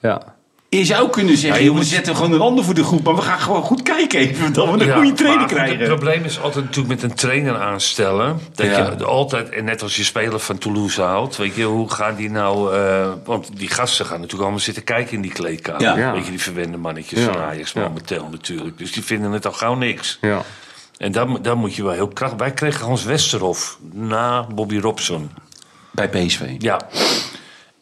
Ja. 0.00 0.36
Je 0.70 0.84
zou 0.84 1.10
kunnen 1.10 1.36
zeggen, 1.36 1.58
Ja, 1.58 1.64
je 1.64 1.70
we 1.70 1.76
moet- 1.76 1.86
zetten 1.86 2.16
gewoon 2.16 2.32
een 2.32 2.40
ander 2.40 2.64
voor 2.64 2.74
de 2.74 2.84
groep. 2.84 3.04
Maar 3.04 3.14
we 3.14 3.22
gaan 3.22 3.38
gewoon 3.40 3.62
goed 3.62 3.82
kijken 3.82 4.18
even. 4.18 4.52
Dat 4.52 4.66
we 4.66 4.72
een 4.80 4.86
Ja, 4.86 4.94
goede 4.96 5.12
trainer 5.12 5.46
krijgen. 5.46 5.78
Het 5.78 5.86
probleem 5.88 6.24
is 6.24 6.40
altijd 6.40 6.64
natuurlijk 6.64 7.00
met 7.00 7.10
een 7.10 7.16
trainer 7.16 7.56
aanstellen. 7.56 8.40
Dat 8.54 8.66
Ja. 8.66 8.94
je 8.98 9.04
altijd, 9.04 9.48
en 9.48 9.64
net 9.64 9.82
als 9.82 9.96
je 9.96 10.04
speler 10.04 10.38
van 10.40 10.58
Toulouse 10.58 11.02
houdt, 11.02 11.36
weet 11.36 11.54
je, 11.54 11.64
hoe 11.64 11.90
gaan 11.90 12.14
die 12.16 12.30
nou. 12.30 12.74
eh, 12.76 13.08
want 13.24 13.50
die 13.54 13.68
gasten 13.68 14.04
gaan 14.06 14.14
natuurlijk 14.16 14.42
allemaal 14.42 14.60
zitten 14.60 14.84
kijken 14.84 15.12
in 15.12 15.20
die 15.22 15.32
kleedkamer. 15.32 16.12
Weet 16.12 16.24
je, 16.24 16.30
die 16.30 16.42
verwende 16.42 16.76
mannetjes 16.76 17.18
Ja. 17.20 17.32
van 17.32 17.42
Ajax 17.42 17.72
Ja. 17.72 17.80
momenteel 17.80 18.28
natuurlijk. 18.30 18.78
Dus 18.78 18.92
die 18.92 19.04
vinden 19.04 19.32
het 19.32 19.46
al 19.46 19.52
gauw 19.52 19.74
niks. 19.74 20.18
Ja. 20.20 20.42
En 20.98 21.12
daar, 21.12 21.28
moet- 21.28 21.44
daar 21.44 21.56
moet 21.56 21.74
je 21.74 21.82
wel 21.82 21.92
heel 21.92 22.08
krachtig. 22.08 22.38
Wij 22.38 22.52
kregen 22.52 22.86
Hans 22.86 23.04
Westerhof 23.04 23.78
na 23.92 24.46
Bobby 24.54 24.78
Robson. 24.78 25.30
Bij 25.90 26.08
PSV. 26.08 26.40
Ja. 26.58 26.80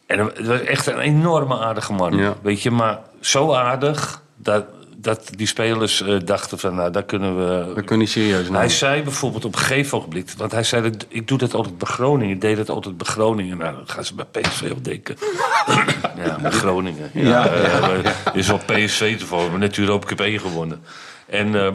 En 0.07 0.19
het 0.19 0.45
was 0.45 0.61
echt 0.61 0.87
een 0.87 0.99
enorme 0.99 1.59
aardige 1.59 1.93
man. 1.93 2.17
Ja. 2.17 2.33
Weet 2.41 2.61
je, 2.61 2.71
maar 2.71 2.99
zo 3.19 3.53
aardig 3.53 4.21
dat, 4.35 4.65
dat 4.97 5.29
die 5.35 5.47
spelers 5.47 6.01
eh, 6.01 6.15
dachten 6.25 6.59
van, 6.59 6.75
nou, 6.75 6.91
daar 6.91 7.03
kunnen 7.03 7.37
we... 7.37 7.73
Dat 7.75 7.85
kun 7.85 7.95
je 7.95 8.01
niet 8.01 8.09
serieus 8.11 8.49
Hij 8.49 8.69
zei 8.69 9.03
bijvoorbeeld 9.03 9.45
op 9.45 9.53
een 9.53 9.59
gegeven 9.59 9.97
ogenblik... 9.97 10.29
want 10.37 10.51
hij 10.51 10.63
zei, 10.63 10.81
dat, 10.91 11.05
ik 11.09 11.27
doe 11.27 11.37
dat 11.37 11.53
altijd 11.53 11.77
bij 11.77 11.87
Groningen. 11.87 12.35
Ik 12.35 12.41
deed 12.41 12.57
dat 12.57 12.69
altijd 12.69 12.97
bij 12.97 13.07
Groningen. 13.07 13.57
Nou, 13.57 13.75
dan 13.75 13.89
gaan 13.89 14.05
ze 14.05 14.13
bij 14.13 14.25
PSV 14.25 14.71
op 14.71 14.83
denken. 14.83 15.15
ja, 16.25 16.37
bij 16.41 16.51
Groningen. 16.51 17.09
Ja, 17.13 17.45
Ja, 17.45 17.47
eh, 17.49 18.11
is 18.33 18.47
wel 18.47 18.57
PSV 18.65 19.17
toevallig. 19.17 19.43
We 19.45 19.49
hebben 19.51 19.59
net 19.59 19.77
Europa 19.77 20.07
Cup 20.07 20.19
1 20.19 20.39
gewonnen. 20.39 20.81
En, 21.25 21.55
eh, 21.55 21.65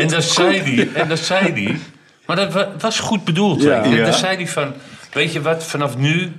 en 0.00 0.08
dat 0.08 0.24
zei 0.24 0.58
hij. 0.60 0.88
En 1.02 1.08
dat 1.08 1.18
zei 1.18 1.52
hij. 1.64 1.78
Maar 2.26 2.36
dat 2.36 2.52
wa- 2.52 2.72
was 2.78 2.98
goed 3.00 3.24
bedoeld. 3.24 3.64
En 3.64 3.96
dan 4.04 4.12
zei 4.12 4.36
hij 4.36 4.48
van... 4.48 4.72
Weet 5.12 5.32
je 5.32 5.40
wat, 5.42 5.64
vanaf 5.64 5.96
nu... 5.96 6.32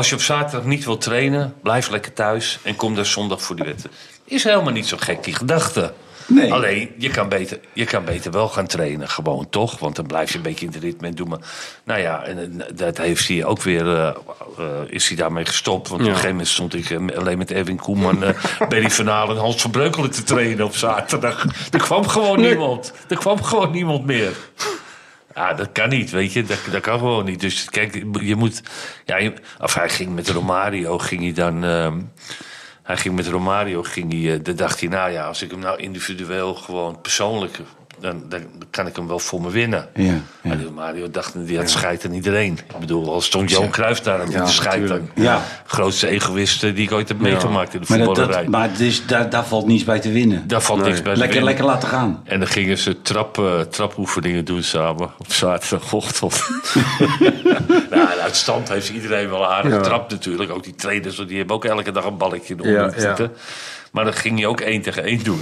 Als 0.00 0.08
je 0.08 0.14
op 0.14 0.22
zaterdag 0.22 0.66
niet 0.66 0.84
wil 0.84 0.98
trainen, 0.98 1.54
blijf 1.62 1.90
lekker 1.90 2.12
thuis 2.12 2.58
en 2.62 2.76
kom 2.76 2.94
daar 2.94 3.06
zondag 3.06 3.42
voor 3.42 3.56
die 3.56 3.64
wedstrijd. 3.64 3.96
Is 4.24 4.44
helemaal 4.44 4.72
niet 4.72 4.86
zo 4.86 4.96
gek, 5.00 5.24
die 5.24 5.34
gedachte. 5.34 5.92
Nee. 6.26 6.52
Alleen, 6.52 6.90
je 6.98 7.08
kan, 7.10 7.28
beter, 7.28 7.60
je 7.72 7.84
kan 7.84 8.04
beter 8.04 8.32
wel 8.32 8.48
gaan 8.48 8.66
trainen, 8.66 9.08
gewoon 9.08 9.48
toch? 9.50 9.78
Want 9.78 9.96
dan 9.96 10.06
blijf 10.06 10.30
je 10.30 10.36
een 10.36 10.42
beetje 10.42 10.66
in 10.66 10.72
de 10.72 10.78
ritme 10.78 11.06
en 11.06 11.14
doe 11.14 11.26
maar. 11.28 11.38
Nou 11.84 12.00
ja, 12.00 12.22
en 12.22 12.62
dat 12.74 12.98
heeft 12.98 13.28
hij 13.28 13.44
ook 13.44 13.62
weer. 13.62 13.86
eh, 13.86 14.08
eh, 14.58 14.64
is 14.88 15.08
hij 15.08 15.16
daarmee 15.16 15.44
gestopt? 15.46 15.88
Want 15.88 16.00
op 16.00 16.06
een 16.06 16.12
gegeven 16.12 16.30
moment 16.30 16.48
stond 16.48 16.74
ik 16.74 16.90
eh, 16.90 17.18
alleen 17.18 17.38
met 17.38 17.50
Erwin 17.50 17.78
Koeman, 17.78 18.24
Benny 18.68 18.90
Van 18.90 19.06
Halen 19.06 19.36
en 19.36 19.42
Hans 19.42 19.62
van 19.62 19.70
Breukelen 19.70 20.10
te 20.10 20.22
trainen 20.22 20.64
op 20.64 20.76
zaterdag. 20.76 21.46
Er 21.70 21.80
kwam 21.80 22.08
gewoon 22.08 22.40
niemand. 22.40 22.92
Er 23.08 23.18
kwam 23.18 23.42
gewoon 23.42 23.70
niemand 23.70 24.04
meer. 24.06 24.32
Ja, 25.40 25.54
dat 25.54 25.72
kan 25.72 25.88
niet, 25.88 26.10
weet 26.10 26.32
je. 26.32 26.42
Dat, 26.42 26.58
dat 26.70 26.80
kan 26.80 26.98
gewoon 26.98 27.24
niet. 27.24 27.40
Dus 27.40 27.64
kijk, 27.64 28.04
je 28.20 28.36
moet... 28.36 28.62
Ja, 29.04 29.32
of 29.58 29.74
hij 29.74 29.88
ging 29.88 30.14
met 30.14 30.28
Romario, 30.28 30.98
ging 30.98 31.22
hij 31.22 31.32
dan... 31.32 31.64
ehm, 31.64 32.00
hij 32.82 32.96
ging 32.96 33.14
met 33.14 33.26
Romario, 33.26 33.82
ging 33.82 34.12
hij... 34.12 34.34
eh, 34.34 34.44
dan 34.44 34.56
dacht 34.56 34.80
hij, 34.80 34.88
nou 34.88 35.10
ja, 35.10 35.26
als 35.26 35.42
ik 35.42 35.50
hem 35.50 35.60
nou 35.60 35.78
individueel 35.78 36.54
gewoon 36.54 37.00
persoonlijk... 37.00 37.58
Dan, 38.00 38.22
dan 38.28 38.40
kan 38.70 38.86
ik 38.86 38.96
hem 38.96 39.06
wel 39.08 39.18
voor 39.18 39.40
me 39.40 39.50
winnen. 39.50 39.88
Ja, 39.94 40.20
Romario 40.64 41.10
dacht, 41.10 41.46
die 41.46 41.56
had 41.58 41.70
scheid 41.70 42.04
aan 42.04 42.12
iedereen. 42.12 42.52
Ik 42.52 42.78
bedoel, 42.80 43.12
al 43.12 43.20
stond 43.20 43.50
Johan 43.50 43.70
Cruijff 43.70 44.00
daar 44.00 44.20
aan 44.20 44.30
Ja, 44.30 44.46
scheid 44.46 44.90
aan. 44.90 45.10
Ja. 45.14 45.42
Grootste 45.66 46.06
egoïst 46.08 46.64
eh, 46.64 46.74
die 46.74 46.84
ik 46.84 46.92
ooit 46.92 47.08
heb 47.08 47.20
meegemaakt 47.20 47.74
in 47.74 47.80
de 47.80 47.86
Maar, 47.88 47.98
dat, 47.98 48.06
voetballerij. 48.06 48.42
dat, 48.42 48.50
maar 48.50 48.70
dus, 48.76 49.06
daar, 49.06 49.30
daar 49.30 49.44
valt 49.44 49.66
niets 49.66 49.84
bij 49.84 50.00
te 50.00 50.12
winnen. 50.12 50.48
Daar 50.48 50.62
valt 50.62 50.82
niks 50.82 51.02
bij 51.02 51.12
te 51.12 51.18
lekker, 51.18 51.26
winnen. 51.28 51.44
lekker 51.44 51.64
laten 51.64 51.88
gaan. 51.88 52.20
En 52.24 52.38
dan 52.38 52.48
gingen 52.48 52.78
ze 52.78 53.02
trap, 53.02 53.38
eh, 53.38 53.60
trapoefeningen 53.60 54.44
doen 54.44 54.62
samen 54.62 55.10
op 55.18 55.32
zaterdagochtend. 55.32 56.42
nou, 57.90 58.08
uit 58.20 58.36
stand 58.36 58.68
heeft 58.68 58.88
iedereen 58.88 59.30
wel 59.30 59.46
aardig 59.46 59.74
getrapt 59.74 60.10
natuurlijk. 60.10 60.50
Ook 60.50 60.64
die 60.64 60.74
trainers, 60.74 61.16
die 61.26 61.36
hebben 61.38 61.56
ook 61.56 61.64
elke 61.64 61.92
dag 61.92 62.04
een 62.04 62.16
balletje 62.16 62.54
in 62.54 62.62
de 62.62 62.68
Ja. 62.68 63.30
Maar 63.90 64.04
dan 64.04 64.14
ging 64.14 64.38
je 64.38 64.46
ook 64.46 64.60
één 64.60 64.82
tegen 64.82 65.04
één 65.04 65.24
doen. 65.24 65.40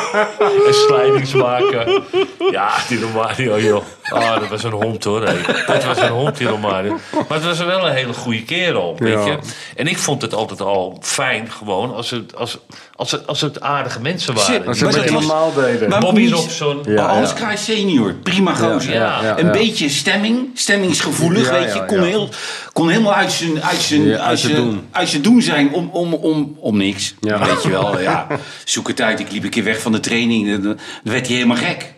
en 0.66 0.74
slijdings 0.74 1.32
maken. 1.34 2.02
Ja, 2.50 2.72
die 2.88 3.00
Romario, 3.00 3.60
joh. 3.60 3.84
Oh, 4.12 4.40
dat 4.40 4.48
was 4.48 4.62
een 4.62 4.70
hond 4.72 5.04
hoor. 5.04 5.24
hé. 5.26 5.34
Dat 5.66 5.84
was 5.84 5.98
een 5.98 6.08
hond, 6.08 6.36
die 6.36 6.46
Romario. 6.46 6.98
Maar 7.28 7.38
het 7.38 7.44
was 7.44 7.58
wel 7.58 7.86
een 7.86 7.94
hele 7.94 8.12
goede 8.12 8.42
kerel, 8.42 8.96
weet 8.98 9.12
Ja. 9.12 9.24
je. 9.24 9.38
En 9.76 9.86
ik 9.86 9.98
vond 9.98 10.22
het 10.22 10.34
altijd 10.34 10.60
al 10.60 10.98
fijn, 11.02 11.50
gewoon, 11.50 11.94
als 11.94 12.10
het, 12.10 12.36
als, 12.36 12.58
als 12.96 13.10
het, 13.10 13.26
als 13.26 13.40
het 13.40 13.60
aardige 13.60 14.00
mensen 14.00 14.34
waren. 14.34 14.66
Als 14.66 14.78
ze 14.78 14.84
het 14.86 14.94
dat 14.94 15.08
was- 15.10 15.26
normaal 15.26 15.52
deden. 15.54 15.88
Maar 15.88 16.00
Bobby 16.00 16.20
niet- 16.20 16.30
Robson. 16.32 16.80
Ja, 16.86 17.06
Hans 17.08 17.28
ja. 17.28 17.34
Kraai 17.34 17.56
senior, 17.56 18.14
prima 18.14 18.54
gozer. 18.54 18.92
Ja, 18.92 19.22
ja, 19.22 19.38
een 19.38 19.46
ja. 19.46 19.52
beetje 19.52 19.88
stemming, 19.88 20.48
stemmingsgevoelig, 20.54 21.46
Ja, 21.46 21.52
weet 21.52 21.72
je. 21.74 21.84
Kon, 21.84 21.96
ja. 21.98 22.02
Heel, 22.04 22.28
kon 22.72 22.88
helemaal 22.88 23.14
uit 23.14 23.32
zijn, 23.32 23.62
uit 23.62 23.80
zijn, 23.80 24.04
Ja, 24.04 24.18
uit 24.18 24.38
zijn 24.38 24.52
zijn, 24.52 24.64
doen. 24.64 24.88
uit 24.90 25.08
zijn 25.08 25.22
doen 25.22 25.42
zijn 25.42 25.72
om, 25.72 25.88
om, 25.92 26.14
om, 26.14 26.56
om 26.60 26.76
niks. 26.76 27.14
Ja. 27.20 27.38
Weet 27.46 27.62
je 27.62 27.70
wel, 27.70 28.00
ja. 28.00 28.26
Zoek 28.64 28.88
het 28.88 29.00
uit. 29.00 29.20
Ik 29.20 29.32
liep 29.32 29.44
een 29.44 29.50
keer 29.50 29.64
weg 29.64 29.80
van 29.80 29.92
de 29.92 30.00
training. 30.00 30.62
Dan 30.62 30.78
werd 31.04 31.26
hij 31.26 31.34
helemaal 31.36 31.56
gek. 31.56 31.92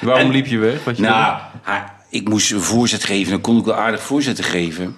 Waarom 0.00 0.26
En- 0.26 0.32
liep 0.32 0.46
je 0.46 0.58
weg? 0.58 0.84
Wat 0.84 0.96
je 0.96 1.02
Nou, 1.02 1.38
hij- 1.62 1.84
ik 2.10 2.28
moest 2.28 2.52
een 2.52 2.60
voorzet 2.60 3.04
geven. 3.04 3.30
Dan 3.30 3.40
kon 3.40 3.58
ik 3.58 3.64
wel 3.64 3.74
aardig 3.74 4.02
voorzetten 4.02 4.44
geven. 4.44 4.96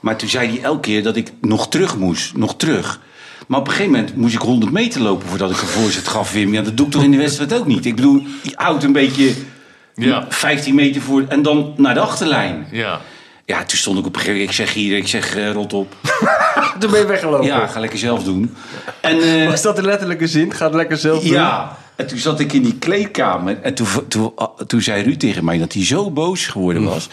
Maar 0.00 0.16
toen 0.16 0.28
zei 0.28 0.48
hij 0.48 0.62
elke 0.62 0.80
keer 0.80 1.02
dat 1.02 1.16
ik 1.16 1.32
nog 1.40 1.68
terug 1.68 1.96
moest. 1.96 2.36
Nog 2.36 2.56
terug. 2.56 3.00
Maar 3.46 3.58
op 3.60 3.66
een 3.66 3.72
gegeven 3.72 3.92
moment 3.92 4.16
moest 4.16 4.34
ik 4.34 4.40
100 4.40 4.72
meter 4.72 5.00
lopen 5.00 5.28
voordat 5.28 5.50
ik 5.50 5.60
een 5.60 5.66
voorzet 5.68 6.08
gaf, 6.08 6.32
Wim. 6.32 6.52
Ja, 6.54 6.62
dat 6.62 6.76
doe 6.76 6.86
ik 6.86 6.92
toch 6.92 7.02
in 7.02 7.10
de 7.10 7.16
wedstrijd 7.16 7.54
ook 7.54 7.66
niet. 7.66 7.84
Ik 7.86 7.94
bedoel, 7.96 8.22
je 8.42 8.52
houdt 8.54 8.84
een 8.84 8.92
beetje 8.92 9.32
Ja. 9.94 10.26
15 10.28 10.74
meter 10.74 11.00
voor 11.02 11.24
en 11.28 11.42
dan 11.42 11.74
naar 11.76 11.94
de 11.94 12.00
achterlijn. 12.00 12.66
Ja. 12.70 13.00
Ja, 13.44 13.64
toen 13.64 13.78
stond 13.78 13.98
ik 13.98 14.06
op 14.06 14.14
een 14.14 14.20
gegeven 14.20 14.38
moment. 14.40 14.58
Ik 14.58 14.64
zeg 14.66 14.74
hier, 14.74 14.96
ik 14.96 15.08
zeg 15.08 15.36
eh, 15.36 15.52
rot 15.52 15.72
op. 15.72 15.94
Toen 16.78 16.90
ben 16.90 17.00
je 17.00 17.06
weggelopen. 17.06 17.46
Ja, 17.46 17.66
ga 17.66 17.80
lekker 17.80 17.98
zelf 17.98 18.24
doen. 18.24 18.56
En, 19.00 19.20
eh, 19.20 19.48
Was 19.50 19.62
dat 19.62 19.76
de 19.76 19.82
letterlijke 19.82 20.26
zin? 20.26 20.52
Ga 20.54 20.64
het 20.64 20.74
lekker 20.74 20.96
zelf 20.96 21.22
doen? 21.22 21.32
ja, 21.32 21.76
en 21.96 22.06
toen 22.06 22.18
zat 22.18 22.40
ik 22.40 22.52
in 22.52 22.62
die 22.62 22.78
kleedkamer. 22.78 23.60
En 23.62 23.74
toen, 23.74 23.86
toen, 24.08 24.34
toen 24.66 24.82
zei 24.82 25.02
Ruud 25.02 25.18
tegen 25.18 25.44
mij 25.44 25.58
dat 25.58 25.72
hij 25.72 25.84
zo 25.84 26.10
boos 26.10 26.46
geworden 26.46 26.84
was. 26.84 27.08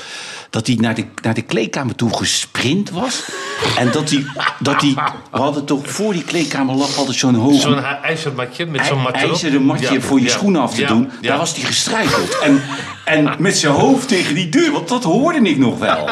Dat 0.50 0.68
hij 0.68 0.76
naar 0.76 0.96
de, 0.96 1.06
naar 1.22 1.34
de 1.34 1.42
kleedkamer 1.42 1.96
toe 1.96 2.18
gesprint 2.18 2.90
was. 2.90 3.30
En 3.78 3.92
dat 3.92 4.10
hij, 4.10 4.26
dat 4.60 4.82
hij. 4.82 4.94
We 5.32 5.38
hadden 5.40 5.66
toch 5.66 5.90
voor 5.92 6.14
die 6.14 6.24
kleedkamer 6.24 6.76
lag 6.76 6.98
altijd 6.98 7.18
zo'n 7.18 7.36
hoog. 7.36 7.62
Zo'n 7.62 7.84
ij- 7.84 8.00
ijzermatje 8.04 8.66
met 8.66 8.86
zo'n 8.86 9.02
mat 9.02 9.16
erop. 9.16 9.30
ijzeren 9.30 9.64
matje 9.64 9.94
Ja, 9.94 10.02
voor 10.02 10.20
je 10.20 10.26
ja, 10.26 10.32
schoenen 10.32 10.62
af 10.62 10.74
te 10.74 10.82
ja, 10.82 10.88
doen. 10.88 11.12
ja. 11.22 11.30
Daar 11.30 11.38
was 11.38 11.56
hij 11.56 11.64
gestruikeld. 11.64 12.40
En, 12.40 12.62
en 13.06 13.36
met 13.40 13.58
zijn 13.58 13.74
hoofd 13.74 14.08
tegen 14.08 14.36
die 14.36 14.50
deur, 14.50 14.72
want 14.72 14.88
dat 14.88 15.04
hoorde 15.04 15.40
ik 15.40 15.58
nog 15.58 15.80
wel. 15.80 16.10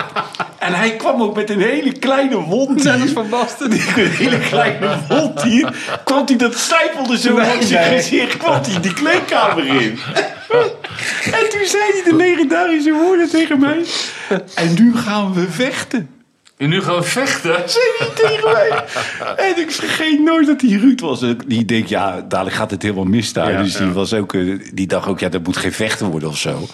En 0.60 0.74
hij 0.74 0.96
kwam 0.96 1.22
ook 1.22 1.36
met 1.36 1.50
een 1.50 1.62
hele 1.62 1.92
kleine 1.92 2.36
wond. 2.36 2.84
Hier. 2.84 3.10
Van 3.14 3.30
Basten. 3.30 3.72
Een 3.72 3.80
hele 4.10 4.40
kleine 4.40 4.98
wond 5.10 5.42
hier. 5.42 5.76
Kwam 6.04 6.24
hij 6.26 6.36
dat 6.36 6.56
stijpelde 6.58 7.18
zo 7.18 7.34
Nee, 7.36 7.48
langs 7.48 7.68
zijn 7.68 7.96
gezicht. 8.02 8.38
Kwam 8.38 8.62
hij 8.64 8.82
die 8.82 8.94
kleedkamer 8.94 9.66
in. 9.68 10.00
En 11.32 11.50
toen 11.50 11.66
zei 11.66 11.84
hij 11.94 12.02
de 12.06 12.16
legendarische 12.16 12.92
woorden 12.94 13.30
tegen 13.30 13.60
mij. 13.60 13.86
En 14.56 14.74
nu 14.74 14.96
gaan 14.98 15.34
we 15.34 15.48
vechten. 15.50 16.10
En 16.62 16.70
nu 16.70 16.82
gaan 16.82 16.96
we 16.96 17.04
vechten. 17.04 17.56
Zei 17.70 17.84
hij 17.98 18.08
tegen 18.16 18.52
mij. 18.52 18.84
En 19.36 19.62
ik 19.62 19.72
vergeet 19.72 20.20
nooit 20.20 20.48
dat 20.48 20.60
die 20.60 20.80
Ruud 20.80 21.00
was. 21.00 21.20
Die 21.48 21.66
denkt, 21.66 21.90
ja, 21.90 22.22
dadelijk 22.28 22.56
gaat 22.56 22.72
het 22.72 22.82
helemaal 22.82 23.04
mis 23.04 23.34
daar. 23.34 23.52
Ja, 23.52 23.62
dus 23.62 23.74
die, 23.74 23.88
ja. 23.88 23.92
was 23.92 24.14
ook, 24.14 24.34
eh, 24.34 24.60
die 24.74 24.88
dacht 24.88 25.08
ook, 25.08 25.20
ja, 25.20 25.30
dat 25.30 25.44
moet 25.44 25.58
geen 25.58 25.74
vechten 25.74 26.08
worden 26.08 26.30
of 26.30 26.38
zo. 26.38 26.68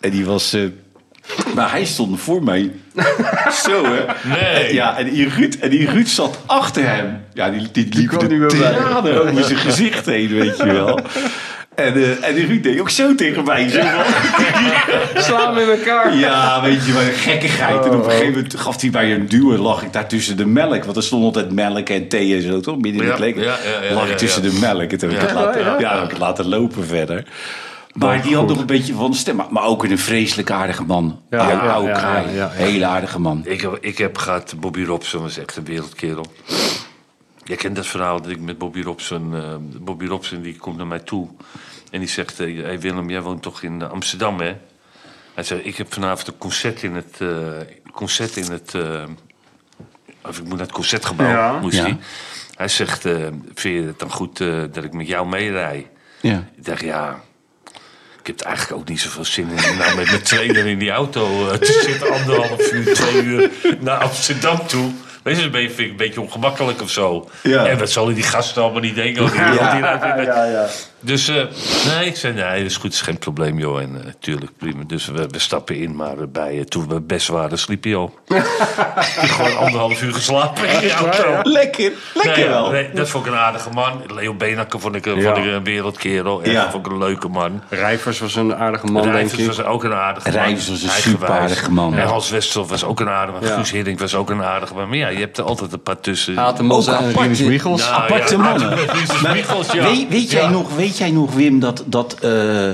En 0.00 0.10
die 0.10 0.24
was... 0.24 0.52
eh, 0.52 0.62
maar 1.54 1.70
hij 1.70 1.84
stond 1.84 2.20
voor 2.20 2.42
mij. 2.42 2.70
Zo, 3.64 3.84
hè? 3.84 4.28
Nee. 4.28 4.38
En, 4.38 4.74
ja, 4.74 4.98
en 4.98 5.10
die 5.10 5.28
Ruud, 5.28 5.54
en 5.54 5.70
die 5.70 5.90
Ruud 5.90 6.06
zat 6.06 6.38
achter 6.46 6.88
hem. 6.88 7.20
Ja, 7.34 7.50
die, 7.50 7.70
die 7.72 7.88
liep 7.94 8.08
kwam 8.08 8.28
de 8.28 8.34
niet 8.34 8.48
tranen 8.48 9.20
over 9.20 9.44
zijn 9.44 9.58
gezicht 9.58 10.06
heen, 10.06 10.28
weet 10.28 10.56
je 10.56 10.64
wel. 10.64 11.00
En, 11.78 11.94
eh, 11.94 12.28
en 12.28 12.34
die 12.34 12.46
Ruud 12.46 12.62
deed 12.62 12.80
ook 12.80 12.90
zo 12.90 13.14
tegen 13.14 13.44
mij. 13.44 13.68
Zo 13.68 13.80
van, 13.80 15.22
Slaan 15.22 15.54
we 15.54 15.60
in 15.62 15.68
elkaar. 15.68 16.16
ja, 16.16 16.62
weet 16.62 16.86
je, 16.86 16.92
maar 16.92 17.02
een 17.02 17.12
gekkigheid. 17.12 17.84
En 17.84 17.90
op 17.90 18.04
een 18.04 18.10
gegeven 18.10 18.32
moment 18.32 18.56
gaf 18.56 18.80
hij 18.80 18.90
mij 18.90 19.14
een 19.14 19.28
duw 19.28 19.52
en 19.52 19.58
lag 19.60 19.82
ik 19.82 19.92
daar 19.92 20.08
tussen 20.08 20.36
de 20.36 20.46
melk. 20.46 20.84
Want 20.84 20.96
er 20.96 21.02
stond 21.02 21.24
altijd 21.24 21.52
melk 21.52 21.88
en 21.88 22.08
thee 22.08 22.34
en 22.34 22.42
zo, 22.42 22.60
toch? 22.60 22.76
Midden 22.78 23.02
in 23.02 23.08
ja, 23.40 23.56
ja, 23.82 23.94
lag 23.94 24.04
ik 24.04 24.10
ja, 24.10 24.16
tussen 24.16 24.42
ja. 24.42 24.50
de 24.50 24.58
melk. 24.60 24.90
En 24.92 24.98
toen 24.98 25.10
heb 25.10 25.22
ik 25.22 25.28
Ja. 25.28 25.34
het 25.36 25.44
laten, 25.44 25.60
Ja, 25.60 25.66
ja, 25.66 25.78
ja. 25.80 25.94
heb 25.94 26.04
ik 26.04 26.10
het 26.10 26.18
laten 26.18 26.48
lopen 26.48 26.86
verder. 26.86 27.24
Maar 27.92 28.22
die 28.22 28.34
had 28.36 28.48
nog 28.48 28.58
een 28.58 28.66
beetje 28.66 28.94
van 28.94 29.10
de 29.10 29.16
stem. 29.16 29.36
Maar- 29.36 29.46
Maar 29.50 29.64
ook 29.64 29.84
een 29.84 29.98
vreselijk 29.98 30.50
aardige 30.50 30.82
man. 30.84 31.20
Ja, 31.30 31.38
Ja, 31.42 31.50
ja, 31.50 31.58
oude 31.58 31.88
ja, 31.88 31.94
kraai. 31.98 32.26
ja, 32.26 32.32
ja. 32.34 32.50
Hele 32.52 32.86
aardige 32.86 33.20
man. 33.20 33.40
Ik 33.44 33.60
heb, 33.60 33.78
ik 33.80 33.98
heb 33.98 34.18
gehad, 34.18 34.54
Bobby 34.60 34.84
Robson 34.84 35.22
was 35.22 35.38
echt 35.38 35.56
een 35.56 35.64
wereldkerel. 35.64 36.26
Je 37.48 37.56
kent 37.56 37.76
dat 37.76 37.86
verhaal 37.86 38.22
dat 38.22 38.30
ik 38.30 38.40
met 38.40 38.58
Bobby 38.58 38.82
Robson... 38.82 39.34
eh, 39.34 39.54
Bobby 39.60 40.06
Robson 40.06 40.42
die 40.42 40.56
komt 40.56 40.76
naar 40.76 40.86
mij 40.86 40.98
toe. 40.98 41.28
En 41.90 41.98
die 42.00 42.08
zegt, 42.08 42.38
hé 42.38 42.54
hey 42.54 42.80
Willem, 42.80 43.10
jij 43.10 43.20
woont 43.22 43.42
toch 43.42 43.62
in 43.62 43.82
Amsterdam, 43.82 44.40
hè? 44.40 44.56
Hij 45.34 45.44
zei, 45.44 45.60
ik 45.60 45.76
heb 45.76 45.92
vanavond 45.92 46.26
een 46.28 46.38
concert 46.38 46.82
in 46.82 46.94
het... 46.94 47.16
eh, 47.18 47.28
concert 47.92 48.36
in 48.36 48.50
het 48.50 48.74
eh, 48.74 49.02
of 50.24 50.38
ik 50.38 50.44
moet 50.44 50.56
naar 50.56 50.66
het 50.66 50.72
concertgebouw, 50.72 51.28
Ja. 51.28 51.58
moest 51.58 51.76
Ja. 51.76 51.82
hij. 51.82 51.98
Hij 52.56 52.68
zegt, 52.68 53.04
eh, 53.04 53.14
vind 53.54 53.74
je 53.80 53.82
het 53.86 53.98
dan 53.98 54.10
goed 54.10 54.40
eh, 54.40 54.62
dat 54.72 54.84
ik 54.84 54.92
met 54.92 55.06
jou 55.06 55.28
meerij? 55.28 55.90
Ja. 56.20 56.48
Ik 56.56 56.64
dacht, 56.64 56.80
ja, 56.80 57.20
ik 58.20 58.26
heb 58.26 58.40
eigenlijk 58.40 58.80
ook 58.80 58.88
niet 58.88 59.00
zoveel 59.00 59.24
zin 59.24 59.48
in 59.48 59.70
om 59.70 59.76
nou 59.76 59.96
met 59.96 60.06
mijn 60.06 60.22
trainer 60.22 60.66
in 60.66 60.78
die 60.78 60.90
auto 60.90 61.48
eh, 61.50 61.56
te 61.58 61.80
zitten. 61.86 62.10
Anderhalf 62.12 62.72
uur, 62.72 62.94
twee 62.94 63.22
uur 63.22 63.50
naar 63.80 63.98
Amsterdam 63.98 64.66
toe. 64.66 64.92
Deze 65.28 65.40
is 65.40 65.78
een 65.78 65.96
beetje, 65.96 66.20
ongemakkelijk 66.20 66.82
of 66.82 66.90
zo. 66.90 67.30
Ja. 67.42 67.66
En 67.66 67.78
wat 67.78 67.90
zullen 67.90 68.14
die 68.14 68.22
gasten 68.22 68.62
allemaal 68.62 68.80
niet 68.80 68.94
denken? 68.94 69.22
Hieruit 69.32 70.00
vinden? 70.00 70.68
Dus 71.00 71.28
eh, 71.28 71.34
nee, 71.86 72.06
ik 72.06 72.16
zei 72.16 72.32
nee, 72.34 72.44
dat 72.62 72.70
is 72.70 72.76
goed, 72.76 72.92
is 72.92 73.00
geen 73.00 73.18
probleem 73.18 73.58
joh. 73.58 73.80
En 73.80 74.02
eh, 74.04 74.12
tuurlijk, 74.20 74.50
prima. 74.58 74.82
Dus 74.86 75.06
we, 75.06 75.26
we 75.28 75.38
stappen 75.38 75.76
in, 75.76 75.96
maar 75.96 76.18
eh, 76.18 76.26
bij, 76.32 76.58
eh, 76.58 76.64
toen 76.64 76.88
we 76.88 77.00
best 77.00 77.28
waren, 77.28 77.58
sliep 77.58 77.84
hij 77.84 77.94
al. 77.96 78.14
gewoon 79.04 79.56
anderhalf 79.56 80.02
uur 80.02 80.12
geslapen 80.14 80.82
in 80.82 80.90
auto. 80.90 81.40
Lekker, 81.42 81.92
lekker 82.14 82.36
Nee, 82.36 82.44
ja, 82.44 82.50
wel. 82.50 82.70
nee, 82.70 82.90
dat 82.94 83.08
vond 83.08 83.26
ik 83.26 83.32
een 83.32 83.38
aardige 83.38 83.70
man. 83.70 84.02
Leo 84.14 84.34
Benakker 84.34 84.80
vond 84.80 84.94
ik, 84.94 85.06
een- 85.06 85.20
Ja. 85.20 85.34
vond 85.34 85.46
ik 85.46 85.52
een 85.52 85.64
wereldkerel. 85.64 86.42
Echt, 86.42 86.52
Ja. 86.52 86.70
vond 86.70 86.86
ik 86.86 86.92
een 86.92 86.98
leuke 86.98 87.28
man. 87.28 87.62
Rijvers 87.68 88.18
was 88.18 88.36
een 88.36 88.54
aardige 88.54 88.86
man, 88.86 89.02
denk 89.02 89.14
Rijvers 89.14 89.40
ik. 89.40 89.46
was 89.46 89.62
ook 89.64 89.84
een 89.84 89.92
aardige 89.94 90.30
man. 90.30 90.38
Rijvers 90.38 90.68
was 90.68 90.82
een 90.82 90.88
Eigenwijs. 90.88 91.18
superaardige 91.20 91.70
man. 91.70 91.94
En 91.94 92.06
Hans 92.06 92.30
Westhoff 92.30 92.70
was 92.70 92.84
ook 92.84 93.00
een 93.00 93.08
aardige 93.08 93.38
man. 93.40 93.48
Ja. 93.48 93.54
Guus 93.56 93.70
Hiddink 93.70 93.98
was 93.98 94.14
ook 94.14 94.30
een 94.30 94.42
aardige 94.42 94.74
man. 94.74 94.88
Maar 94.88 94.98
ja, 94.98 95.08
je 95.08 95.18
hebt 95.18 95.38
er 95.38 95.44
altijd 95.44 95.72
een 95.72 95.82
paar 95.82 96.00
tussen. 96.00 96.36
En 96.36 96.42
aparte- 96.42 97.20
Rinus 97.20 97.40
Michels. 97.40 97.82
Ja, 97.84 97.90
Aparte 97.90 98.32
ja, 98.36 98.42
mannen. 98.42 98.78
Ja. 99.72 99.82
weet, 99.82 100.08
weet, 100.08 100.30
jij 100.30 100.42
Ja. 100.42 100.48
nog, 100.50 100.74
weet 100.74 100.87
jij 100.96 101.10
nog, 101.10 101.34
Wim, 101.34 101.60
dat, 101.60 101.82
dat, 101.86 102.12
eh, 102.20 102.70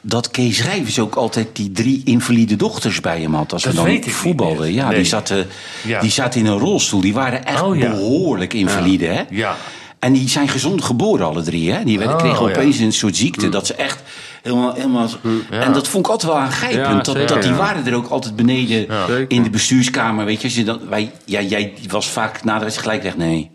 dat 0.00 0.30
Kees 0.30 0.62
Rijvers 0.62 0.98
ook 0.98 1.14
altijd 1.14 1.48
die 1.52 1.72
drie 1.72 2.02
invalide 2.04 2.56
dochters 2.56 3.00
bij 3.00 3.20
hem 3.20 3.34
had? 3.34 3.52
Als 3.52 3.62
Dat 3.62 3.72
we 3.72 3.78
dan 3.78 3.86
weet 3.86 4.10
voetbalden. 4.10 4.72
Ja, 4.72 4.88
Nee. 4.88 4.96
die, 4.96 5.04
zaten, 5.06 5.46
Ja. 5.86 6.00
die 6.00 6.10
zaten 6.10 6.40
in 6.40 6.46
een 6.46 6.58
rolstoel. 6.58 7.00
Die 7.00 7.14
waren 7.14 7.44
echt 7.44 7.62
Oh, 7.62 7.76
ja. 7.76 7.90
behoorlijk 7.90 8.54
invalide, 8.54 9.06
hè? 9.06 9.22
Ja. 9.30 9.56
En 9.98 10.12
die 10.12 10.28
zijn 10.28 10.48
gezond 10.48 10.84
geboren, 10.84 11.26
alle 11.26 11.42
drie. 11.42 11.72
Hè? 11.72 11.84
Die 11.84 11.98
werden, 11.98 12.16
Oh, 12.16 12.22
kregen 12.22 12.44
ja. 12.46 12.50
opeens 12.50 12.78
een 12.78 12.92
soort 12.92 13.16
ziekte. 13.16 13.48
Dat 13.48 13.66
ze 13.66 13.74
echt 13.74 13.98
helemaal... 14.42 14.74
helemaal 14.74 15.08
En 15.50 15.72
dat 15.72 15.88
vond 15.88 16.04
ik 16.06 16.12
altijd 16.12 16.32
wel 16.32 16.40
aangrijpend. 16.40 16.86
Ja, 16.86 16.94
dat, 16.94 17.06
zeker, 17.06 17.26
dat 17.26 17.42
die 17.42 17.50
ja. 17.50 17.56
waren 17.56 17.86
er 17.86 17.94
ook 17.94 18.08
altijd 18.08 18.36
beneden 18.36 18.86
in 19.28 19.42
de 19.42 19.50
bestuurskamer. 19.50 20.24
Weet 20.24 20.40
je, 20.40 20.44
als 20.46 20.56
je 20.56 20.64
dan, 20.64 20.80
wij, 20.88 21.10
ja, 21.24 21.40
jij 21.40 21.72
was 21.88 22.08
vaak 22.08 22.44
na 22.44 22.58
de 22.58 22.64
wedstrijd 22.64 22.88
gelijk 23.00 23.16
weg. 23.16 23.26
Nee, 23.26 23.50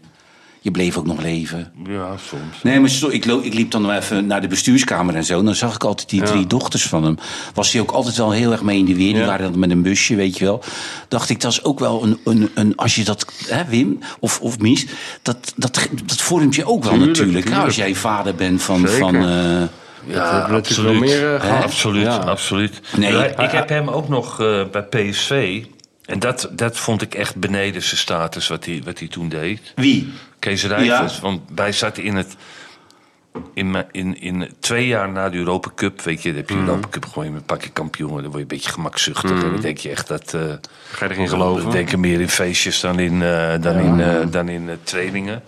je 0.65 0.71
bleef 0.71 0.97
ook 0.97 1.05
nog 1.05 1.21
leven. 1.21 1.71
Ja, 1.87 2.07
soms. 2.29 2.63
Nee, 2.63 2.79
maar 2.79 2.89
zo, 2.89 3.07
ik, 3.07 3.25
ik 3.25 3.53
liep 3.53 3.71
dan 3.71 3.81
nog 3.81 3.91
even 3.91 4.27
naar 4.27 4.41
de 4.41 4.47
bestuurskamer 4.47 5.15
en 5.15 5.23
zo. 5.23 5.39
En 5.39 5.45
dan 5.45 5.55
zag 5.55 5.75
ik 5.75 5.83
altijd 5.83 6.09
die 6.09 6.21
drie 6.21 6.47
dochters 6.47 6.83
van 6.87 7.03
hem. 7.03 7.17
Was 7.53 7.71
hij 7.71 7.81
ook 7.81 7.91
altijd 7.91 8.15
wel 8.15 8.31
heel 8.31 8.51
erg 8.51 8.61
mee 8.61 8.77
in 8.77 8.85
de 8.85 8.95
weer. 8.95 9.13
Die 9.13 9.17
Ja. 9.21 9.25
waren 9.25 9.51
dan 9.51 9.59
met 9.59 9.69
een 9.71 9.81
busje, 9.81 10.15
weet 10.15 10.37
je 10.37 10.45
wel. 10.45 10.63
Dacht 11.07 11.29
ik, 11.29 11.41
dat 11.41 11.51
is 11.51 11.63
ook 11.63 11.79
wel 11.79 12.03
een... 12.03 12.19
een, 12.23 12.49
een 12.53 12.75
als 12.75 12.95
je 12.95 13.03
dat, 13.03 13.25
hè, 13.47 13.65
Wim, 13.65 13.99
of, 14.19 14.39
of 14.41 14.59
Mies... 14.59 14.85
Dat, 15.21 15.53
dat, 15.55 15.89
dat 16.05 16.21
vormt 16.21 16.55
je 16.55 16.65
ook 16.65 16.83
wel 16.83 16.91
Tuurlijk, 16.93 17.17
natuurlijk. 17.17 17.49
Nou, 17.49 17.65
als 17.65 17.75
jij 17.75 17.95
vader 17.95 18.35
bent 18.35 18.63
van... 18.63 18.79
Zeker. 18.79 18.97
van 18.99 19.15
eh, 19.15 19.61
Ja, 20.07 20.39
absoluut. 20.39 20.99
meer, 20.99 21.35
eh. 21.35 21.61
Absoluut, 21.61 22.03
Ja. 22.05 22.17
absoluut. 22.17 22.79
Nee. 22.97 23.13
Ik 23.37 23.51
heb 23.51 23.69
hem 23.69 23.89
ook 23.89 24.09
nog 24.09 24.41
eh, 24.41 24.61
bij 24.71 24.83
PSV. 24.83 25.63
En 26.05 26.19
dat, 26.19 26.49
dat 26.51 26.77
vond 26.77 27.01
ik 27.01 27.15
echt 27.15 27.35
beneden 27.35 27.81
zijn 27.81 27.97
status 27.99 28.47
wat 28.47 28.65
hij, 28.65 28.81
wat 28.85 28.99
hij 28.99 29.07
toen 29.07 29.29
deed. 29.29 29.73
wie? 29.75 30.13
Kees 30.39 30.63
Rijvers. 30.65 31.15
Ja. 31.15 31.21
Want 31.21 31.41
wij 31.55 31.71
zaten 31.71 32.03
in 32.03 32.15
het. 32.15 32.35
In, 33.53 33.85
in, 33.91 34.21
in 34.21 34.49
twee 34.59 34.87
jaar 34.87 35.09
na 35.11 35.29
de 35.29 35.37
Europa 35.37 35.71
Cup, 35.75 36.01
weet 36.01 36.21
je, 36.23 36.27
dan 36.29 36.37
heb 36.37 36.49
je 36.49 36.55
de 36.55 36.61
Mhm. 36.61 36.69
Europa 36.69 36.87
Cup 36.89 37.05
gewoon 37.05 37.33
met 37.33 37.45
pak 37.45 37.63
je 37.63 37.69
kampioen. 37.69 38.09
Dan 38.09 38.21
word 38.21 38.33
je 38.33 38.39
een 38.39 38.47
beetje 38.47 38.69
gemakzuchtig. 38.69 39.31
En 39.43 39.51
dan 39.51 39.61
denk 39.61 39.77
je 39.77 39.89
echt 39.89 40.07
dat. 40.07 40.33
eh 40.33 40.41
Ga 40.91 41.05
je 41.05 41.11
erin 41.11 41.27
geloven? 41.27 41.65
We 41.65 41.71
denken 41.71 41.99
meer 41.99 42.21
in 42.21 42.29
feestjes 42.29 42.79
dan 42.79 42.99
in, 42.99 43.21
eh, 43.21 43.53
dan 43.61 43.77
in, 43.77 43.99
eh, 43.99 44.25
dan 44.29 44.49
in 44.49 44.69
eh, 44.69 44.75
trainingen. 44.83 45.43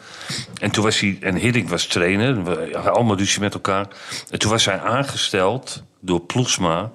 En 0.62 0.72
toen 0.72 0.84
was 0.84 1.00
hij, 1.00 1.17
en 1.22 1.36
Hiddink 1.36 1.70
was 1.70 1.86
trainer, 1.86 2.43
we 2.43 2.78
allemaal 2.78 3.17
ruzie 3.17 3.39
met 3.41 3.54
elkaar. 3.54 3.88
En 4.30 4.39
toen 4.39 4.52
was 4.52 4.65
hij 4.65 4.80
aangesteld 4.80 5.84
door 6.00 6.20
Ploesma 6.20 6.91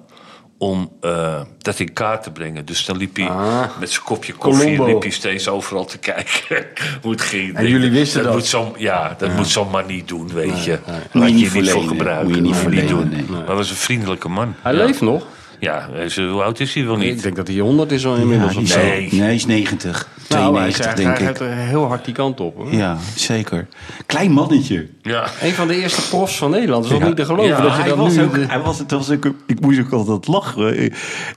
om 0.63 0.91
eh, 1.01 1.41
dat 1.57 1.79
in 1.79 1.93
kaart 1.93 2.23
te 2.23 2.31
brengen. 2.31 2.65
Dus 2.65 2.85
dan 2.85 2.97
liep 2.97 3.15
hij 3.15 3.27
Ah. 3.27 3.63
met 3.79 3.89
zijn 3.91 4.03
kopje 4.03 4.33
koffie 4.33 4.83
liep 4.85 5.01
hij 5.01 5.11
steeds 5.11 5.47
overal 5.47 5.85
te 5.85 5.97
kijken 5.97 6.65
hoe 7.01 7.11
het 7.11 7.21
ging. 7.21 7.55
En 7.55 7.67
jullie 7.67 7.91
wisten 7.91 8.23
dat? 8.23 8.33
Moet 8.33 8.45
zo'n, 8.45 8.73
ja, 8.77 9.15
dat 9.17 9.35
moet 9.35 9.47
zo'n 9.47 9.69
man 9.69 9.85
niet 9.85 10.07
doen, 10.07 10.33
weet 10.33 10.63
je. 10.63 10.79
Moet 10.85 11.23
Laat 11.23 11.29
je 11.29 11.39
je 11.39 11.61
niet 11.61 11.69
voor 11.71 11.83
gebruiken. 11.83 12.25
Moet 12.27 12.35
je 12.35 12.41
niet 12.41 12.63
Moet 12.63 12.73
je 12.73 12.79
niet 12.81 12.89
doen. 12.89 13.09
nee. 13.09 13.23
Maar 13.29 13.45
hij 13.45 13.55
was 13.55 13.69
een 13.69 13.75
vriendelijke 13.75 14.29
man. 14.29 14.55
Hij 14.61 14.73
ja. 14.73 14.85
leeft 14.85 15.01
nog. 15.01 15.25
Ja, 15.59 15.89
hij 15.91 16.05
is, 16.05 16.15
hoe 16.17 16.43
oud 16.43 16.59
is 16.59 16.73
hij 16.73 16.85
wel 16.85 16.93
Ik 16.93 16.99
niet? 17.13 17.23
denk 17.23 17.35
dat 17.35 17.47
hij 17.47 17.57
100 17.57 17.91
is 17.91 18.05
al 18.05 18.15
inmiddels. 18.15 18.53
Ja, 18.53 18.59
of 18.59 18.75
Nee. 18.75 19.07
nee, 19.11 19.21
hij 19.21 19.35
is 19.35 19.45
90. 19.45 20.07
Nou, 20.29 20.57
hij 20.57 20.71
92, 20.71 20.83
zegt, 20.83 20.97
denk 20.97 21.09
hij 21.17 21.17
ik. 21.17 21.25
gaat 21.37 21.39
er 21.39 21.53
heel 21.55 21.85
hard 21.87 22.05
die 22.05 22.13
kant 22.13 22.39
op. 22.39 22.55
Hoor. 22.55 22.73
Ja, 22.73 22.97
zeker. 23.15 23.67
Klein 24.05 24.31
mannetje. 24.31 24.87
Ja. 25.01 25.27
Een 25.41 25.51
van 25.51 25.67
de 25.67 25.75
eerste 25.81 26.07
profs 26.09 26.37
van 26.37 26.51
Nederland. 26.51 26.83
Dat 26.83 26.91
is 26.93 26.99
Ja. 26.99 27.05
niet 27.07 27.15
te 27.15 27.25
geloven 27.25 27.47
Ja, 27.49 27.61
dat 27.61 27.71
je 27.75 27.79
hij 27.81 27.89
dan 27.89 27.97
was 27.97 28.15
nu... 28.15 28.23
ook, 28.23 28.33
de- 28.33 28.45
hij 28.47 28.59
was, 28.59 28.79
het 28.79 28.91
was 28.91 29.09
ook, 29.09 29.25
ik 29.47 29.59
moest 29.59 29.79
ook 29.79 29.91
altijd 29.91 30.27
lachen. 30.27 30.83
Ik, 30.83 30.93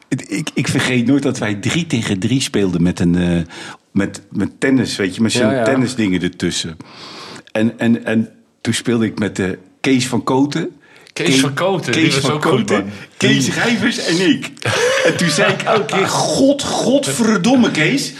ik, 0.09 0.49
ik 0.55 0.69
vergeet 0.69 1.07
nooit 1.07 1.23
dat 1.23 1.39
wij 1.39 1.55
drie 1.55 1.87
tegen 1.87 2.19
drie 2.19 2.41
speelden 2.41 2.83
met 2.83 3.01
een 3.01 3.17
eh, 3.17 3.39
met, 3.91 4.23
met 4.31 4.61
tennis, 4.61 4.97
weet 4.97 5.15
je, 5.15 5.23
met 5.23 5.33
zo'n 5.33 5.51
ja. 5.51 5.65
tennisdingen 5.65 6.23
ertussen. 6.23 6.77
En, 7.53 7.79
en, 7.79 8.05
en 8.05 8.29
toen 8.61 8.75
speelde 8.75 9.05
ik 9.07 9.19
met 9.19 9.37
de 9.37 9.59
Kees 9.81 10.07
van 10.09 10.25
Koten. 10.25 10.71
Kees 11.25 11.41
van 11.41 11.55
Koten, 11.55 11.93
die 11.93 12.13
was 12.13 12.31
ook 12.31 12.45
goed. 12.45 12.73
Kees 13.17 13.55
Rijvers 13.55 13.99
en 13.99 14.29
ik. 14.29 14.51
En 15.05 15.17
toen 15.17 15.29
zei 15.29 15.53
ik 15.53 15.63
elke 15.63 15.85
keer, 15.85 16.09
god, 16.09 16.63
godverdomme 16.63 17.71
Kees. 17.71 18.13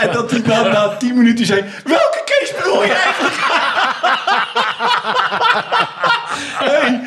En 0.00 0.12
dat 0.12 0.30
hij 0.30 0.40
na, 0.44 0.62
na 0.62 0.96
tien 0.96 1.16
minuten 1.16 1.46
zei, 1.46 1.64
welke 1.84 2.22
Kees 2.24 2.54
bedoel 2.56 2.84
je 2.84 2.92
eigenlijk? 2.92 3.34
Hey, 6.52 6.80
en 6.86 7.04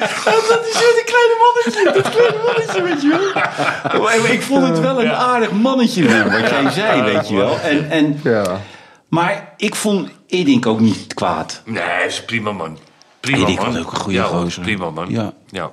dat 0.48 0.66
is 0.68 0.74
zo 0.74 0.84
een 0.84 1.06
kleine 1.06 1.36
mannetje, 1.40 2.02
dat 2.02 2.10
kleine 2.16 2.38
mannetje, 2.46 2.82
weet 2.82 3.02
je 3.02 4.02
wel. 4.02 4.32
Ik 4.32 4.42
vond 4.42 4.68
het 4.68 4.80
wel 4.80 5.02
een 5.02 5.12
aardig 5.14 5.52
mannetje, 5.52 6.24
wat 6.30 6.50
jij 6.50 6.70
zei, 6.72 7.02
weet 7.02 7.28
je 7.30 7.36
wel. 7.36 7.60
En, 7.60 7.90
en, 7.90 8.20
Ja. 8.24 8.62
maar 9.10 9.54
ik 9.58 9.76
vond 9.76 10.10
Edink 10.28 10.66
ook 10.66 10.80
niet 10.80 11.14
kwaad. 11.14 11.62
Nee, 11.66 11.84
hij 11.84 12.06
is 12.06 12.18
een 12.18 12.26
prima 12.26 12.52
man. 12.52 12.80
Prima 13.26 13.46
Erik 13.46 13.58
man. 13.58 13.74
was 13.74 13.82
ook 13.82 13.92
een 13.92 14.00
goede 14.00 14.18
ja, 14.18 14.26
gozer. 14.26 14.64
Prima 14.64 14.90
man. 14.90 15.10
Ja. 15.10 15.34
ja. 15.50 15.72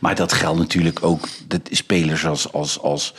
Maar 0.00 0.14
dat 0.14 0.32
geldt 0.32 0.58
natuurlijk 0.58 0.98
ook. 1.02 1.28
Dat 1.48 1.60
spelers 1.70 2.26
als, 2.26 2.52
als, 2.52 2.80
als 2.80 3.14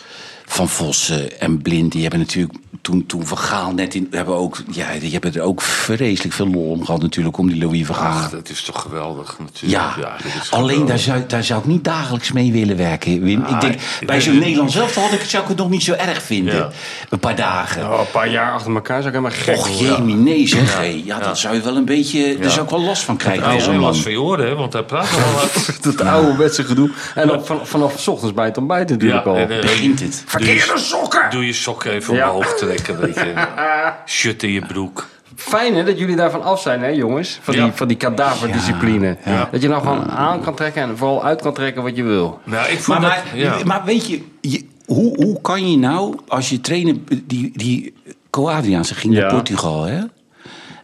Van 0.49 0.69
Vossen 0.69 1.39
en 1.39 1.61
Blind. 1.61 1.91
Die 1.91 2.01
hebben 2.01 2.19
natuurlijk 2.19 2.57
toen, 2.81 3.05
toen 3.05 3.27
Van 3.27 3.37
Gaal 3.37 3.73
net 3.73 3.95
in. 3.95 4.07
Hebben 4.11 4.35
ook, 4.35 4.57
ja, 4.71 4.87
die 4.99 5.11
hebben 5.11 5.33
er 5.33 5.41
ook 5.41 5.61
vreselijk 5.61 6.33
veel 6.33 6.47
lol 6.47 6.69
om 6.71 6.85
gehad, 6.85 7.01
natuurlijk. 7.01 7.37
Om 7.37 7.47
die 7.47 7.57
Louis 7.63 7.85
van 7.85 7.95
Gaal. 7.95 8.11
Ach, 8.11 8.29
dat 8.29 8.49
is 8.49 8.61
toch 8.61 8.81
geweldig 8.81 9.35
natuurlijk. 9.39 9.81
Ja, 9.97 10.17
dat 10.23 10.31
is 10.41 10.51
alleen 10.51 10.69
geweldig. 10.69 10.87
daar 10.87 10.99
zou, 10.99 11.23
daar 11.27 11.43
zou 11.43 11.59
ik 11.59 11.65
niet 11.65 11.83
dagelijks 11.83 12.31
mee 12.31 12.51
willen 12.51 12.77
werken, 12.77 13.21
Wim. 13.21 13.45
ik 13.45 13.61
denk, 13.61 13.73
ik 13.99 14.07
bij 14.07 14.21
zo'n 14.21 14.33
het. 14.33 14.43
Nederlands 14.43 14.73
zelf 14.73 14.95
had 14.95 15.11
ik, 15.11 15.21
zou 15.21 15.43
ik 15.43 15.49
het 15.49 15.57
nog 15.57 15.69
niet 15.69 15.83
zo 15.83 15.93
erg 15.93 16.21
vinden. 16.21 16.55
Ja. 16.55 16.69
Een 17.09 17.19
paar 17.19 17.35
dagen. 17.35 17.91
Oh, 17.91 17.99
een 17.99 18.11
paar 18.11 18.29
jaar 18.29 18.51
achter 18.53 18.73
elkaar 18.75 19.01
zou 19.01 19.15
ik 19.15 19.21
helemaal 19.21 19.39
gek 19.43 19.57
Och, 19.57 20.03
nee 20.05 20.47
zeg. 20.47 20.77
hé. 20.77 21.01
Ja, 21.05 21.19
dat 21.19 21.37
zou 21.37 21.55
je 21.55 21.61
wel 21.61 21.75
een 21.75 21.85
beetje... 21.85 22.37
Daar 22.39 22.51
zou 22.51 22.63
ik 22.63 22.69
wel 22.69 22.81
last 22.81 23.03
van 23.03 23.17
krijgen 23.17 23.47
wel 23.57 23.71
man. 23.71 23.79
last 23.79 24.01
van 24.01 24.11
je 24.11 24.21
oren, 24.21 24.47
hè, 24.47 24.55
want 24.55 24.73
hij 24.73 24.83
praat 24.83 25.15
wel 25.15 25.31
wat. 25.41 25.77
Dat 25.81 26.01
ouderwetse 26.01 26.63
gedoe. 26.63 26.89
En 27.15 27.27
dan 27.27 27.45
van, 27.45 27.67
vanaf 27.67 27.99
's 27.99 28.07
ochtends 28.07 28.33
bij 28.33 28.45
het 28.45 28.57
ontbijt 28.57 28.89
natuurlijk 28.89 29.25
al. 29.25 29.35
eh, 29.35 29.47
Begint 29.61 29.99
het. 29.99 30.23
Verkeerde 30.45 30.79
sokken! 30.79 31.29
Doe 31.29 31.45
je 31.45 31.53
sokken 31.53 31.91
even 31.91 32.15
Ja. 32.15 32.27
omhoog 32.29 32.53
trekken, 32.53 32.99
weet 32.99 33.15
je. 33.15 33.33
Shirt 34.05 34.43
in 34.43 34.51
je 34.51 34.61
broek. 34.65 35.07
Fijn 35.35 35.75
hè, 35.75 35.83
dat 35.83 35.99
jullie 35.99 36.15
daarvan 36.15 36.43
af 36.43 36.61
zijn 36.61 36.81
hè 36.81 36.87
jongens. 36.87 37.39
Van 37.41 37.53
die, 37.53 37.63
Ja. 37.63 37.71
van 37.73 37.87
die 37.87 37.97
kadaverdiscipline. 37.97 39.17
Ja. 39.25 39.49
Dat 39.51 39.61
je 39.61 39.67
nou 39.67 39.81
gewoon 39.81 40.09
aan 40.11 40.41
kan 40.41 40.55
trekken 40.55 40.81
en 40.81 40.97
vooral 40.97 41.23
uit 41.23 41.41
kan 41.41 41.53
trekken 41.53 41.83
wat 41.83 41.95
je 41.95 42.03
wil. 42.03 42.39
Nou, 42.43 42.69
ik 42.69 42.79
vond 42.79 42.99
Maar, 42.99 43.09
dat... 43.15 43.23
maar, 43.25 43.37
ja. 43.37 43.55
maar 43.65 43.83
weet 43.85 44.07
je, 44.07 44.21
je- 44.41 44.65
hoe, 44.85 45.15
hoe 45.23 45.41
kan 45.41 45.71
je 45.71 45.77
nou, 45.77 46.17
als 46.27 46.49
je 46.49 46.61
trainer, 46.61 46.95
die, 47.23 47.51
die 47.53 47.93
Co-Adriaanse 48.29 48.95
ging 48.95 49.13
Ja. 49.13 49.19
naar 49.21 49.29
Portugal, 49.33 49.83
hè? 49.83 49.99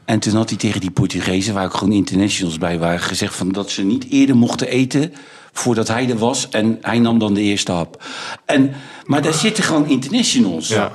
En 0.06 0.20
toen 0.20 0.36
had 0.36 0.50
hij 0.50 0.58
tegen 0.58 0.82
die 0.82 0.92
Portugezen, 0.92 1.54
waar 1.54 1.66
ook 1.66 1.74
gewoon 1.74 1.94
internationals 1.94 2.58
bij 2.58 2.80
waren, 2.80 3.00
gezegd 3.00 3.36
van 3.36 3.52
dat 3.52 3.70
ze 3.70 3.84
niet 3.84 4.06
eerder 4.10 4.36
mochten 4.36 4.68
eten 4.68 5.13
voordat 5.54 5.88
hij 5.88 6.10
er 6.10 6.18
was. 6.18 6.48
En 6.50 6.78
hij 6.82 7.00
nam 7.00 7.20
dan 7.20 7.34
de 7.34 7.42
eerste 7.42 7.72
hap. 7.72 8.04
En, 8.46 8.74
maar 9.06 9.22
daar 9.22 9.34
zitten 9.34 9.63
gewoon 9.63 9.88
internationals. 9.88 10.68
Ja. 10.68 10.92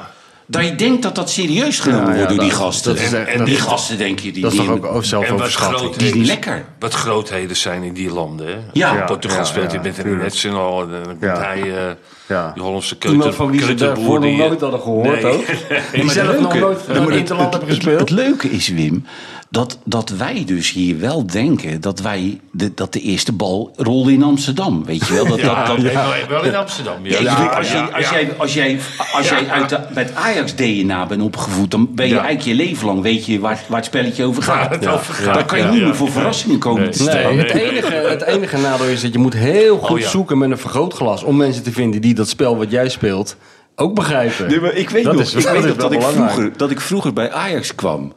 Dat 0.46 0.64
je 0.64 0.74
denkt 0.74 1.02
dat 1.02 1.14
dat 1.14 1.30
serieus 1.30 1.80
genomen 1.80 2.06
Ja, 2.06 2.10
ja, 2.12 2.16
wordt 2.16 2.28
door 2.30 2.38
die 2.40 2.48
dat- 2.50 2.58
gasten. 2.58 2.94
dat 2.94 3.02
is 3.04 3.12
en 3.12 3.38
dat 3.38 3.46
die 3.46 3.56
is- 3.56 3.60
gasten 3.62 3.98
denk 3.98 4.18
je, 4.18 4.32
die, 4.32 4.42
Dat 4.42 4.52
is 4.52 4.58
die 4.58 4.66
toch 4.66 4.76
ook 4.76 4.84
En 5.24 5.36
wat, 5.36 5.52
grootheden, 5.54 5.98
Die 5.98 6.08
is 6.08 6.14
niet 6.14 6.26
lekker. 6.26 6.64
wat 6.78 6.94
grootheden 6.94 7.56
zijn 7.56 7.82
in 7.82 7.92
die 7.94 8.10
landen. 8.12 8.46
Hè? 8.46 8.54
Ja. 8.72 9.00
In 9.00 9.04
Portugal 9.04 9.38
Ja, 9.38 9.44
speelt 9.44 9.72
ja, 9.72 9.78
hij 9.78 9.88
met 9.88 9.98
een 9.98 10.04
tuurlijk. 10.04 10.22
National. 10.22 10.82
En 10.82 10.90
dan 10.90 11.02
komt 11.04 11.20
Ja. 11.20 11.40
hij, 11.40 11.60
eh 11.88 11.92
Ja. 12.28 12.50
die 12.54 12.62
Hollandse 12.62 12.96
Iemand 13.08 13.34
van 13.34 13.50
wie 13.50 13.62
ze 13.62 13.74
daarvoor 13.74 14.20
nog 14.20 14.36
nooit 14.36 14.60
hadden 14.60 14.80
gehoord 14.80 15.22
Nee. 15.22 15.32
ook. 15.32 15.44
Die 15.92 16.10
zelf 16.10 16.28
het 16.28 16.40
nog 16.40 16.52
leuke- 16.52 16.66
nooit 16.66 16.88
in 16.98 17.02
het 17.02 17.14
interland 17.14 17.50
hebben 17.52 17.68
gespeeld. 17.74 18.00
Het 18.00 18.10
leuke 18.10 18.50
is, 18.50 18.68
Wim, 18.68 19.04
dat, 19.50 19.78
dat 19.84 20.10
wij 20.10 20.42
dus 20.46 20.72
hier 20.72 20.98
wel 21.00 21.26
denken 21.26 21.80
dat 21.80 22.00
wij 22.00 22.40
de, 22.52 22.74
dat 22.74 22.92
de 22.92 23.00
eerste 23.00 23.32
bal 23.32 23.72
rolde 23.76 24.12
in 24.12 24.22
Amsterdam. 24.22 24.84
Weet 24.84 25.06
je 25.06 25.14
wel? 25.14 25.26
Dat, 25.26 25.40
Ja, 25.48 25.64
dat, 25.66 25.76
dat, 25.82 25.92
wel- 26.28 26.44
in 26.44 26.54
Amsterdam. 26.56 26.94
Ja, 27.02 27.18
bedoel, 27.18 27.48
als, 27.48 27.72
je, 27.72 27.78
als, 27.94 28.08
jij, 28.10 28.28
als 28.36 28.54
jij, 28.54 28.78
als 29.12 29.28
jij 29.28 29.48
uit 29.48 29.68
de, 29.68 29.78
met 29.94 30.14
Ajax 30.14 30.54
DNA 30.54 31.06
bent 31.06 31.22
opgevoed, 31.22 31.70
dan 31.70 31.94
ben 31.94 32.06
je 32.08 32.14
Ja. 32.14 32.24
eigenlijk 32.24 32.58
je 32.58 32.64
leven 32.66 32.86
lang 32.86 33.02
weet 33.02 33.26
je 33.26 33.38
waar, 33.40 33.60
waar 33.68 33.76
het 33.76 33.86
spelletje 33.86 34.24
over 34.24 34.42
gaat. 34.42 34.82
Dan 34.82 35.46
kan 35.46 35.58
je 35.58 35.64
ja, 35.64 35.70
niet 35.70 35.80
ja, 35.80 35.86
meer 35.86 35.96
voor 35.96 36.10
verrassingen 36.10 36.58
komen 36.58 36.82
Nee. 36.82 36.90
te 36.90 37.02
Nee, 37.02 37.08
stellen. 37.10 37.38
het, 37.38 37.50
enige, 37.50 37.94
het 37.94 38.22
enige 38.22 38.56
nadeel 38.56 38.86
is 38.86 39.02
dat 39.02 39.12
je 39.12 39.18
moet 39.18 39.34
heel 39.34 39.78
goed 39.78 39.90
Oh, 39.90 39.98
ja. 39.98 40.08
zoeken 40.08 40.38
met 40.38 40.50
een 40.50 40.58
vergrootglas 40.58 41.22
om 41.22 41.36
mensen 41.36 41.62
te 41.62 41.72
vinden 41.72 42.00
die 42.00 42.14
dat 42.18 42.28
spel 42.28 42.56
wat 42.56 42.70
jij 42.70 42.88
speelt 42.88 43.36
ook 43.74 43.94
begrijpen. 43.94 44.48
Nee, 44.48 44.60
maar 44.60 44.74
ik 44.74 44.90
weet 44.90 45.04
Dat 45.04 45.12
nog, 45.12 45.22
is- 45.22 45.34
ik 45.34 45.42
dat 45.42 45.52
weet 45.62 45.78
dat, 45.80 45.92
ik 45.92 46.02
vroeger, 46.02 46.52
dat 46.56 46.70
ik 46.70 46.80
vroeger 46.80 47.12
bij 47.12 47.30
Ajax 47.32 47.74
kwam. 47.74 48.12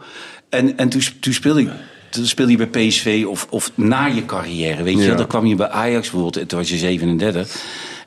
En, 0.50 0.78
en 0.78 0.90
toen, 0.90 1.02
toen 1.20 1.34
speelde 1.34 1.62
ik... 1.62 1.70
Toen 2.10 2.26
speelde 2.26 2.52
je 2.52 2.68
bij 2.68 2.88
PSV 2.88 3.24
of, 3.28 3.48
of 3.50 3.72
na 3.76 4.06
je 4.06 4.26
carrière, 4.26 4.84
weet 4.84 4.98
je 4.98 5.04
Ja. 5.04 5.16
Dan 5.16 5.28
kwam 5.28 5.46
je 5.46 5.56
bij 5.56 5.68
Ajax 5.70 6.02
bijvoorbeeld, 6.02 6.38
en 6.38 6.48
toen 6.48 6.60
was 6.60 6.70
je 6.70 6.78
37. 6.78 7.56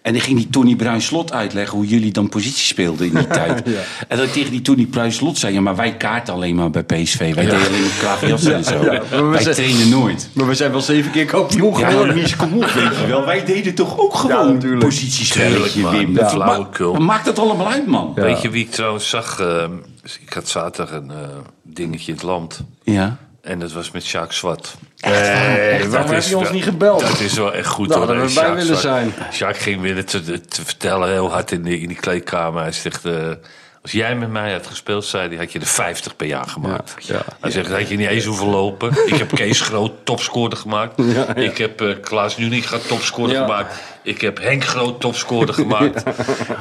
En 0.05 0.13
dan 0.13 0.23
ging 0.23 0.37
die 0.39 0.49
Tony 0.51 0.77
Bruin 0.77 1.03
Slot 1.03 1.33
uitleggen 1.33 1.77
hoe 1.79 1.87
jullie 1.87 2.13
dan 2.13 2.29
positie 2.29 2.65
speelden 2.65 3.07
in 3.07 3.15
die 3.15 3.27
tijd. 3.41 3.63
En 4.09 4.17
dat 4.17 4.27
ik 4.27 4.33
tegen 4.33 4.51
die 4.51 4.61
Tony 4.63 4.87
Bruin 4.87 5.13
Slot 5.13 5.39
zei, 5.39 5.55
ja, 5.55 5.61
maar 5.61 5.77
wij 5.77 5.97
kaarten 5.97 6.35
alleen 6.35 6.55
maar 6.55 6.71
bij 6.71 6.83
PSV. 6.83 7.19
Wij 7.19 7.45
deden 7.45 7.67
alleen 7.67 7.81
maar 7.81 7.91
klaverjassen 8.01 8.55
en 8.55 8.65
zo. 8.65 8.85
Ja, 8.85 9.03
maar 9.11 9.31
wij 9.31 9.43
zijn- 9.43 9.55
trainen 9.55 9.89
nooit. 9.89 10.29
Maar 10.33 10.47
we 10.47 10.55
zijn 10.55 10.71
wel 10.71 10.81
zeven 10.81 11.11
keer 11.11 11.25
kampioen 11.25 11.79
Ja, 11.79 11.89
geworden. 11.91 12.15
Mies, 12.15 12.37
kom 12.37 12.53
op, 12.53 12.65
weet 12.65 12.97
je 13.01 13.07
wel. 13.07 13.25
Wij 13.25 13.45
deden 13.45 13.75
toch 13.75 13.99
ook 13.99 14.13
Ja, 14.13 14.19
gewoon 14.19 14.53
natuurlijk. 14.55 14.83
positiespelletje. 14.85 15.91
Wim. 15.91 16.13
Ja. 16.15 16.21
Dat 16.21 16.31
Flauwekul. 16.31 16.93
ma- 16.93 16.99
maakt 16.99 17.25
dat 17.25 17.39
allemaal 17.39 17.69
uit, 17.71 17.87
man. 17.87 18.13
Weet 18.15 18.43
je 18.43 18.51
wie 18.51 18.65
ik 18.65 18.71
trouwens 18.71 19.09
zag? 19.09 19.41
eh, 19.41 19.65
ik 20.27 20.33
had 20.33 20.49
zaterdag 20.49 20.95
een 20.95 21.11
eh, 21.11 21.17
dingetje 21.63 22.07
in 22.09 22.15
het 22.15 22.23
land. 22.27 22.61
Ja. 22.83 23.17
En 23.45 23.59
dat 23.59 23.73
was 23.73 23.91
met 23.91 24.05
Sjaak 24.05 24.33
Zwart. 24.33 24.75
Nee, 25.01 25.13
waarom 25.89 25.91
Dat 25.91 26.11
heb 26.11 26.23
je 26.23 26.37
ons 26.37 26.45
wel- 26.45 26.53
niet 26.53 26.65
gebeld? 26.65 27.01
Dat 27.01 27.21
is 27.21 27.33
wel 27.35 27.55
echt 27.55 27.67
goed 27.69 27.89
Nou, 27.89 28.01
hoor. 28.01 28.09
hadden 28.09 28.29
we 28.29 28.35
bij 28.41 28.49
willen 28.51 28.65
Zwart- 28.65 28.81
zijn. 28.81 29.13
Sjaak 29.33 29.57
ging 29.57 29.81
weer 29.81 30.05
te, 30.05 30.41
te 30.41 30.65
vertellen 30.65 31.11
heel 31.11 31.31
hard 31.31 31.51
in 31.53 31.63
die, 31.63 31.81
in 31.81 31.89
die 31.89 31.97
kleedkamer. 31.97 32.63
Hij 32.63 32.73
zegt, 32.73 33.05
eh, 33.05 33.31
als 33.85 33.93
jij 33.93 34.17
met 34.17 34.31
mij 34.31 34.53
had 34.53 34.67
gespeeld, 34.67 35.05
zei 35.05 35.29
hij, 35.29 35.37
had 35.37 35.53
je 35.53 35.59
er 35.59 35.67
50 35.67 36.17
per 36.17 36.27
jaar 36.27 36.47
gemaakt. 36.49 36.95
Ja, 36.99 37.15
ja. 37.15 37.23
hij 37.41 37.51
zegt, 37.51 37.71
had 37.71 37.89
je 37.89 37.97
niet 37.97 38.09
eens 38.09 38.25
hoeven 38.25 38.47
lopen. 38.47 38.93
Ik 39.07 39.15
heb 39.15 39.35
Kees 39.35 39.61
Groot 39.61 39.93
topscorer 40.05 40.57
gemaakt. 40.57 41.03
Ik 41.35 41.59
heb 41.59 41.81
eh, 41.81 41.89
Klaas 42.01 42.37
Nuninga 42.37 42.79
topscorer 42.89 43.37
gemaakt. 43.37 43.83
Ik 44.03 44.21
heb 44.21 44.41
Henk 44.43 44.65
Groot 44.65 45.01
topscorer 45.01 45.55
gemaakt. 45.55 46.03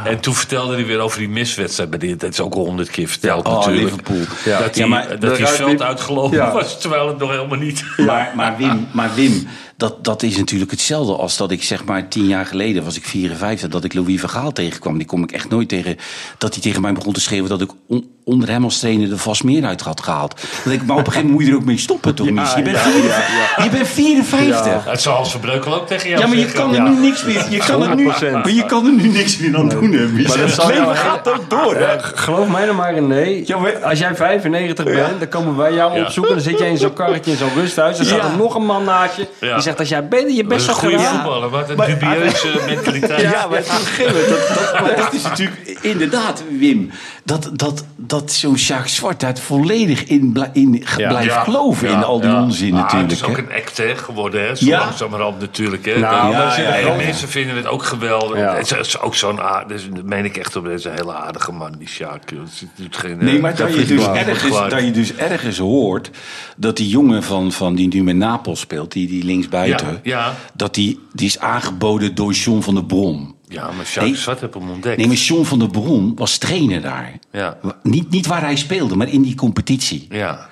En 0.05 0.19
toen 0.19 0.34
vertelde 0.34 0.74
hij 0.76 0.86
weer 0.86 0.99
over 0.99 1.19
die 1.19 1.30
miswedstrijd. 1.30 1.99
Dit- 1.99 2.19
dat 2.19 2.32
is 2.32 2.39
ook 2.39 2.53
al 2.53 2.65
honderd 2.65 2.89
keer 2.89 3.07
verteld 3.07 3.47
Oh, 3.47 3.53
natuurlijk. 3.53 3.84
Liverpool. 3.84 4.36
Ja. 4.45 4.59
Dat 4.59 4.76
hij, 4.76 4.88
maar 4.88 5.07
dat 5.09 5.21
de 5.21 5.43
hij 5.43 5.47
veld 5.47 5.82
uitgelopen 5.82 6.53
was, 6.53 6.82
terwijl 6.82 7.07
het 7.07 7.17
nog 7.17 7.30
helemaal 7.30 7.57
niet... 7.57 7.84
Maar, 7.97 8.32
maar 8.36 8.57
Wim, 8.57 8.88
maar 8.91 9.15
Wim 9.15 9.47
dat, 9.78 10.03
dat 10.03 10.24
is 10.24 10.38
natuurlijk 10.38 10.71
hetzelfde 10.71 11.15
als 11.15 11.38
dat 11.38 11.51
ik 11.51 11.63
zeg 11.63 11.86
maar 11.86 12.07
tien 12.07 12.28
jaar 12.28 12.45
geleden, 12.45 12.84
was 12.84 12.95
ik 12.97 13.05
54, 13.05 13.69
dat 13.69 13.84
ik 13.84 13.93
Louis 13.93 14.19
Vergaal 14.19 14.51
tegenkwam. 14.51 14.97
Die 14.97 15.07
kom 15.07 15.24
ik 15.24 15.32
echt 15.32 15.49
nooit 15.49 15.69
tegen. 15.69 15.97
Dat 16.38 16.53
hij 16.53 16.61
tegen 16.63 16.82
mij 16.82 16.93
begon 16.93 17.13
te 17.13 17.21
schreeuwen 17.21 17.49
dat 17.49 17.61
ik 17.61 17.69
on- 17.88 18.11
onder 18.26 18.49
hem 18.49 18.63
als 18.63 18.80
trainer 18.80 19.09
de 19.09 19.17
vast 19.17 19.43
meer 19.43 19.65
uit 19.65 19.82
had 19.82 20.01
gehaald. 20.01 20.41
Dat 20.63 20.74
ik, 20.74 20.86
maar 20.86 20.97
op 20.97 21.05
een 21.05 21.11
gegeven 21.11 21.21
moment 21.32 21.34
moet 21.34 21.43
je 21.45 21.51
er 21.51 21.57
ook 21.57 21.65
mee 21.65 21.78
stoppen, 21.78 22.15
toch? 22.15 22.28
Je, 22.34 22.34
bent 22.34 22.47
54, 22.49 23.63
je 23.63 23.69
bent 23.69 23.88
54. 23.88 24.86
Het 24.86 25.01
zal 25.01 25.13
Hans 25.15 25.32
Verbreukel 25.32 25.74
ook 25.74 25.88
tegen 25.88 26.09
jou 26.09 26.21
Ja, 26.21 26.28
maar 26.28 26.36
je 26.38 26.41
zeggen. 26.43 26.59
kan 26.59 26.76
er 26.76 26.89
nu 26.89 26.99
niks 26.99 27.24
meer. 27.24 27.45
Je 27.49 27.57
kan 27.57 27.84
er 27.84 27.95
nu, 27.95 28.11
100%. 28.11 28.32
maar 28.32 28.51
je 28.51 28.65
kan 28.65 28.86
er 28.86 28.91
nu 28.93 29.07
niks 29.07 29.38
meer 29.38 29.57
aan 29.57 29.69
doen, 29.69 29.91
hè. 29.91 30.07
Maar 30.07 30.24
dat 30.24 30.36
Het 30.55 30.65
leven 30.65 30.95
gaat 30.95 31.30
ook 31.30 31.49
door, 31.49 31.76
hè? 31.76 31.99
Geloof 31.99 32.47
mij 32.47 32.65
nou 32.65 32.76
maar, 32.76 33.01
nee. 33.01 33.43
Ja, 33.45 33.57
maar- 33.57 33.84
Als 33.84 33.99
jij 33.99 34.15
95 34.15 34.86
bent, 34.86 35.19
dan 35.19 35.28
komen 35.30 35.55
wij 35.57 35.74
jou 35.74 35.95
Ja. 35.97 36.03
opzoeken. 36.05 36.34
Dan 36.34 36.43
zit 36.43 36.59
jij 36.59 36.69
in 36.69 36.78
zo'n 36.78 36.93
karretje 36.93 37.32
in 37.32 37.38
zo'n 37.38 37.53
rusthuis. 37.55 37.97
Dan 37.97 38.05
staat 38.05 38.32
er 38.32 38.38
nog 38.38 38.55
een 38.55 38.65
man 38.65 38.84
naast 38.84 39.15
je. 39.15 39.28
Zegt, 39.64 39.80
als 39.80 39.89
jij 39.89 40.07
bent, 40.07 40.30
je 40.36 40.38
Dat 40.43 40.47
best 40.47 40.70
goede 40.70 40.97
gedaan. 40.97 41.14
voetballer. 41.16 41.49
Wat 41.49 41.70
een 41.70 41.76
dubieuze 41.99 42.61
mentaliteit. 42.66 43.22
Ja, 43.22 43.47
maar 43.47 43.57
een 43.57 43.64
gegeven 43.66 44.30
dat, 44.30 44.47
dat, 44.47 44.82
maar 44.82 44.95
dat 45.03 45.14
is 45.14 45.24
natuurlijk 45.24 45.78
inderdaad, 45.82 46.43
Wim, 46.59 46.89
dat, 47.24 47.49
dat, 47.53 47.86
dat 47.95 48.32
zo'n 48.32 48.57
Sjaak 48.57 48.88
Zwart 48.88 49.20
daar 49.20 49.38
volledig 49.38 50.03
in, 50.03 50.38
in 50.53 50.84
blijft 50.95 51.26
Ja, 51.34 51.43
geloven 51.43 51.88
in 51.89 52.03
al 52.03 52.20
die 52.22 52.30
ja. 52.30 52.41
onzin 52.43 52.72
Maar 52.74 52.82
natuurlijk. 52.82 53.11
Het 53.11 53.20
is 53.22 53.28
ook 53.28 53.38
een 53.38 53.53
act 53.55 53.82
geworden, 54.05 54.41
hè? 54.47 54.55
Zo 54.55 54.66
Ja. 54.66 54.80
langzamerhand 54.80 55.39
natuurlijk. 55.39 55.86
Hè? 55.86 55.99
Nou, 55.99 56.36
Dat- 56.36 56.55
wel- 56.84 56.95
mensen 56.95 57.28
vinden 57.30 57.55
het 57.55 57.68
ook 57.68 57.84
geweldig. 57.84 58.38
Ja. 58.38 58.53
Het 58.55 58.64
is- 58.64 58.70
het 58.93 59.01
ook 59.01 59.16
zo'n 59.16 59.39
dus, 59.68 59.89
dat 59.93 60.03
meen 60.03 60.26
ik 60.26 60.38
echt 60.38 60.55
op, 60.55 60.64
het 60.64 60.74
is 60.80 60.86
een 60.86 60.91
hele 60.95 61.14
aardige 61.14 61.51
man, 61.51 61.76
die 61.78 61.88
Sjaak. 61.88 62.30
joh. 62.30 62.39
Het 62.41 62.64
doet 62.76 62.97
geen, 62.97 63.18
Nee, 63.18 63.36
eh, 63.36 63.41
maar 63.41 63.55
dat 63.55 63.70
je, 63.74 63.78
dat 63.80 63.88
dus 63.88 64.07
ergens, 64.07 64.70
dat 64.70 64.84
je 64.84 64.91
dus 64.91 65.16
ergens 65.16 65.57
hoort 65.57 66.09
dat 66.57 66.78
die 66.78 66.88
jongen 66.89 67.24
van, 67.24 67.51
van 67.51 67.76
die 67.76 67.88
nu 67.88 68.03
met 68.03 68.16
Napels 68.16 68.59
speelt, 68.59 68.91
die, 68.91 69.07
die 69.07 69.24
linksbuiten, 69.54 69.99
Ja, 70.04 70.26
ja. 70.26 70.36
dat 70.54 70.74
die, 70.74 70.99
die 71.14 71.26
is 71.28 71.39
aangeboden 71.39 72.16
door 72.16 72.32
John 72.34 72.62
van 72.62 72.74
der 72.74 72.86
Brom. 72.86 73.36
Ja, 73.47 73.72
maar 73.72 73.86
Sjaak 73.86 74.04
Nee. 74.06 74.16
Zwart 74.16 74.39
heb 74.41 74.54
hem 74.54 74.70
ontdekt. 74.70 74.97
Nee, 74.97 75.08
maar 75.08 75.16
John 75.16 75.43
van 75.43 75.60
der 75.60 75.68
Brom 75.70 76.16
was 76.16 76.38
trainer 76.38 76.82
daar. 76.82 77.20
Ja. 77.32 77.58
Niet, 77.84 78.10
niet 78.10 78.26
waar 78.28 78.41
hij 78.41 78.56
speelde, 78.56 78.95
maar 78.95 79.10
in 79.10 79.22
die 79.22 79.36
competitie. 79.36 80.08
Ja. 80.10 80.49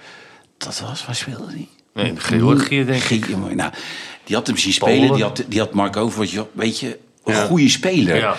Dat 0.58 0.80
was, 0.90 1.06
waar 1.06 1.16
speelde 1.16 1.46
hij? 1.48 1.68
Nee, 1.94 2.06
in 2.06 2.20
Georgië 2.20 2.86
denk 2.86 3.04
ik. 3.04 3.26
Ge- 3.26 3.36
Nou, 3.56 3.72
die 4.24 4.36
had 4.36 4.48
hem 4.48 4.58
zien 4.58 4.78
Polen. 4.78 4.96
spelen. 4.96 5.14
Die 5.16 5.24
had, 5.24 5.44
die 5.48 5.60
had 5.60 5.74
Mark 5.74 5.96
Overmars, 5.98 6.36
weet 6.54 6.80
je, 6.80 7.00
een 7.24 7.34
Ja. 7.34 7.46
goede 7.46 7.70
speler. 7.70 8.16
Ja. 8.16 8.36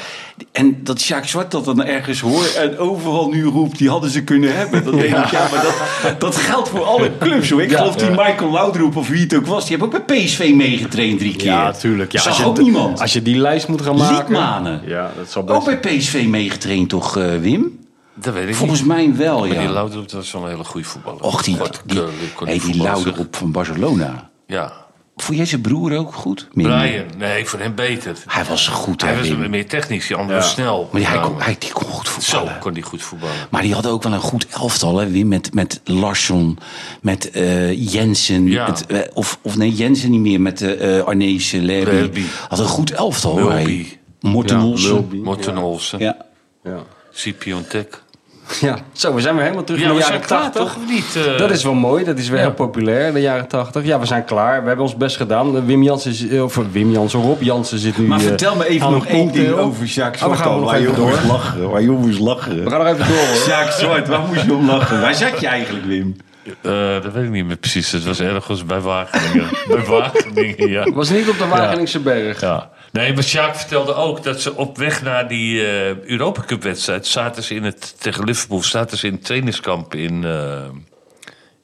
En 0.53 0.81
dat 0.85 1.01
Sjaak 1.01 1.27
Zwart 1.27 1.51
dat 1.51 1.65
dan 1.65 1.85
ergens 1.85 2.21
hoort 2.21 2.55
en 2.55 2.79
overal 2.79 3.29
nu 3.29 3.45
roept, 3.45 3.79
die 3.79 3.89
hadden 3.89 4.11
ze 4.11 4.23
kunnen 4.25 4.57
hebben. 4.57 4.85
Dan 4.85 4.93
denk 4.97 5.17
ik, 5.17 5.31
ja, 5.31 5.49
maar 5.53 5.63
dat, 6.03 6.21
dat 6.21 6.37
geldt 6.37 6.69
voor 6.69 6.85
alle 6.85 7.11
clubs. 7.19 7.51
Hoor. 7.51 7.63
Ik 7.63 7.71
Ja. 7.71 7.77
geloof 7.79 7.95
die 7.97 8.11
Michael 8.11 8.53
Laudroep 8.53 8.97
of 8.97 9.09
wie 9.09 9.21
het 9.23 9.35
ook 9.35 9.47
was, 9.47 9.67
die 9.67 9.77
heeft 9.79 9.95
ook 9.95 10.07
bij 10.07 10.17
PSV 10.25 10.53
meegetraind 10.55 11.19
drie 11.19 11.37
keer. 11.37 11.47
Ja, 11.47 11.73
tuurlijk. 11.73 12.13
Ja, 12.13 12.21
Zag 12.21 12.29
als 12.29 12.39
je, 12.39 12.45
ook 12.45 12.59
niemand. 12.59 13.01
Als 13.01 13.13
je 13.13 13.23
die 13.23 13.37
lijst 13.37 13.69
moet 13.69 13.83
gaan 13.83 13.97
maken. 13.97 14.17
Liedmanen. 14.17 14.83
Ja, 14.87 15.11
dat 15.17 15.31
zal 15.31 15.45
best. 15.45 15.59
Ook 15.59 15.65
bij 15.65 15.79
PSV 15.97 16.25
meegetraind 16.29 16.89
toch, 16.89 17.17
eh, 17.17 17.25
Wim? 17.41 17.79
Dat 18.15 18.35
weet 18.35 18.49
ik 18.49 18.55
Volgens 18.55 18.79
niet. 18.81 18.89
mij 18.89 19.13
wel, 19.17 19.39
Maar 19.39 19.49
die 19.49 19.59
ja. 19.61 19.71
Laudrup 19.71 20.11
was 20.13 20.33
wel 20.33 20.43
een 20.43 20.49
hele 20.51 20.65
goede 20.65 20.87
voetballer. 20.87 21.21
Och, 21.23 21.43
die, 21.43 21.57
die, 21.85 22.01
hey, 22.45 22.59
die. 22.59 22.83
Laudroep 22.83 23.37
van 23.37 23.53
Barcelona. 23.53 24.31
Ja. 24.47 24.73
Vond 25.23 25.37
jij 25.37 25.47
zijn 25.47 25.61
broer 25.61 25.97
ook 25.97 26.15
goed? 26.15 26.49
Minder. 26.53 26.79
Brian, 26.79 27.05
nee, 27.19 27.45
voor 27.47 27.59
hem 27.59 27.75
beter. 27.75 28.17
Hij 28.27 28.45
was 28.45 28.69
goed, 28.69 29.01
hè, 29.03 29.09
Hij 29.09 29.17
was 29.17 29.29
Wim. 29.29 29.51
meer 29.51 29.69
technisch, 29.69 30.07
die 30.07 30.17
andere 30.17 30.39
was 30.39 30.51
snel. 30.51 30.89
Maar 30.93 31.01
die, 31.01 31.11
hij, 31.11 31.21
kon, 31.21 31.41
hij, 31.43 31.57
die 31.59 31.73
kon 31.73 31.87
goed 31.87 32.07
Zo 32.07 32.13
voetballen. 32.21 32.59
kon 32.59 32.73
die 32.73 32.83
goed 32.83 33.03
voetballen. 33.03 33.35
Maar 33.51 33.63
die 33.63 33.75
hadden 33.75 33.93
ook 33.93 34.03
wel 34.03 34.13
een 34.13 34.21
goed 34.21 34.47
elftal, 34.47 34.97
hè, 34.99 35.11
Wim. 35.11 35.29
Met, 35.29 35.55
met 35.55 35.81
Larsson, 35.85 36.59
met 37.03 37.31
eh, 37.31 37.93
Jensen. 37.93 38.47
Ja. 38.47 38.67
met, 38.67 38.87
eh, 38.87 38.99
of, 39.15 39.39
of 39.43 39.57
nee, 39.57 39.71
Jensen 39.73 40.11
niet 40.11 40.21
meer. 40.21 40.41
Met 40.41 40.63
eh 40.63 40.97
uh, 40.97 41.05
Arnees, 41.05 41.51
Lerby. 41.53 41.91
Lerby. 41.91 42.23
Had 42.49 42.59
een 42.59 42.65
goed 42.65 42.91
elftal, 42.91 43.41
hoor. 43.41 43.61
Morten 44.21 44.57
Ja, 44.59 44.65
Olsen. 44.65 45.09
Morten 45.23 45.59
Olsen, 45.59 45.99
Ja. 45.99 46.17
Tek. 47.69 48.03
ja. 48.69 48.77
Zo, 48.93 49.15
we 49.15 49.21
zijn 49.21 49.35
weer 49.35 49.43
helemaal 49.45 49.65
terug 49.65 49.81
Ja, 49.81 49.87
in 49.87 49.93
de 49.93 49.99
we 49.99 50.05
jaren 50.05 50.29
zijn 50.29 50.41
klaar 50.41 50.53
80. 50.53 50.63
toch? 50.63 50.77
Of 50.83 50.91
niet? 50.91 51.17
eh? 51.33 51.39
Dat 51.39 51.51
is 51.51 51.65
wel 51.65 51.75
mooi, 51.75 52.05
dat 52.05 52.19
is 52.19 52.29
weer 52.29 52.39
Ja. 52.39 52.45
heel 52.45 52.55
populair, 52.55 53.13
de 53.13 53.21
jaren 53.21 53.49
80. 53.49 53.85
Ja, 53.85 53.99
we 53.99 54.07
zijn 54.07 54.25
klaar. 54.25 54.61
We 54.61 54.67
hebben 54.67 54.85
ons 54.85 54.97
best 54.97 55.17
gedaan. 55.17 55.67
Wim 55.67 55.83
Jansen, 55.83 56.11
is- 56.11 56.29
eh, 56.29 56.43
of 56.43 56.59
Wim 56.73 56.91
Jansen, 56.91 57.23
Rob 57.23 57.43
Jansen 57.43 57.79
zit 57.79 57.99
nu 57.99 58.07
Maar 58.07 58.19
eh, 58.19 58.25
vertel 58.27 58.57
me 58.57 58.69
even 58.69 58.91
nog 58.91 59.07
één 59.07 59.33
ding 59.33 59.53
over 59.53 59.85
Jacques 59.85 60.23
Oh, 60.23 60.29
we 60.31 60.37
Zwart. 60.37 60.51
gaan 60.51 60.61
nog 60.61 60.75
even 60.75 60.95
door. 60.95 61.09
moest 61.09 61.25
lachen. 61.25 61.71
Waar 61.71 61.81
je 61.83 61.91
moest 61.91 62.19
lachen. 62.19 62.65
We 62.65 62.71
gaan 62.71 62.79
nog 62.85 62.89
even 62.95 63.07
door 63.07 63.17
hoor. 63.17 63.47
Jacques 63.47 63.79
Zwart, 63.79 64.09
waar 64.09 64.21
moest 64.29 64.45
je 64.45 64.53
om 64.55 64.67
lachen? 64.67 65.01
Waar 65.01 65.15
zat 65.15 65.41
je 65.41 65.47
eigenlijk, 65.47 65.85
Wim? 65.85 66.17
Eh, 66.63 66.73
dat 67.03 67.13
weet 67.13 67.25
ik 67.25 67.31
niet 67.31 67.47
meer 67.47 67.57
precies. 67.57 67.93
Het 67.93 68.05
was 68.05 68.21
ergens 68.21 68.65
bij 68.65 68.81
Wageningen. 68.81 69.49
bij 69.69 69.85
Wageningen, 69.85 70.69
ja. 70.71 70.83
Het 70.83 70.95
was 70.95 71.11
niet 71.11 71.29
op 71.29 71.39
de 71.39 71.47
Wageningse 71.47 72.01
berg. 72.01 72.41
ja. 72.41 72.71
Nee, 72.93 73.15
maar 73.15 73.23
Sjaak 73.23 73.57
vertelde 73.57 73.95
ook 73.95 74.23
dat 74.23 74.41
ze 74.41 74.57
op 74.57 74.77
weg 74.79 75.03
naar 75.03 75.29
die 75.29 75.67
eh 75.67 76.01
Europa 76.05 76.43
Cup 76.47 76.63
wedstrijd... 76.63 77.07
zaten 77.07 77.43
ze 77.43 77.55
in 77.55 77.63
het, 77.65 77.95
tegen 78.01 78.25
Liverpool, 78.25 78.63
zaten 78.63 78.99
ze 78.99 79.07
in 79.07 79.13
het 79.13 79.25
trainingskamp 79.25 79.95
in, 79.95 80.25
eh 80.25 80.65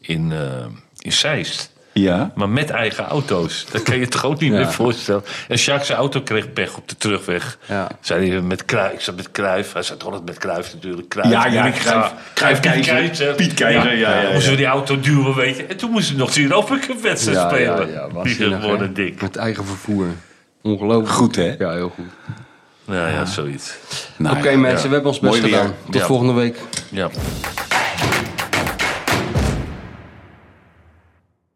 in, 0.00 0.32
eh 0.32 0.64
in 0.98 1.12
Zeist. 1.12 1.72
Ja. 1.92 2.32
Maar 2.34 2.48
met 2.48 2.70
eigen 2.70 3.04
auto's. 3.04 3.66
Dat 3.70 3.82
kan 3.82 3.94
je 3.94 4.00
je 4.00 4.08
toch 4.08 4.24
ook 4.24 4.40
niet 4.40 4.52
Ja. 4.52 4.56
meer 4.58 4.72
voorstellen. 4.72 5.24
En 5.48 5.56
Jacques 5.56 5.86
zijn 5.86 5.98
auto 5.98 6.20
kreeg 6.22 6.52
pech 6.52 6.76
op 6.76 6.88
de 6.88 6.96
terugweg. 6.96 7.58
Ja. 7.68 7.88
Zei 8.00 8.30
hij 8.30 8.40
met 8.40 8.64
Kruif, 8.64 8.92
ik 8.92 9.00
zat 9.00 9.16
met 9.16 9.30
Kruif. 9.30 9.72
Hij 9.72 9.82
zat 9.82 10.04
altijd 10.04 10.24
met 10.24 10.38
Kruif 10.38 10.72
natuurlijk. 10.74 11.08
Kruif, 11.08 11.30
Ja, 11.30 11.46
ja, 11.46 11.62
Munich, 11.62 11.78
Cruijff. 11.82 12.14
Cruijff 12.34 12.60
Piet 12.60 12.70
Keizer. 12.72 12.94
Keizer. 12.94 13.34
Piet 13.34 13.54
Keizer, 13.54 13.96
ja, 13.96 14.14
ja, 14.14 14.22
ja. 14.22 14.32
Moesten 14.32 14.50
we 14.50 14.56
die 14.56 14.66
auto 14.66 15.00
duwen, 15.00 15.34
weet 15.34 15.56
je. 15.56 15.64
En 15.66 15.76
toen 15.76 15.90
moesten 15.90 16.14
we 16.14 16.20
nog 16.20 16.32
de 16.32 16.42
Europa 16.42 16.78
Cup 16.78 17.00
wedstrijd 17.02 17.36
Ja, 17.38 17.48
spelen. 17.48 17.88
ja, 17.88 17.92
ja, 17.94 18.10
was 18.12 18.36
hè? 18.36 18.92
dik. 18.92 19.22
Met 19.22 19.36
eigen 19.36 19.64
vervoer. 19.66 20.06
Ongelooflijk. 20.62 21.08
Goed, 21.12 21.36
hè? 21.36 21.54
Ja, 21.58 21.72
heel 21.72 21.92
goed. 21.94 22.04
Ja, 22.84 23.08
ja, 23.08 23.24
zoiets. 23.24 23.76
Nou, 24.16 24.36
Oké 24.38 24.48
ja. 24.50 24.58
mensen, 24.58 24.88
we 24.88 24.94
hebben 24.94 25.10
ons 25.10 25.20
best 25.20 25.32
Mooi 25.32 25.44
weer. 25.44 25.58
gedaan. 25.60 25.74
Tot 25.84 25.94
Ja. 25.94 26.06
volgende 26.06 26.32
week. 26.32 26.60
Ja. 26.90 27.10